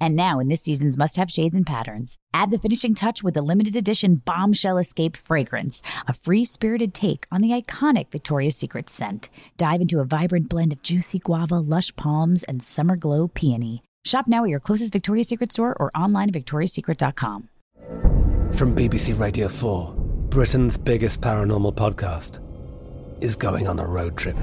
And 0.00 0.14
now 0.14 0.38
in 0.38 0.48
this 0.48 0.62
season's 0.62 0.96
must 0.98 1.16
have 1.16 1.30
shades 1.30 1.54
and 1.54 1.66
patterns, 1.66 2.16
add 2.32 2.50
the 2.50 2.58
finishing 2.58 2.94
touch 2.94 3.22
with 3.22 3.34
the 3.34 3.42
limited 3.42 3.76
edition 3.76 4.16
Bombshell 4.16 4.78
Escape 4.78 5.16
fragrance, 5.16 5.82
a 6.06 6.12
free 6.12 6.44
spirited 6.44 6.94
take 6.94 7.26
on 7.32 7.40
the 7.40 7.50
iconic 7.50 8.10
Victoria's 8.10 8.56
Secret 8.56 8.88
scent. 8.90 9.28
Dive 9.56 9.80
into 9.80 10.00
a 10.00 10.04
vibrant 10.04 10.48
blend 10.48 10.72
of 10.72 10.82
juicy 10.82 11.18
guava, 11.18 11.58
lush 11.58 11.94
palms, 11.96 12.42
and 12.44 12.62
summer 12.62 12.96
glow 12.96 13.28
peony. 13.28 13.82
Shop 14.04 14.26
now 14.26 14.44
at 14.44 14.50
your 14.50 14.60
closest 14.60 14.92
Victoria's 14.92 15.28
Secret 15.28 15.52
store 15.52 15.76
or 15.78 15.90
online 15.94 16.28
at 16.28 16.34
victoriassecret.com. 16.34 17.48
From 18.52 18.74
BBC 18.74 19.18
Radio 19.18 19.48
4, 19.48 19.94
Britain's 20.30 20.76
biggest 20.76 21.20
paranormal 21.20 21.74
podcast 21.74 22.40
is 23.22 23.36
going 23.36 23.66
on 23.66 23.78
a 23.78 23.86
road 23.86 24.16
trip. 24.16 24.36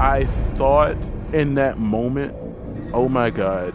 I 0.00 0.26
thought 0.54 0.96
in 1.32 1.54
that 1.54 1.78
moment, 1.78 2.34
oh 2.92 3.08
my 3.08 3.30
God, 3.30 3.74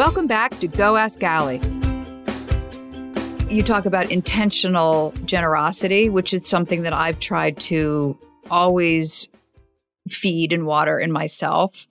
Welcome 0.00 0.28
back 0.28 0.58
to 0.60 0.66
Go 0.66 0.96
Ask 0.96 1.22
Ali. 1.22 1.60
You 3.54 3.62
talk 3.62 3.84
about 3.84 4.10
intentional 4.10 5.12
generosity, 5.26 6.08
which 6.08 6.32
is 6.32 6.48
something 6.48 6.84
that 6.84 6.94
I've 6.94 7.20
tried 7.20 7.58
to 7.58 8.18
always 8.50 9.28
feed 10.08 10.54
and 10.54 10.64
water 10.64 10.98
in 10.98 11.12
myself. 11.12 11.86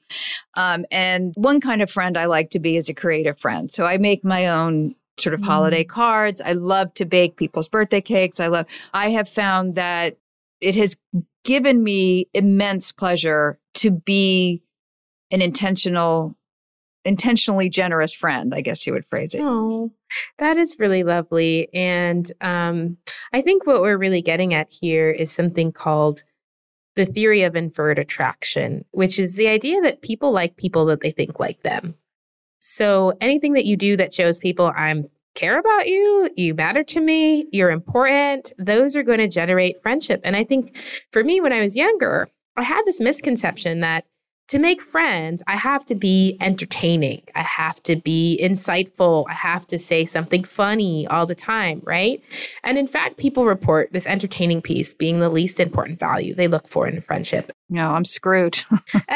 Um, 0.55 0.87
and 0.89 1.33
one 1.35 1.61
kind 1.61 1.83
of 1.83 1.91
friend 1.91 2.17
I 2.17 2.25
like 2.25 2.49
to 2.49 2.59
be 2.59 2.77
is 2.77 2.89
a 2.89 2.95
creative 2.95 3.37
friend. 3.37 3.71
So 3.71 3.85
I 3.85 3.99
make 3.99 4.25
my 4.25 4.47
own 4.47 4.95
sort 5.19 5.35
of 5.35 5.43
holiday 5.43 5.83
cards. 5.83 6.41
I 6.41 6.53
love 6.53 6.91
to 6.95 7.05
bake 7.05 7.35
people's 7.35 7.69
birthday 7.69 8.01
cakes. 8.01 8.39
I 8.39 8.47
love, 8.47 8.65
I 8.91 9.11
have 9.11 9.29
found 9.29 9.75
that 9.75 10.17
it 10.61 10.75
has 10.77 10.97
given 11.43 11.83
me 11.83 12.27
immense 12.33 12.91
pleasure 12.91 13.59
to 13.75 13.91
be 13.91 14.63
an 15.29 15.43
intentional 15.43 16.35
intentionally 17.09 17.69
generous 17.69 18.13
friend, 18.13 18.53
I 18.53 18.61
guess 18.61 18.85
you 18.85 18.93
would 18.93 19.07
phrase 19.07 19.33
it. 19.33 19.41
Oh, 19.41 19.91
that 20.37 20.57
is 20.57 20.77
really 20.77 21.01
lovely. 21.01 21.67
And 21.73 22.31
um, 22.39 22.97
I 23.33 23.41
think 23.41 23.65
what 23.65 23.81
we're 23.81 23.97
really 23.97 24.21
getting 24.21 24.53
at 24.53 24.69
here 24.69 25.09
is 25.09 25.31
something 25.31 25.71
called 25.71 26.21
the 26.95 27.07
theory 27.07 27.41
of 27.41 27.55
inferred 27.55 27.97
attraction, 27.97 28.85
which 28.91 29.17
is 29.17 29.33
the 29.33 29.47
idea 29.47 29.81
that 29.81 30.03
people 30.03 30.31
like 30.31 30.55
people 30.55 30.85
that 30.85 31.01
they 31.01 31.09
think 31.09 31.39
like 31.39 31.63
them. 31.63 31.95
So 32.59 33.13
anything 33.19 33.53
that 33.53 33.65
you 33.65 33.75
do 33.75 33.97
that 33.97 34.13
shows 34.13 34.37
people 34.37 34.71
I'm 34.75 35.09
care 35.33 35.57
about 35.57 35.87
you, 35.87 36.29
you 36.37 36.53
matter 36.53 36.83
to 36.83 37.01
me, 37.01 37.47
you're 37.51 37.71
important, 37.71 38.53
those 38.59 38.95
are 38.95 39.03
going 39.03 39.19
to 39.19 39.27
generate 39.27 39.81
friendship. 39.81 40.21
And 40.23 40.35
I 40.35 40.43
think 40.43 40.77
for 41.11 41.23
me, 41.23 41.41
when 41.41 41.53
I 41.53 41.59
was 41.59 41.75
younger, 41.75 42.29
I 42.55 42.61
had 42.61 42.83
this 42.85 43.01
misconception 43.01 43.79
that 43.79 44.05
to 44.49 44.59
make 44.59 44.81
friends, 44.81 45.43
I 45.47 45.55
have 45.55 45.85
to 45.85 45.95
be 45.95 46.35
entertaining. 46.41 47.21
I 47.35 47.43
have 47.43 47.81
to 47.83 47.95
be 47.95 48.39
insightful. 48.41 49.25
I 49.29 49.33
have 49.33 49.65
to 49.67 49.77
say 49.77 50.05
something 50.05 50.43
funny 50.43 51.07
all 51.07 51.27
the 51.27 51.35
time, 51.35 51.81
right? 51.85 52.21
And 52.63 52.77
in 52.77 52.87
fact, 52.87 53.17
people 53.17 53.45
report 53.45 53.93
this 53.93 54.07
entertaining 54.07 54.61
piece 54.61 54.93
being 54.93 55.19
the 55.19 55.29
least 55.29 55.59
important 55.59 55.99
value 55.99 56.33
they 56.33 56.47
look 56.47 56.67
for 56.67 56.87
in 56.87 56.97
a 56.97 57.01
friendship. 57.01 57.51
No, 57.71 57.91
I'm 57.91 58.03
screwed. 58.03 58.63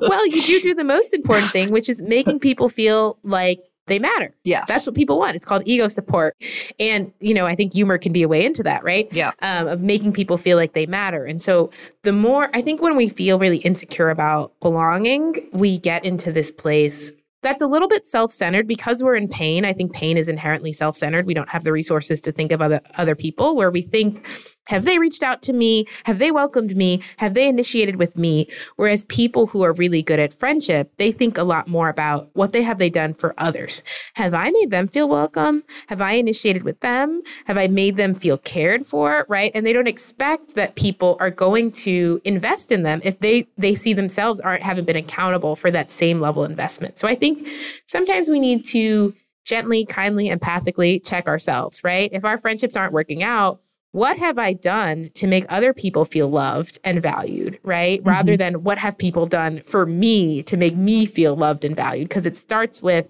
well, 0.00 0.26
you 0.26 0.42
do 0.42 0.60
do 0.62 0.74
the 0.74 0.82
most 0.82 1.12
important 1.12 1.50
thing, 1.50 1.70
which 1.70 1.90
is 1.90 2.00
making 2.00 2.40
people 2.40 2.70
feel 2.70 3.18
like 3.22 3.60
they 3.90 3.98
matter. 3.98 4.34
Yes. 4.44 4.66
That's 4.66 4.86
what 4.86 4.96
people 4.96 5.18
want. 5.18 5.36
It's 5.36 5.44
called 5.44 5.62
ego 5.66 5.88
support. 5.88 6.34
And, 6.78 7.12
you 7.20 7.34
know, 7.34 7.44
I 7.44 7.54
think 7.54 7.74
humor 7.74 7.98
can 7.98 8.12
be 8.12 8.22
a 8.22 8.28
way 8.28 8.44
into 8.44 8.62
that, 8.62 8.82
right? 8.82 9.08
Yeah. 9.12 9.32
Um, 9.42 9.66
of 9.66 9.82
making 9.82 10.14
people 10.14 10.38
feel 10.38 10.56
like 10.56 10.72
they 10.72 10.86
matter. 10.86 11.26
And 11.26 11.42
so 11.42 11.70
the 12.02 12.12
more, 12.12 12.48
I 12.54 12.62
think 12.62 12.80
when 12.80 12.96
we 12.96 13.08
feel 13.08 13.38
really 13.38 13.58
insecure 13.58 14.08
about 14.08 14.58
belonging, 14.60 15.46
we 15.52 15.78
get 15.78 16.06
into 16.06 16.32
this 16.32 16.50
place 16.50 17.12
that's 17.42 17.62
a 17.62 17.66
little 17.66 17.88
bit 17.88 18.06
self-centered 18.06 18.68
because 18.68 19.02
we're 19.02 19.14
in 19.16 19.26
pain. 19.26 19.64
I 19.64 19.72
think 19.72 19.94
pain 19.94 20.18
is 20.18 20.28
inherently 20.28 20.72
self-centered. 20.72 21.26
We 21.26 21.32
don't 21.32 21.48
have 21.48 21.64
the 21.64 21.72
resources 21.72 22.20
to 22.22 22.32
think 22.32 22.52
of 22.52 22.60
other 22.60 22.80
other 22.98 23.14
people 23.14 23.56
where 23.56 23.70
we 23.70 23.80
think 23.82 24.26
have 24.70 24.84
they 24.84 24.98
reached 24.98 25.24
out 25.24 25.42
to 25.42 25.52
me? 25.52 25.84
Have 26.04 26.20
they 26.20 26.30
welcomed 26.30 26.76
me? 26.76 27.02
Have 27.16 27.34
they 27.34 27.48
initiated 27.48 27.96
with 27.96 28.16
me? 28.16 28.46
Whereas 28.76 29.04
people 29.06 29.48
who 29.48 29.62
are 29.62 29.72
really 29.72 30.00
good 30.00 30.20
at 30.20 30.32
friendship, 30.32 30.92
they 30.96 31.10
think 31.10 31.36
a 31.36 31.42
lot 31.42 31.66
more 31.66 31.88
about 31.88 32.30
what 32.34 32.52
they 32.52 32.62
have 32.62 32.78
they 32.78 32.88
done 32.88 33.12
for 33.12 33.34
others. 33.36 33.82
Have 34.14 34.32
I 34.32 34.50
made 34.50 34.70
them 34.70 34.86
feel 34.86 35.08
welcome? 35.08 35.64
Have 35.88 36.00
I 36.00 36.12
initiated 36.12 36.62
with 36.62 36.78
them? 36.80 37.20
Have 37.46 37.58
I 37.58 37.66
made 37.66 37.96
them 37.96 38.14
feel 38.14 38.38
cared 38.38 38.86
for? 38.86 39.26
Right? 39.28 39.50
And 39.56 39.66
they 39.66 39.72
don't 39.72 39.88
expect 39.88 40.54
that 40.54 40.76
people 40.76 41.16
are 41.18 41.30
going 41.30 41.72
to 41.72 42.20
invest 42.24 42.70
in 42.70 42.84
them 42.84 43.00
if 43.02 43.18
they 43.18 43.48
they 43.58 43.74
see 43.74 43.92
themselves 43.92 44.38
aren't 44.38 44.62
haven't 44.62 44.84
been 44.84 44.94
accountable 44.94 45.56
for 45.56 45.72
that 45.72 45.90
same 45.90 46.20
level 46.20 46.44
investment. 46.44 46.96
So 46.96 47.08
I 47.08 47.16
think 47.16 47.48
sometimes 47.86 48.28
we 48.28 48.38
need 48.38 48.64
to 48.66 49.14
gently, 49.44 49.84
kindly, 49.84 50.28
empathically 50.28 51.04
check 51.04 51.26
ourselves, 51.26 51.82
right? 51.82 52.10
If 52.12 52.24
our 52.24 52.38
friendships 52.38 52.76
aren't 52.76 52.92
working 52.92 53.24
out, 53.24 53.60
what 53.92 54.18
have 54.18 54.38
I 54.38 54.52
done 54.52 55.10
to 55.14 55.26
make 55.26 55.44
other 55.48 55.74
people 55.74 56.04
feel 56.04 56.28
loved 56.28 56.78
and 56.84 57.02
valued, 57.02 57.58
right? 57.64 57.98
Mm-hmm. 58.00 58.08
Rather 58.08 58.36
than 58.36 58.62
what 58.62 58.78
have 58.78 58.96
people 58.96 59.26
done 59.26 59.62
for 59.64 59.84
me 59.84 60.42
to 60.44 60.56
make 60.56 60.76
me 60.76 61.06
feel 61.06 61.34
loved 61.34 61.64
and 61.64 61.74
valued? 61.74 62.08
Because 62.08 62.26
it 62.26 62.36
starts 62.36 62.82
with 62.82 63.06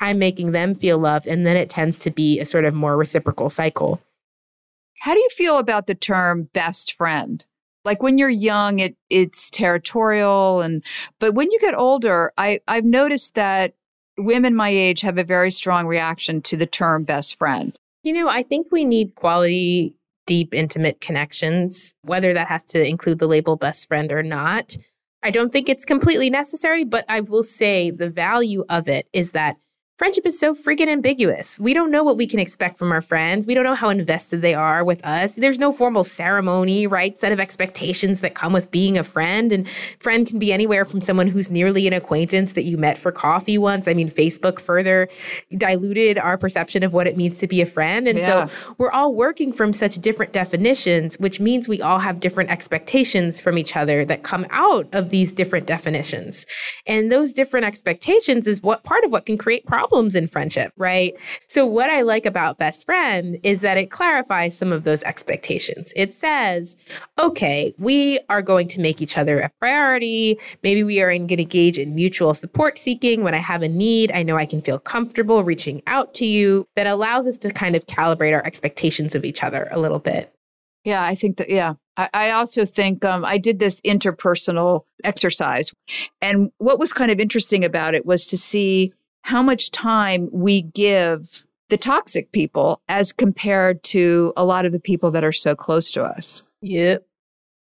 I'm 0.00 0.18
making 0.18 0.52
them 0.52 0.74
feel 0.74 0.98
loved, 0.98 1.26
and 1.26 1.46
then 1.46 1.56
it 1.56 1.68
tends 1.68 1.98
to 2.00 2.10
be 2.10 2.40
a 2.40 2.46
sort 2.46 2.64
of 2.64 2.74
more 2.74 2.96
reciprocal 2.96 3.50
cycle. 3.50 4.00
How 5.00 5.14
do 5.14 5.20
you 5.20 5.28
feel 5.30 5.58
about 5.58 5.86
the 5.86 5.94
term 5.94 6.44
best 6.54 6.94
friend? 6.94 7.44
Like 7.84 8.02
when 8.02 8.16
you're 8.16 8.30
young, 8.30 8.78
it 8.78 8.96
it's 9.10 9.50
territorial 9.50 10.60
and 10.60 10.82
but 11.18 11.34
when 11.34 11.50
you 11.50 11.58
get 11.58 11.76
older, 11.76 12.32
I, 12.38 12.60
I've 12.68 12.84
noticed 12.84 13.34
that 13.34 13.74
women 14.16 14.54
my 14.54 14.68
age 14.68 15.00
have 15.00 15.18
a 15.18 15.24
very 15.24 15.50
strong 15.50 15.86
reaction 15.86 16.40
to 16.42 16.56
the 16.56 16.66
term 16.66 17.02
best 17.04 17.38
friend. 17.38 17.76
You 18.04 18.12
know, 18.12 18.28
I 18.28 18.44
think 18.44 18.68
we 18.70 18.84
need 18.84 19.14
quality 19.16 19.94
deep, 20.26 20.54
intimate 20.54 21.00
connections, 21.00 21.94
whether 22.02 22.32
that 22.32 22.48
has 22.48 22.64
to 22.64 22.86
include 22.86 23.18
the 23.18 23.26
label 23.26 23.56
best 23.56 23.88
friend 23.88 24.12
or 24.12 24.22
not. 24.22 24.76
I 25.22 25.30
don't 25.30 25.52
think 25.52 25.68
it's 25.68 25.84
completely 25.84 26.30
necessary, 26.30 26.84
but 26.84 27.04
I 27.08 27.20
will 27.20 27.42
say 27.42 27.90
the 27.90 28.10
value 28.10 28.64
of 28.68 28.88
it 28.88 29.06
is 29.12 29.32
that 29.32 29.56
friendship 30.02 30.26
is 30.26 30.36
so 30.36 30.52
freaking 30.52 30.88
ambiguous. 30.88 31.60
We 31.60 31.74
don't 31.74 31.92
know 31.92 32.02
what 32.02 32.16
we 32.16 32.26
can 32.26 32.40
expect 32.40 32.76
from 32.76 32.90
our 32.90 33.00
friends. 33.00 33.46
We 33.46 33.54
don't 33.54 33.62
know 33.62 33.76
how 33.76 33.88
invested 33.88 34.42
they 34.42 34.52
are 34.52 34.82
with 34.82 35.00
us. 35.06 35.36
There's 35.36 35.60
no 35.60 35.70
formal 35.70 36.02
ceremony, 36.02 36.88
right? 36.88 37.16
Set 37.16 37.30
of 37.30 37.38
expectations 37.38 38.20
that 38.20 38.34
come 38.34 38.52
with 38.52 38.68
being 38.72 38.98
a 38.98 39.04
friend. 39.04 39.52
And 39.52 39.68
friend 40.00 40.26
can 40.26 40.40
be 40.40 40.52
anywhere 40.52 40.84
from 40.84 41.00
someone 41.00 41.28
who's 41.28 41.52
nearly 41.52 41.86
an 41.86 41.92
acquaintance 41.92 42.54
that 42.54 42.64
you 42.64 42.76
met 42.76 42.98
for 42.98 43.12
coffee 43.12 43.58
once. 43.58 43.86
I 43.86 43.94
mean, 43.94 44.10
Facebook 44.10 44.58
further 44.58 45.08
diluted 45.56 46.18
our 46.18 46.36
perception 46.36 46.82
of 46.82 46.92
what 46.92 47.06
it 47.06 47.16
means 47.16 47.38
to 47.38 47.46
be 47.46 47.60
a 47.60 47.66
friend. 47.66 48.08
And 48.08 48.18
yeah. 48.18 48.48
so 48.48 48.74
we're 48.78 48.90
all 48.90 49.14
working 49.14 49.52
from 49.52 49.72
such 49.72 50.00
different 50.00 50.32
definitions, 50.32 51.16
which 51.20 51.38
means 51.38 51.68
we 51.68 51.80
all 51.80 52.00
have 52.00 52.18
different 52.18 52.50
expectations 52.50 53.40
from 53.40 53.56
each 53.56 53.76
other 53.76 54.04
that 54.06 54.24
come 54.24 54.48
out 54.50 54.88
of 54.92 55.10
these 55.10 55.32
different 55.32 55.68
definitions. 55.68 56.44
And 56.88 57.12
those 57.12 57.32
different 57.32 57.66
expectations 57.66 58.48
is 58.48 58.64
what 58.64 58.82
part 58.82 59.04
of 59.04 59.12
what 59.12 59.26
can 59.26 59.38
create 59.38 59.64
problems 59.64 59.91
problems 59.92 60.14
in 60.14 60.26
friendship, 60.26 60.72
right? 60.76 61.14
So, 61.48 61.66
what 61.66 61.90
I 61.90 62.00
like 62.00 62.24
about 62.24 62.56
best 62.56 62.86
friend 62.86 63.38
is 63.42 63.60
that 63.60 63.76
it 63.76 63.90
clarifies 63.90 64.56
some 64.56 64.72
of 64.72 64.84
those 64.84 65.02
expectations. 65.02 65.92
It 65.94 66.14
says, 66.14 66.76
okay, 67.18 67.74
we 67.78 68.18
are 68.30 68.40
going 68.40 68.68
to 68.68 68.80
make 68.80 69.02
each 69.02 69.18
other 69.18 69.40
a 69.40 69.50
priority. 69.58 70.38
Maybe 70.62 70.82
we 70.82 71.00
are 71.02 71.10
going 71.10 71.28
to 71.28 71.42
engage 71.42 71.78
in 71.78 71.94
mutual 71.94 72.32
support 72.32 72.78
seeking. 72.78 73.22
When 73.22 73.34
I 73.34 73.38
have 73.38 73.62
a 73.62 73.68
need, 73.68 74.10
I 74.12 74.22
know 74.22 74.38
I 74.38 74.46
can 74.46 74.62
feel 74.62 74.78
comfortable 74.78 75.44
reaching 75.44 75.82
out 75.86 76.14
to 76.14 76.26
you. 76.26 76.66
That 76.76 76.86
allows 76.86 77.26
us 77.26 77.36
to 77.38 77.50
kind 77.50 77.76
of 77.76 77.86
calibrate 77.86 78.34
our 78.34 78.44
expectations 78.46 79.14
of 79.14 79.24
each 79.24 79.42
other 79.42 79.68
a 79.70 79.78
little 79.78 79.98
bit. 79.98 80.34
Yeah, 80.84 81.04
I 81.04 81.14
think 81.14 81.36
that, 81.36 81.50
yeah. 81.50 81.74
I, 81.96 82.08
I 82.14 82.30
also 82.30 82.64
think 82.64 83.04
um, 83.04 83.24
I 83.24 83.36
did 83.36 83.58
this 83.58 83.80
interpersonal 83.82 84.84
exercise. 85.04 85.72
And 86.22 86.50
what 86.58 86.78
was 86.78 86.92
kind 86.92 87.10
of 87.10 87.20
interesting 87.20 87.64
about 87.64 87.94
it 87.94 88.06
was 88.06 88.26
to 88.28 88.38
see 88.38 88.92
how 89.22 89.42
much 89.42 89.70
time 89.70 90.28
we 90.32 90.62
give 90.62 91.44
the 91.68 91.76
toxic 91.78 92.32
people 92.32 92.82
as 92.88 93.12
compared 93.12 93.82
to 93.82 94.32
a 94.36 94.44
lot 94.44 94.66
of 94.66 94.72
the 94.72 94.80
people 94.80 95.10
that 95.10 95.24
are 95.24 95.32
so 95.32 95.56
close 95.56 95.90
to 95.90 96.02
us. 96.02 96.42
Yep. 96.60 97.06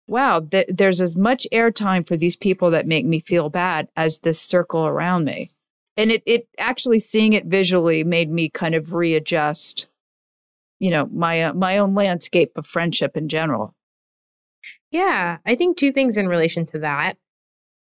Wow, 0.09 0.40
th- 0.40 0.68
there's 0.68 1.00
as 1.00 1.16
much 1.16 1.46
airtime 1.52 2.07
for 2.07 2.16
these 2.16 2.36
people 2.36 2.70
that 2.70 2.86
make 2.86 3.04
me 3.04 3.18
feel 3.18 3.50
bad 3.50 3.88
as 3.96 4.20
this 4.20 4.40
circle 4.40 4.86
around 4.86 5.24
me. 5.24 5.50
And 5.96 6.12
it, 6.12 6.22
it 6.26 6.46
actually 6.59 7.00
seeing 7.00 7.32
it 7.32 7.46
visually 7.46 8.04
made 8.04 8.30
me 8.30 8.48
kind 8.48 8.74
of 8.74 8.92
readjust, 8.92 9.86
you 10.78 10.90
know, 10.90 11.07
my 11.07 11.42
uh, 11.42 11.54
my 11.54 11.78
own 11.78 11.94
landscape 11.94 12.52
of 12.54 12.66
friendship 12.66 13.16
in 13.16 13.28
general. 13.28 13.74
Yeah, 14.92 15.38
I 15.44 15.57
think 15.57 15.76
two 15.76 15.90
things 15.90 16.16
in 16.16 16.28
relation 16.28 16.66
to 16.66 16.78
that. 16.80 17.16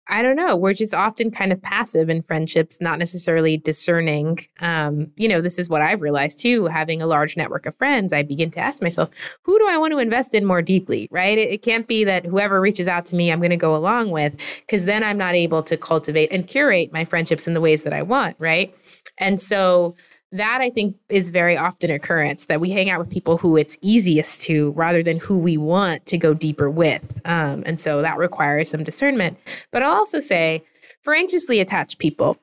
I 0.10 0.22
don't 0.22 0.36
know. 0.36 0.56
We're 0.56 0.74
just 0.74 0.94
often 0.94 1.32
kind 1.32 1.52
of 1.52 1.62
passive 1.62 2.10
in 2.10 2.22
friendships, 2.22 2.80
not 2.80 2.98
necessarily 2.98 3.58
discerning. 3.58 4.40
Um, 4.60 5.12
you 5.16 5.28
know, 5.28 5.42
this 5.42 5.60
is 5.60 5.70
what 5.70 5.82
I've 5.82 6.02
realized 6.02 6.40
too. 6.40 6.68
Having 6.68 7.02
a 7.02 7.08
large 7.08 7.36
network 7.36 7.66
of 7.66 7.76
friends, 7.76 8.14
I 8.14 8.24
begin 8.24 8.50
to 8.52 8.60
ask 8.60 8.82
myself, 8.82 9.10
who 9.44 9.58
do 9.60 9.68
I 9.68 9.78
want 9.78 9.92
to 9.92 10.00
invest 10.00 10.34
in 10.34 10.46
more 10.46 10.62
deeply, 10.62 11.08
right? 11.12 11.38
It, 11.38 11.52
it 11.52 11.62
can't 11.62 11.88
be 11.88 12.04
that 12.06 12.26
whoever 12.26 12.62
reaches 12.62 12.88
out 12.88 13.06
to 13.08 13.16
me, 13.16 13.32
I'm 13.32 13.40
going 13.40 13.50
to 13.50 13.58
go 13.58 13.76
along 13.76 14.12
with, 14.12 14.36
because 14.62 14.86
then 14.86 15.04
I'm 15.04 15.18
not 15.18 15.36
able 15.36 15.64
to 15.64 15.76
cultivate 15.76 16.32
and 16.32 16.48
curate 16.48 16.94
my 16.94 17.04
friendships 17.04 17.48
in 17.48 17.54
the 17.54 17.62
ways 17.62 17.84
that 17.84 17.94
I 17.94 18.02
want, 18.02 18.36
right? 18.40 18.74
And 19.18 19.42
so, 19.42 19.96
that 20.32 20.60
I 20.62 20.70
think 20.70 20.98
is 21.10 21.30
very 21.30 21.58
often 21.58 21.90
occurrence 21.90 22.46
that 22.46 22.60
we 22.60 22.70
hang 22.70 22.90
out 22.90 23.00
with 23.00 23.10
people 23.10 23.38
who 23.38 23.56
it's 23.56 23.78
easiest 23.82 24.44
to 24.44 24.72
rather 24.72 25.02
than 25.02 25.18
who 25.18 25.38
we 25.38 25.58
want 25.58 26.06
to 26.08 26.18
go 26.18 26.34
deeper 26.34 26.70
with. 26.70 27.02
Um, 27.26 27.64
and 27.66 27.80
so 27.80 28.02
that 28.02 28.18
requires 28.18 28.70
some 28.70 28.84
discernment. 28.84 29.38
But 29.72 29.84
I'll 29.84 29.96
also 29.96 30.20
say 30.20 30.64
for 31.02 31.16
anxiously 31.16 31.60
attached 31.60 32.00
people, 32.00 32.38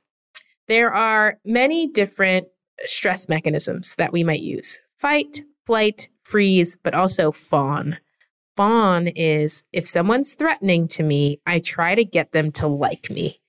there 0.67 0.93
are 0.93 1.39
many 1.45 1.87
different 1.89 2.49
stress 2.87 3.29
mechanisms 3.29 3.95
that 3.97 4.13
we 4.13 4.25
might 4.25 4.41
use 4.41 4.79
fight, 4.99 5.43
flight, 5.67 6.09
freeze, 6.23 6.79
but 6.83 6.95
also 6.95 7.31
fawn. 7.33 7.99
Fawn 8.57 9.09
is 9.09 9.65
if 9.73 9.87
someone's 9.87 10.35
threatening 10.35 10.89
to 10.89 11.03
me, 11.03 11.41
I 11.45 11.59
try 11.59 11.95
to 11.95 12.05
get 12.05 12.33
them 12.33 12.53
to 12.53 12.67
like 12.67 13.11
me. 13.11 13.41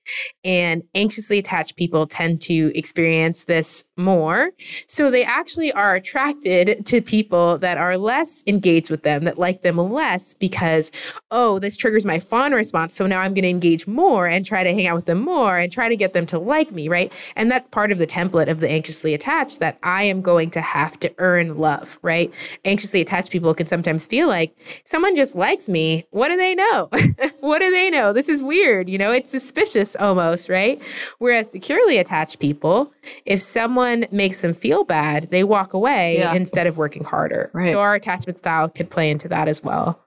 And 0.44 0.82
anxiously 0.94 1.38
attached 1.38 1.76
people 1.76 2.06
tend 2.06 2.40
to 2.42 2.72
experience 2.74 3.44
this 3.44 3.84
more. 3.96 4.50
So 4.86 5.10
they 5.10 5.24
actually 5.24 5.72
are 5.72 5.94
attracted 5.94 6.86
to 6.86 7.00
people 7.00 7.58
that 7.58 7.78
are 7.78 7.96
less 7.96 8.42
engaged 8.46 8.90
with 8.90 9.02
them, 9.02 9.24
that 9.24 9.38
like 9.38 9.62
them 9.62 9.76
less 9.76 10.34
because, 10.34 10.92
oh, 11.30 11.58
this 11.58 11.76
triggers 11.76 12.06
my 12.06 12.18
fawn 12.18 12.52
response. 12.52 12.96
So 12.96 13.06
now 13.06 13.20
I'm 13.20 13.34
going 13.34 13.42
to 13.42 13.48
engage 13.48 13.86
more 13.86 14.26
and 14.26 14.44
try 14.44 14.62
to 14.62 14.72
hang 14.72 14.86
out 14.86 14.96
with 14.96 15.06
them 15.06 15.20
more 15.20 15.58
and 15.58 15.72
try 15.72 15.88
to 15.88 15.96
get 15.96 16.12
them 16.12 16.26
to 16.26 16.38
like 16.38 16.72
me, 16.72 16.88
right? 16.88 17.12
And 17.36 17.50
that's 17.50 17.68
part 17.68 17.92
of 17.92 17.98
the 17.98 18.06
template 18.06 18.50
of 18.50 18.60
the 18.60 18.68
anxiously 18.68 19.14
attached 19.14 19.60
that 19.60 19.78
I 19.82 20.02
am 20.04 20.22
going 20.22 20.50
to 20.52 20.60
have 20.60 20.98
to 21.00 21.12
earn 21.18 21.58
love, 21.58 21.98
right? 22.02 22.32
Anxiously 22.64 23.00
attached 23.00 23.30
people 23.30 23.54
can 23.54 23.66
sometimes 23.66 24.06
feel 24.06 24.28
like 24.28 24.56
someone 24.84 25.16
just 25.16 25.34
likes 25.36 25.68
me. 25.68 26.06
What 26.10 26.28
do 26.28 26.36
they 26.36 26.54
know? 26.54 26.88
what 27.40 27.60
do 27.60 27.70
they 27.70 27.90
know? 27.90 28.12
This 28.12 28.28
is 28.28 28.42
weird. 28.42 28.88
You 28.88 28.98
know, 28.98 29.12
it's 29.12 29.30
suspicious 29.30 29.95
almost, 29.96 30.48
right? 30.48 30.82
Whereas 31.18 31.50
securely 31.50 31.98
attached 31.98 32.38
people, 32.38 32.92
if 33.24 33.40
someone 33.40 34.06
makes 34.10 34.40
them 34.40 34.54
feel 34.54 34.84
bad, 34.84 35.30
they 35.30 35.44
walk 35.44 35.74
away 35.74 36.18
yeah. 36.18 36.34
instead 36.34 36.66
of 36.66 36.78
working 36.78 37.04
harder. 37.04 37.50
Right. 37.52 37.70
So 37.70 37.80
our 37.80 37.94
attachment 37.94 38.38
style 38.38 38.68
could 38.68 38.90
play 38.90 39.10
into 39.10 39.28
that 39.28 39.48
as 39.48 39.62
well. 39.62 40.00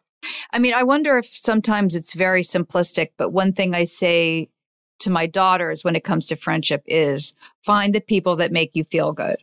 I 0.51 0.59
mean, 0.59 0.73
I 0.73 0.83
wonder 0.83 1.17
if 1.17 1.25
sometimes 1.25 1.95
it's 1.95 2.13
very 2.13 2.41
simplistic, 2.41 3.11
but 3.17 3.29
one 3.29 3.53
thing 3.53 3.73
I 3.73 3.85
say 3.85 4.49
to 4.99 5.09
my 5.09 5.25
daughters 5.27 5.83
when 5.83 5.95
it 5.95 6.03
comes 6.03 6.27
to 6.27 6.35
friendship 6.35 6.83
is 6.85 7.33
find 7.63 7.95
the 7.95 8.01
people 8.01 8.35
that 8.37 8.51
make 8.51 8.75
you 8.75 8.83
feel 8.83 9.13
good. 9.13 9.37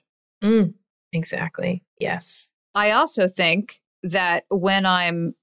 Mm, 0.44 0.74
exactly. 1.12 1.82
Yes. 1.98 2.52
I 2.74 2.90
also 2.90 3.28
think 3.28 3.80
that 4.02 4.44
when 4.50 4.84
I'm 4.84 5.34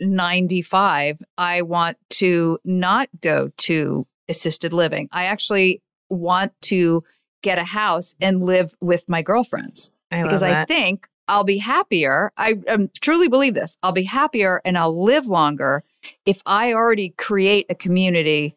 95, 0.00 1.22
I 1.38 1.62
want 1.62 1.96
to 2.10 2.58
not 2.64 3.08
go 3.20 3.50
to 3.58 4.06
assisted 4.32 4.72
living. 4.72 5.08
I 5.12 5.26
actually 5.26 5.80
want 6.08 6.52
to 6.62 7.04
get 7.42 7.58
a 7.58 7.64
house 7.64 8.16
and 8.20 8.42
live 8.42 8.74
with 8.80 9.08
my 9.08 9.22
girlfriends 9.22 9.90
I 10.10 10.22
because 10.22 10.42
I 10.42 10.64
think 10.64 11.06
I'll 11.28 11.44
be 11.44 11.58
happier. 11.58 12.32
I 12.36 12.56
um, 12.68 12.90
truly 13.00 13.28
believe 13.28 13.54
this. 13.54 13.76
I'll 13.82 13.92
be 13.92 14.04
happier 14.04 14.60
and 14.64 14.76
I'll 14.76 15.04
live 15.04 15.26
longer 15.26 15.84
if 16.26 16.42
I 16.46 16.72
already 16.72 17.10
create 17.10 17.66
a 17.68 17.74
community 17.74 18.56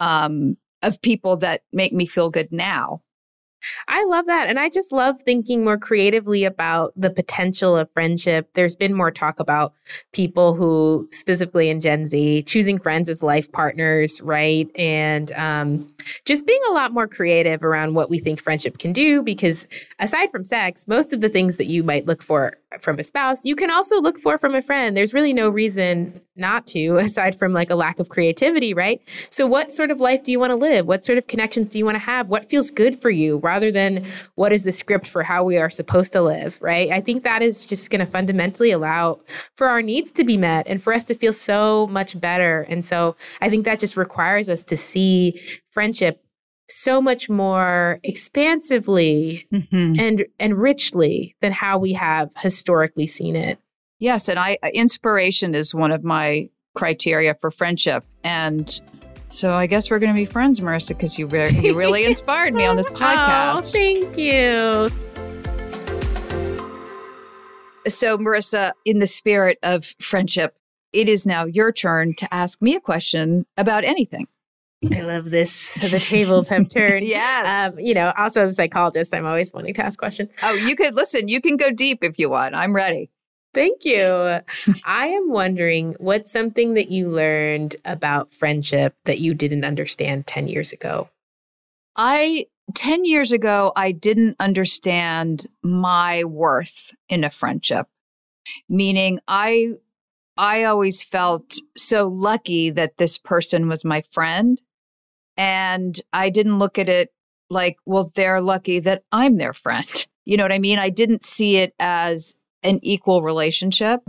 um, 0.00 0.56
of 0.82 1.02
people 1.02 1.36
that 1.38 1.62
make 1.72 1.92
me 1.92 2.06
feel 2.06 2.30
good 2.30 2.52
now 2.52 3.02
I 3.88 4.04
love 4.04 4.26
that. 4.26 4.48
And 4.48 4.58
I 4.58 4.68
just 4.68 4.92
love 4.92 5.20
thinking 5.22 5.64
more 5.64 5.78
creatively 5.78 6.44
about 6.44 6.92
the 6.96 7.10
potential 7.10 7.76
of 7.76 7.90
friendship. 7.92 8.48
There's 8.54 8.76
been 8.76 8.94
more 8.94 9.10
talk 9.10 9.40
about 9.40 9.74
people 10.12 10.54
who, 10.54 11.08
specifically 11.12 11.68
in 11.68 11.80
Gen 11.80 12.06
Z, 12.06 12.42
choosing 12.44 12.78
friends 12.78 13.08
as 13.08 13.22
life 13.22 13.50
partners, 13.52 14.20
right? 14.22 14.68
And 14.76 15.32
um, 15.32 15.92
just 16.24 16.46
being 16.46 16.60
a 16.68 16.72
lot 16.72 16.92
more 16.92 17.08
creative 17.08 17.64
around 17.64 17.94
what 17.94 18.10
we 18.10 18.18
think 18.18 18.40
friendship 18.40 18.78
can 18.78 18.92
do. 18.92 19.22
Because 19.22 19.66
aside 19.98 20.30
from 20.30 20.44
sex, 20.44 20.86
most 20.86 21.12
of 21.12 21.20
the 21.20 21.28
things 21.28 21.56
that 21.56 21.66
you 21.66 21.82
might 21.82 22.06
look 22.06 22.22
for 22.22 22.56
from 22.80 22.98
a 22.98 23.04
spouse, 23.04 23.44
you 23.44 23.56
can 23.56 23.70
also 23.70 24.00
look 24.00 24.18
for 24.18 24.36
from 24.36 24.54
a 24.54 24.60
friend. 24.60 24.96
There's 24.96 25.14
really 25.14 25.32
no 25.32 25.48
reason 25.48 26.20
not 26.36 26.66
to, 26.68 26.96
aside 26.98 27.38
from 27.38 27.52
like 27.52 27.70
a 27.70 27.74
lack 27.74 27.98
of 27.98 28.08
creativity, 28.10 28.74
right? 28.74 29.00
So, 29.30 29.46
what 29.46 29.72
sort 29.72 29.90
of 29.90 30.00
life 30.00 30.22
do 30.22 30.32
you 30.32 30.38
want 30.38 30.50
to 30.50 30.56
live? 30.56 30.86
What 30.86 31.04
sort 31.04 31.18
of 31.18 31.26
connections 31.26 31.70
do 31.70 31.78
you 31.78 31.84
want 31.84 31.94
to 31.96 32.00
have? 32.00 32.28
What 32.28 32.48
feels 32.48 32.70
good 32.70 33.00
for 33.00 33.10
you 33.10 33.38
rather 33.38 33.72
than 33.72 34.06
what 34.34 34.52
is 34.52 34.64
the 34.64 34.72
script 34.72 35.06
for 35.06 35.22
how 35.22 35.44
we 35.44 35.56
are 35.56 35.70
supposed 35.70 36.12
to 36.12 36.22
live, 36.22 36.60
right? 36.60 36.90
I 36.90 37.00
think 37.00 37.22
that 37.22 37.42
is 37.42 37.64
just 37.64 37.90
going 37.90 38.04
to 38.04 38.10
fundamentally 38.10 38.70
allow 38.70 39.20
for 39.56 39.68
our 39.68 39.80
needs 39.80 40.12
to 40.12 40.24
be 40.24 40.36
met 40.36 40.66
and 40.68 40.82
for 40.82 40.92
us 40.92 41.04
to 41.04 41.14
feel 41.14 41.32
so 41.32 41.86
much 41.88 42.20
better. 42.20 42.66
And 42.68 42.84
so, 42.84 43.16
I 43.40 43.48
think 43.48 43.64
that 43.64 43.78
just 43.78 43.96
requires 43.96 44.48
us 44.48 44.62
to 44.64 44.76
see 44.76 45.40
friendship 45.70 46.22
so 46.68 47.00
much 47.00 47.30
more 47.30 47.98
expansively 48.02 49.46
mm-hmm. 49.52 49.98
and 49.98 50.26
and 50.38 50.58
richly 50.58 51.34
than 51.40 51.52
how 51.52 51.78
we 51.78 51.92
have 51.92 52.30
historically 52.36 53.06
seen 53.06 53.36
it. 53.36 53.58
Yes, 53.98 54.28
and 54.28 54.38
I 54.38 54.58
inspiration 54.74 55.54
is 55.54 55.74
one 55.74 55.90
of 55.90 56.04
my 56.04 56.48
criteria 56.74 57.34
for 57.34 57.50
friendship, 57.50 58.04
and 58.22 58.80
so 59.30 59.54
I 59.54 59.66
guess 59.66 59.90
we're 59.90 59.98
going 59.98 60.14
to 60.14 60.18
be 60.18 60.26
friends, 60.26 60.60
Marisa, 60.60 60.88
because 60.88 61.18
you 61.18 61.26
re- 61.26 61.50
you 61.50 61.76
really 61.76 62.04
inspired 62.06 62.54
me 62.54 62.64
on 62.64 62.76
this 62.76 62.88
podcast. 62.90 63.54
Oh, 63.56 63.60
thank 63.60 64.16
you. 64.16 64.88
So, 67.90 68.18
Marisa, 68.18 68.72
in 68.84 68.98
the 68.98 69.06
spirit 69.06 69.58
of 69.62 69.94
friendship, 70.00 70.56
it 70.92 71.08
is 71.08 71.26
now 71.26 71.44
your 71.44 71.72
turn 71.72 72.14
to 72.16 72.32
ask 72.32 72.60
me 72.60 72.74
a 72.74 72.80
question 72.80 73.46
about 73.56 73.84
anything. 73.84 74.26
I 74.92 75.00
love 75.00 75.30
this. 75.30 75.52
So 75.52 75.88
the 75.88 75.98
tables 75.98 76.48
have 76.48 76.68
turned. 76.74 77.04
yes. 77.04 77.72
Um, 77.72 77.78
you 77.78 77.94
know, 77.94 78.12
also 78.16 78.42
as 78.42 78.50
a 78.50 78.54
psychologist, 78.54 79.14
I'm 79.14 79.26
always 79.26 79.52
wanting 79.52 79.74
to 79.74 79.84
ask 79.84 79.98
questions. 79.98 80.30
Oh, 80.42 80.54
you 80.54 80.76
could 80.76 80.94
listen, 80.94 81.28
you 81.28 81.40
can 81.40 81.56
go 81.56 81.70
deep 81.70 82.04
if 82.04 82.18
you 82.18 82.30
want. 82.30 82.54
I'm 82.54 82.74
ready. 82.74 83.10
Thank 83.54 83.84
you. 83.84 84.40
I 84.84 85.06
am 85.08 85.30
wondering 85.30 85.96
what's 85.98 86.30
something 86.30 86.74
that 86.74 86.90
you 86.90 87.08
learned 87.08 87.76
about 87.84 88.32
friendship 88.32 88.94
that 89.04 89.18
you 89.18 89.34
didn't 89.34 89.64
understand 89.64 90.26
10 90.26 90.48
years 90.48 90.72
ago? 90.72 91.08
I 91.96 92.46
10 92.74 93.04
years 93.04 93.32
ago, 93.32 93.72
I 93.74 93.92
didn't 93.92 94.36
understand 94.38 95.46
my 95.62 96.22
worth 96.24 96.94
in 97.08 97.24
a 97.24 97.30
friendship, 97.30 97.88
meaning 98.68 99.18
I 99.26 99.72
I 100.36 100.64
always 100.64 101.02
felt 101.02 101.56
so 101.76 102.06
lucky 102.06 102.70
that 102.70 102.98
this 102.98 103.18
person 103.18 103.66
was 103.66 103.84
my 103.84 104.04
friend. 104.12 104.62
And 105.38 105.98
I 106.12 106.28
didn't 106.28 106.58
look 106.58 106.78
at 106.78 106.88
it 106.88 107.12
like, 107.48 107.78
well, 107.86 108.12
they're 108.14 108.40
lucky 108.40 108.80
that 108.80 109.04
I'm 109.12 109.38
their 109.38 109.54
friend. 109.54 110.06
You 110.28 110.36
know 110.36 110.44
what 110.44 110.52
I 110.52 110.58
mean? 110.58 110.78
I 110.78 110.90
didn't 110.90 111.24
see 111.24 111.56
it 111.56 111.72
as 111.80 112.34
an 112.62 112.80
equal 112.82 113.22
relationship. 113.22 114.02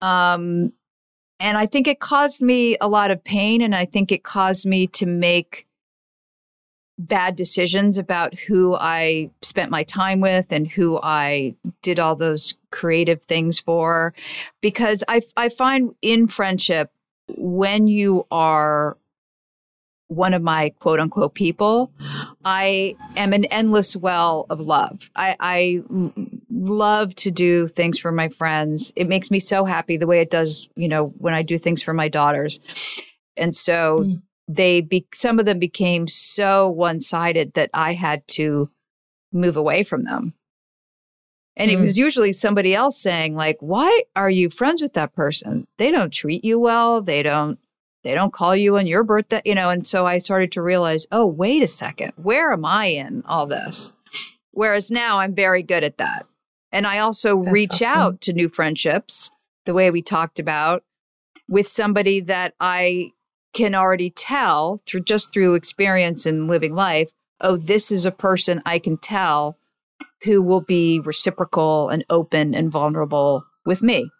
Um, 0.00 0.72
and 1.38 1.58
I 1.58 1.66
think 1.66 1.86
it 1.86 2.00
caused 2.00 2.40
me 2.40 2.78
a 2.80 2.88
lot 2.88 3.10
of 3.10 3.22
pain. 3.22 3.60
And 3.60 3.74
I 3.74 3.84
think 3.84 4.10
it 4.10 4.24
caused 4.24 4.64
me 4.64 4.86
to 4.86 5.04
make 5.04 5.66
bad 6.98 7.36
decisions 7.36 7.98
about 7.98 8.38
who 8.38 8.74
I 8.74 9.30
spent 9.42 9.70
my 9.70 9.82
time 9.82 10.20
with 10.20 10.52
and 10.52 10.66
who 10.66 10.98
I 11.02 11.54
did 11.82 11.98
all 11.98 12.16
those 12.16 12.54
creative 12.70 13.22
things 13.22 13.58
for. 13.58 14.14
Because 14.62 15.04
I, 15.06 15.20
I 15.36 15.50
find 15.50 15.94
in 16.00 16.28
friendship, 16.28 16.90
when 17.36 17.88
you 17.88 18.26
are 18.30 18.96
one 20.14 20.34
of 20.34 20.42
my 20.42 20.70
quote 20.80 21.00
unquote 21.00 21.34
people, 21.34 21.92
I 22.44 22.96
am 23.16 23.32
an 23.32 23.44
endless 23.46 23.96
well 23.96 24.46
of 24.50 24.60
love. 24.60 25.10
I, 25.16 25.36
I 25.40 25.82
love 26.50 27.14
to 27.16 27.30
do 27.30 27.68
things 27.68 27.98
for 27.98 28.12
my 28.12 28.28
friends. 28.28 28.92
It 28.96 29.08
makes 29.08 29.30
me 29.30 29.38
so 29.38 29.64
happy 29.64 29.96
the 29.96 30.06
way 30.06 30.20
it 30.20 30.30
does, 30.30 30.68
you 30.76 30.88
know, 30.88 31.06
when 31.18 31.34
I 31.34 31.42
do 31.42 31.58
things 31.58 31.82
for 31.82 31.94
my 31.94 32.08
daughters. 32.08 32.60
And 33.36 33.54
so 33.54 34.04
mm. 34.04 34.22
they 34.48 34.80
be, 34.80 35.06
some 35.14 35.38
of 35.38 35.46
them 35.46 35.58
became 35.58 36.06
so 36.06 36.68
one 36.68 37.00
sided 37.00 37.54
that 37.54 37.70
I 37.72 37.94
had 37.94 38.26
to 38.28 38.70
move 39.32 39.56
away 39.56 39.82
from 39.82 40.04
them. 40.04 40.34
And 41.56 41.70
mm. 41.70 41.74
it 41.74 41.80
was 41.80 41.98
usually 41.98 42.32
somebody 42.32 42.74
else 42.74 43.00
saying, 43.00 43.34
like, 43.34 43.56
why 43.60 44.04
are 44.16 44.30
you 44.30 44.50
friends 44.50 44.82
with 44.82 44.94
that 44.94 45.14
person? 45.14 45.66
They 45.78 45.90
don't 45.90 46.12
treat 46.12 46.44
you 46.44 46.58
well. 46.58 47.02
They 47.02 47.22
don't 47.22 47.58
they 48.02 48.14
don't 48.14 48.32
call 48.32 48.56
you 48.56 48.76
on 48.76 48.86
your 48.86 49.04
birthday, 49.04 49.42
you 49.44 49.54
know. 49.54 49.70
And 49.70 49.86
so 49.86 50.06
I 50.06 50.18
started 50.18 50.52
to 50.52 50.62
realize, 50.62 51.06
oh, 51.12 51.26
wait 51.26 51.62
a 51.62 51.68
second, 51.68 52.12
where 52.16 52.52
am 52.52 52.64
I 52.64 52.86
in 52.86 53.22
all 53.26 53.46
this? 53.46 53.92
Whereas 54.50 54.90
now 54.90 55.18
I'm 55.18 55.34
very 55.34 55.62
good 55.62 55.84
at 55.84 55.98
that. 55.98 56.26
And 56.72 56.86
I 56.86 56.98
also 56.98 57.42
That's 57.42 57.52
reach 57.52 57.82
awesome. 57.82 57.88
out 57.88 58.20
to 58.22 58.32
new 58.32 58.48
friendships, 58.48 59.30
the 59.66 59.74
way 59.74 59.90
we 59.90 60.02
talked 60.02 60.38
about, 60.38 60.84
with 61.48 61.68
somebody 61.68 62.20
that 62.20 62.54
I 62.60 63.12
can 63.52 63.74
already 63.74 64.10
tell 64.10 64.80
through 64.86 65.02
just 65.02 65.32
through 65.32 65.54
experience 65.54 66.26
and 66.26 66.48
living 66.48 66.74
life, 66.74 67.12
oh, 67.40 67.56
this 67.56 67.92
is 67.92 68.06
a 68.06 68.10
person 68.10 68.62
I 68.64 68.78
can 68.78 68.96
tell 68.96 69.58
who 70.24 70.40
will 70.40 70.60
be 70.60 71.00
reciprocal 71.00 71.88
and 71.88 72.04
open 72.08 72.54
and 72.54 72.70
vulnerable 72.70 73.44
with 73.66 73.82
me. 73.82 74.10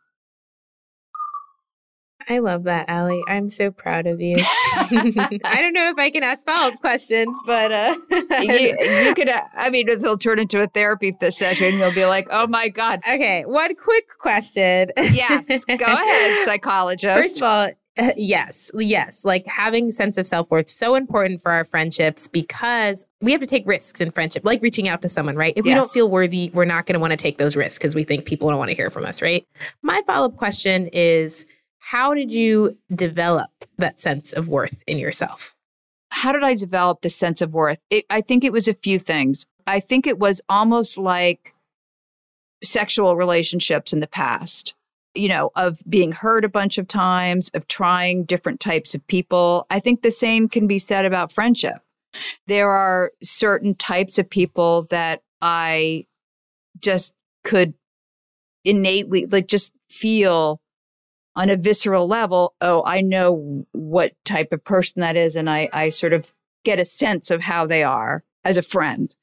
I 2.29 2.39
love 2.39 2.65
that, 2.65 2.89
Ali. 2.89 3.23
I'm 3.29 3.49
so 3.49 3.71
proud 3.71 4.07
of 4.07 4.21
you. 4.21 4.37
I 4.75 5.59
don't 5.61 5.73
know 5.73 5.89
if 5.89 5.99
I 5.99 6.11
can 6.11 6.23
ask 6.23 6.47
follow 6.47 6.73
up 6.73 6.81
questions, 6.81 7.37
but 7.47 7.73
uh, 7.73 7.97
you, 8.41 8.77
you 8.81 9.15
could. 9.15 9.29
I 9.29 9.71
mean, 9.71 9.89
it'll 9.89 10.19
turn 10.19 10.39
into 10.39 10.63
a 10.63 10.67
therapy 10.67 11.15
session. 11.31 11.79
You'll 11.79 11.93
be 11.93 12.07
like, 12.07 12.29
"Oh 12.31 12.47
my 12.47 12.69
god." 12.69 13.01
Okay, 13.09 13.45
one 13.45 13.75
quick 13.77 14.09
question. 14.19 14.91
yes, 14.97 15.47
go 15.65 15.75
ahead, 15.81 16.47
psychologist. 16.47 17.19
First 17.19 17.37
of 17.39 17.43
all, 17.43 17.71
uh, 17.99 18.13
yes, 18.17 18.71
yes. 18.75 19.25
Like 19.25 19.47
having 19.47 19.91
sense 19.91 20.17
of 20.17 20.27
self 20.27 20.51
worth 20.51 20.71
so 20.71 20.95
important 20.95 21.43
for 21.43 21.53
our 21.53 21.65
friendships 21.65 22.27
because 22.27 23.07
we 23.21 23.33
have 23.33 23.41
to 23.41 23.47
take 23.47 23.67
risks 23.67 24.01
in 24.01 24.11
friendship, 24.11 24.45
like 24.47 24.63
reaching 24.63 24.89
out 24.89 25.03
to 25.03 25.09
someone, 25.09 25.37
right? 25.37 25.53
If 25.57 25.67
yes. 25.67 25.75
we 25.75 25.81
don't 25.81 25.91
feel 25.91 26.09
worthy, 26.09 26.51
we're 26.55 26.65
not 26.65 26.87
going 26.87 26.95
to 26.95 27.01
want 27.01 27.11
to 27.11 27.19
take 27.19 27.37
those 27.37 27.55
risks 27.55 27.79
because 27.79 27.95
we 27.95 28.05
think 28.05 28.25
people 28.25 28.49
don't 28.49 28.59
want 28.59 28.71
to 28.71 28.77
hear 28.77 28.89
from 28.89 29.05
us, 29.05 29.21
right? 29.21 29.47
My 29.83 30.01
follow 30.07 30.27
up 30.29 30.37
question 30.37 30.89
is 30.93 31.45
how 31.85 32.15
did 32.15 32.31
you 32.31 32.79
develop 32.95 33.51
that 33.77 33.99
sense 33.99 34.33
of 34.33 34.47
worth 34.47 34.85
in 34.87 34.99
yourself? 34.99 35.57
How 36.11 36.33
did 36.33 36.45
I 36.45 36.55
develop 36.55 37.03
the 37.03 37.11
sense 37.11 37.43
of 37.43 37.53
worth? 37.53 37.81
It, 37.91 38.07
I 38.09 38.21
think 38.21 38.45
it 38.45 38.53
was 38.53 38.69
a 38.69 38.75
few 38.75 39.01
things. 39.01 39.47
I 39.67 39.81
think 39.81 40.07
it 40.07 40.21
was 40.21 40.41
almost 40.49 40.97
like 40.97 41.53
sexual 42.63 43.17
relationships 43.17 43.93
in 43.93 43.99
the 43.99 44.07
past, 44.07 44.75
you 45.17 45.29
know, 45.29 45.51
of 45.57 45.83
being 45.89 46.13
hurt 46.13 46.45
a 46.45 46.49
bunch 46.49 46.79
of 46.79 46.87
times, 46.87 47.51
of 47.51 47.67
trying 47.67 48.25
different 48.25 48.61
types 48.61 48.95
of 48.95 49.05
people. 49.09 49.67
I 49.69 49.81
think 49.81 50.03
the 50.03 50.13
same 50.13 50.49
can 50.49 50.69
be 50.69 50.79
said 50.79 51.05
about 51.05 51.33
friendship. 51.33 51.83
There 52.47 52.71
are 52.71 53.11
certain 53.25 53.75
types 53.75 54.21
of 54.21 54.31
people 54.31 54.87
that 54.91 55.23
I 55.43 56.07
just 56.79 57.13
could 57.43 57.75
innately, 58.65 59.27
like, 59.27 59.49
just 59.49 59.73
feel 59.91 60.62
on 61.35 61.51
a 61.51 61.57
visceral 61.57 62.07
level, 62.07 62.55
oh, 62.61 62.83
I 62.85 63.01
know 63.01 63.67
what 63.73 64.13
type 64.25 64.53
of 64.53 64.65
person 64.65 65.01
that 65.01 65.17
is. 65.17 65.37
And 65.37 65.49
I, 65.49 65.69
I 65.73 65.91
sort 65.91 66.13
of 66.13 66.33
get 66.65 66.79
a 66.79 66.85
sense 66.85 67.31
of 67.31 67.43
how 67.43 67.67
they 67.67 67.83
are 67.83 68.25
as 68.45 68.57
a 68.57 68.63
friend. 68.63 69.15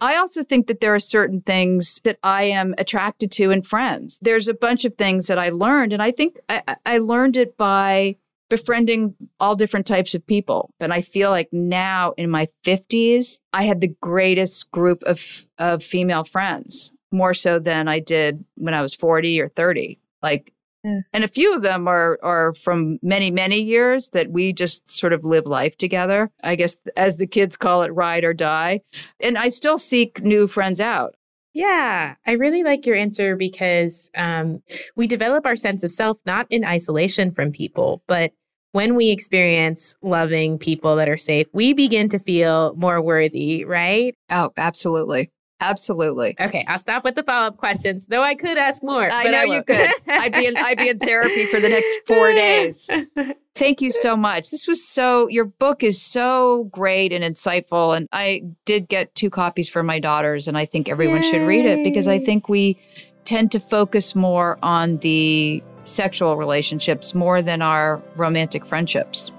I 0.00 0.16
also 0.16 0.42
think 0.42 0.66
that 0.66 0.80
there 0.80 0.94
are 0.94 1.00
certain 1.00 1.42
things 1.42 2.00
that 2.04 2.18
I 2.22 2.44
am 2.44 2.74
attracted 2.78 3.30
to 3.32 3.50
in 3.50 3.62
friends. 3.62 4.18
There's 4.22 4.48
a 4.48 4.54
bunch 4.54 4.86
of 4.86 4.94
things 4.94 5.26
that 5.26 5.38
I 5.38 5.50
learned, 5.50 5.92
and 5.92 6.02
I 6.02 6.10
think 6.10 6.38
I, 6.48 6.76
I 6.86 6.98
learned 6.98 7.36
it 7.36 7.58
by 7.58 8.16
befriending 8.48 9.14
all 9.38 9.54
different 9.54 9.86
types 9.86 10.14
of 10.14 10.26
people. 10.26 10.74
And 10.80 10.92
I 10.92 11.02
feel 11.02 11.30
like 11.30 11.48
now 11.52 12.12
in 12.16 12.30
my 12.30 12.48
50s, 12.64 13.40
I 13.52 13.64
have 13.64 13.80
the 13.80 13.94
greatest 14.00 14.70
group 14.70 15.02
of, 15.04 15.46
of 15.58 15.84
female 15.84 16.24
friends, 16.24 16.92
more 17.12 17.34
so 17.34 17.58
than 17.58 17.86
I 17.86 18.00
did 18.00 18.44
when 18.56 18.74
I 18.74 18.82
was 18.82 18.94
40 18.94 19.40
or 19.40 19.48
30. 19.48 20.00
Like 20.22 20.52
Yes. 20.84 21.04
And 21.12 21.24
a 21.24 21.28
few 21.28 21.54
of 21.54 21.62
them 21.62 21.86
are 21.88 22.18
are 22.22 22.54
from 22.54 22.98
many 23.02 23.30
many 23.30 23.60
years 23.60 24.08
that 24.10 24.30
we 24.30 24.52
just 24.52 24.90
sort 24.90 25.12
of 25.12 25.24
live 25.24 25.46
life 25.46 25.76
together. 25.76 26.30
I 26.42 26.56
guess 26.56 26.78
as 26.96 27.18
the 27.18 27.26
kids 27.26 27.56
call 27.56 27.82
it 27.82 27.94
ride 27.94 28.24
or 28.24 28.32
die. 28.32 28.80
And 29.20 29.36
I 29.36 29.50
still 29.50 29.78
seek 29.78 30.22
new 30.22 30.46
friends 30.46 30.80
out. 30.80 31.14
Yeah, 31.52 32.14
I 32.26 32.32
really 32.32 32.62
like 32.62 32.86
your 32.86 32.94
answer 32.94 33.36
because 33.36 34.10
um, 34.16 34.62
we 34.94 35.06
develop 35.06 35.46
our 35.46 35.56
sense 35.56 35.82
of 35.82 35.90
self 35.90 36.18
not 36.24 36.46
in 36.48 36.64
isolation 36.64 37.32
from 37.32 37.52
people, 37.52 38.02
but 38.06 38.32
when 38.72 38.94
we 38.94 39.10
experience 39.10 39.96
loving 40.00 40.58
people 40.58 40.96
that 40.96 41.08
are 41.08 41.18
safe, 41.18 41.48
we 41.52 41.72
begin 41.72 42.08
to 42.10 42.20
feel 42.20 42.74
more 42.76 43.02
worthy, 43.02 43.64
right? 43.64 44.14
Oh, 44.30 44.52
absolutely. 44.56 45.30
Absolutely. 45.60 46.34
Okay, 46.40 46.64
I'll 46.66 46.78
stop 46.78 47.04
with 47.04 47.14
the 47.14 47.22
follow 47.22 47.48
up 47.48 47.58
questions. 47.58 48.06
Though 48.06 48.22
I 48.22 48.34
could 48.34 48.56
ask 48.56 48.82
more. 48.82 49.08
I 49.10 49.24
know 49.24 49.40
I 49.40 49.44
you 49.44 49.62
could. 49.62 49.90
I'd 50.08 50.32
be 50.32 50.46
in, 50.46 50.56
I'd 50.56 50.78
be 50.78 50.88
in 50.88 50.98
therapy 50.98 51.46
for 51.46 51.60
the 51.60 51.68
next 51.68 51.98
four 52.06 52.32
days. 52.32 52.88
Thank 53.54 53.82
you 53.82 53.90
so 53.90 54.16
much. 54.16 54.50
This 54.50 54.66
was 54.66 54.86
so. 54.86 55.28
Your 55.28 55.44
book 55.44 55.82
is 55.82 56.00
so 56.00 56.64
great 56.72 57.12
and 57.12 57.22
insightful, 57.22 57.94
and 57.94 58.08
I 58.10 58.42
did 58.64 58.88
get 58.88 59.14
two 59.14 59.28
copies 59.28 59.68
for 59.68 59.82
my 59.82 59.98
daughters, 59.98 60.48
and 60.48 60.56
I 60.56 60.64
think 60.64 60.88
everyone 60.88 61.22
Yay. 61.22 61.30
should 61.30 61.46
read 61.46 61.66
it 61.66 61.84
because 61.84 62.08
I 62.08 62.18
think 62.18 62.48
we 62.48 62.78
tend 63.26 63.52
to 63.52 63.60
focus 63.60 64.14
more 64.14 64.58
on 64.62 64.96
the 64.98 65.62
sexual 65.84 66.36
relationships 66.36 67.14
more 67.14 67.42
than 67.42 67.60
our 67.60 68.00
romantic 68.16 68.64
friendships, 68.64 69.30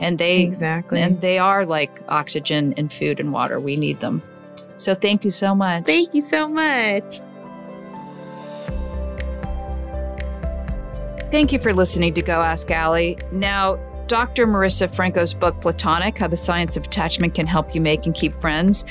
and 0.00 0.18
they 0.18 0.42
exactly 0.44 1.00
and 1.00 1.20
they 1.20 1.38
are 1.38 1.66
like 1.66 2.00
oxygen 2.08 2.72
and 2.78 2.90
food 2.90 3.20
and 3.20 3.30
water. 3.32 3.60
We 3.60 3.76
need 3.76 4.00
them. 4.00 4.22
So 4.76 4.94
thank 4.94 5.24
you 5.24 5.30
so 5.30 5.54
much. 5.54 5.84
Thank 5.84 6.14
you 6.14 6.20
so 6.20 6.48
much. 6.48 7.20
Thank 11.30 11.52
you 11.52 11.58
for 11.58 11.72
listening 11.72 12.14
to 12.14 12.22
Go 12.22 12.40
Ask 12.40 12.70
Ali. 12.70 13.18
Now, 13.32 13.78
Dr. 14.06 14.46
Marisa 14.46 14.94
Franco's 14.94 15.34
book, 15.34 15.60
Platonic 15.60 16.16
How 16.18 16.28
the 16.28 16.36
Science 16.36 16.76
of 16.76 16.84
Attachment 16.84 17.34
Can 17.34 17.46
Help 17.46 17.74
You 17.74 17.80
Make 17.80 18.06
and 18.06 18.14
Keep 18.14 18.40
Friends. 18.40 18.84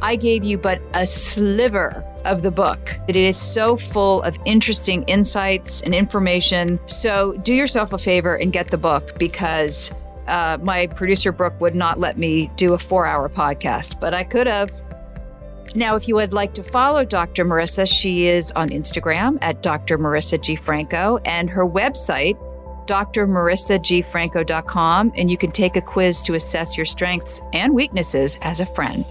I 0.00 0.16
gave 0.16 0.44
you 0.44 0.56
but 0.58 0.80
a 0.92 1.06
sliver 1.06 2.04
of 2.24 2.42
the 2.42 2.50
book. 2.50 2.94
It 3.08 3.16
is 3.16 3.36
so 3.36 3.76
full 3.76 4.22
of 4.22 4.36
interesting 4.44 5.02
insights 5.04 5.82
and 5.82 5.94
information. 5.94 6.78
So 6.86 7.32
do 7.42 7.52
yourself 7.52 7.92
a 7.92 7.98
favor 7.98 8.36
and 8.36 8.52
get 8.52 8.68
the 8.68 8.78
book 8.78 9.18
because 9.18 9.90
uh, 10.28 10.58
my 10.62 10.86
producer, 10.86 11.32
Brooke, 11.32 11.60
would 11.60 11.74
not 11.74 11.98
let 11.98 12.18
me 12.18 12.50
do 12.56 12.74
a 12.74 12.78
four 12.78 13.06
hour 13.06 13.28
podcast, 13.28 13.98
but 14.00 14.14
I 14.14 14.24
could 14.24 14.46
have. 14.46 14.70
Now, 15.76 15.96
if 15.96 16.06
you 16.06 16.14
would 16.14 16.32
like 16.32 16.54
to 16.54 16.62
follow 16.62 17.04
Dr. 17.04 17.44
Marisa, 17.44 17.84
she 17.86 18.28
is 18.28 18.52
on 18.52 18.68
Instagram 18.68 19.38
at 19.42 19.60
Dr. 19.60 19.98
Marisa 19.98 20.40
G. 20.40 20.54
Franco 20.54 21.18
and 21.24 21.50
her 21.50 21.66
website, 21.66 22.38
drmarisagfranco.com, 22.86 25.12
and 25.16 25.30
you 25.30 25.36
can 25.36 25.50
take 25.50 25.74
a 25.74 25.80
quiz 25.80 26.22
to 26.22 26.34
assess 26.34 26.76
your 26.76 26.86
strengths 26.86 27.40
and 27.52 27.74
weaknesses 27.74 28.38
as 28.42 28.60
a 28.60 28.66
friend. 28.66 29.04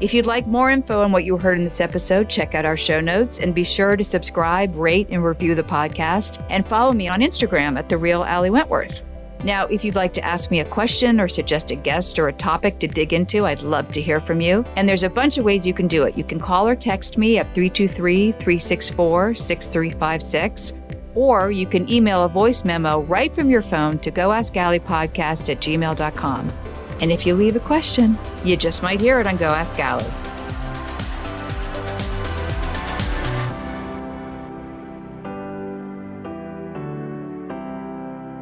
If 0.00 0.14
you'd 0.14 0.26
like 0.26 0.46
more 0.46 0.70
info 0.70 1.00
on 1.00 1.10
what 1.10 1.24
you 1.24 1.36
heard 1.36 1.58
in 1.58 1.64
this 1.64 1.80
episode, 1.80 2.30
check 2.30 2.54
out 2.54 2.64
our 2.64 2.76
show 2.76 3.00
notes 3.00 3.40
and 3.40 3.52
be 3.52 3.64
sure 3.64 3.96
to 3.96 4.04
subscribe, 4.04 4.72
rate, 4.76 5.08
and 5.10 5.24
review 5.24 5.56
the 5.56 5.64
podcast, 5.64 6.40
and 6.48 6.64
follow 6.64 6.92
me 6.92 7.08
on 7.08 7.18
Instagram 7.20 7.76
at 7.76 7.88
The 7.88 7.98
Real 7.98 8.22
Ali 8.22 8.50
Wentworth. 8.50 9.00
Now, 9.44 9.66
if 9.66 9.84
you'd 9.84 9.94
like 9.94 10.12
to 10.14 10.24
ask 10.24 10.50
me 10.50 10.60
a 10.60 10.64
question 10.64 11.20
or 11.20 11.28
suggest 11.28 11.70
a 11.70 11.76
guest 11.76 12.18
or 12.18 12.28
a 12.28 12.32
topic 12.32 12.78
to 12.80 12.88
dig 12.88 13.12
into, 13.12 13.46
I'd 13.46 13.62
love 13.62 13.88
to 13.92 14.02
hear 14.02 14.20
from 14.20 14.40
you. 14.40 14.64
And 14.76 14.88
there's 14.88 15.04
a 15.04 15.10
bunch 15.10 15.38
of 15.38 15.44
ways 15.44 15.66
you 15.66 15.74
can 15.74 15.86
do 15.86 16.04
it. 16.04 16.16
You 16.16 16.24
can 16.24 16.40
call 16.40 16.68
or 16.68 16.74
text 16.74 17.16
me 17.16 17.38
at 17.38 17.46
323 17.54 18.32
364 18.32 19.34
6356, 19.34 20.72
or 21.14 21.50
you 21.52 21.66
can 21.66 21.88
email 21.88 22.24
a 22.24 22.28
voice 22.28 22.64
memo 22.64 23.02
right 23.02 23.32
from 23.34 23.48
your 23.48 23.62
phone 23.62 23.98
to 24.00 24.10
goaskalleypodcast 24.10 25.50
at 25.50 25.60
gmail.com. 25.60 26.52
And 27.00 27.12
if 27.12 27.24
you 27.24 27.34
leave 27.34 27.54
a 27.54 27.60
question, 27.60 28.18
you 28.44 28.56
just 28.56 28.82
might 28.82 29.00
hear 29.00 29.20
it 29.20 29.26
on 29.26 29.36
Go 29.36 29.50
Ask 29.50 29.78
Ali. 29.78 30.04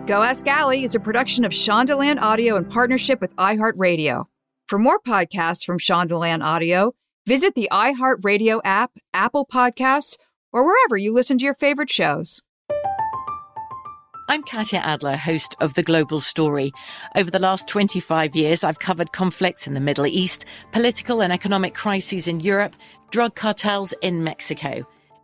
Go 0.07 0.23
Ask 0.23 0.47
Ali 0.47 0.85
is 0.85 0.95
a 0.95 1.01
production 1.01 1.45
of 1.45 1.51
Shondaland 1.51 2.21
Audio 2.21 2.55
in 2.55 2.65
partnership 2.65 3.21
with 3.21 3.35
iHeartRadio. 3.35 4.27
For 4.69 4.79
more 4.79 5.01
podcasts 5.01 5.67
from 5.67 5.81
Shondaland 5.81 6.45
Audio, 6.45 6.95
visit 7.27 7.57
the 7.57 7.69
iHeartRadio 7.73 8.61
app, 8.65 8.93
Apple 9.13 9.45
Podcasts, 9.45 10.17
or 10.53 10.65
wherever 10.65 10.97
you 10.97 11.13
listen 11.13 11.39
to 11.39 11.45
your 11.45 11.57
favorite 11.57 11.91
shows. 11.91 12.41
I'm 14.29 14.45
Katya 14.45 14.79
Adler, 14.79 15.17
host 15.17 15.57
of 15.61 15.75
The 15.75 15.83
Global 15.83 16.21
Story. 16.21 16.71
Over 17.17 17.33
the 17.33 17.41
last 17.41 17.67
25 17.67 18.37
years, 18.37 18.63
I've 18.63 18.79
covered 18.79 19.11
conflicts 19.11 19.67
in 19.67 19.75
the 19.75 19.81
Middle 19.81 20.07
East, 20.07 20.45
political 20.71 21.21
and 21.21 21.33
economic 21.33 21.75
crises 21.75 22.29
in 22.29 22.39
Europe, 22.39 22.77
drug 23.11 23.35
cartels 23.35 23.93
in 24.03 24.23
Mexico. 24.23 24.87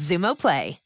Xumo 0.00 0.34
Play. 0.34 0.78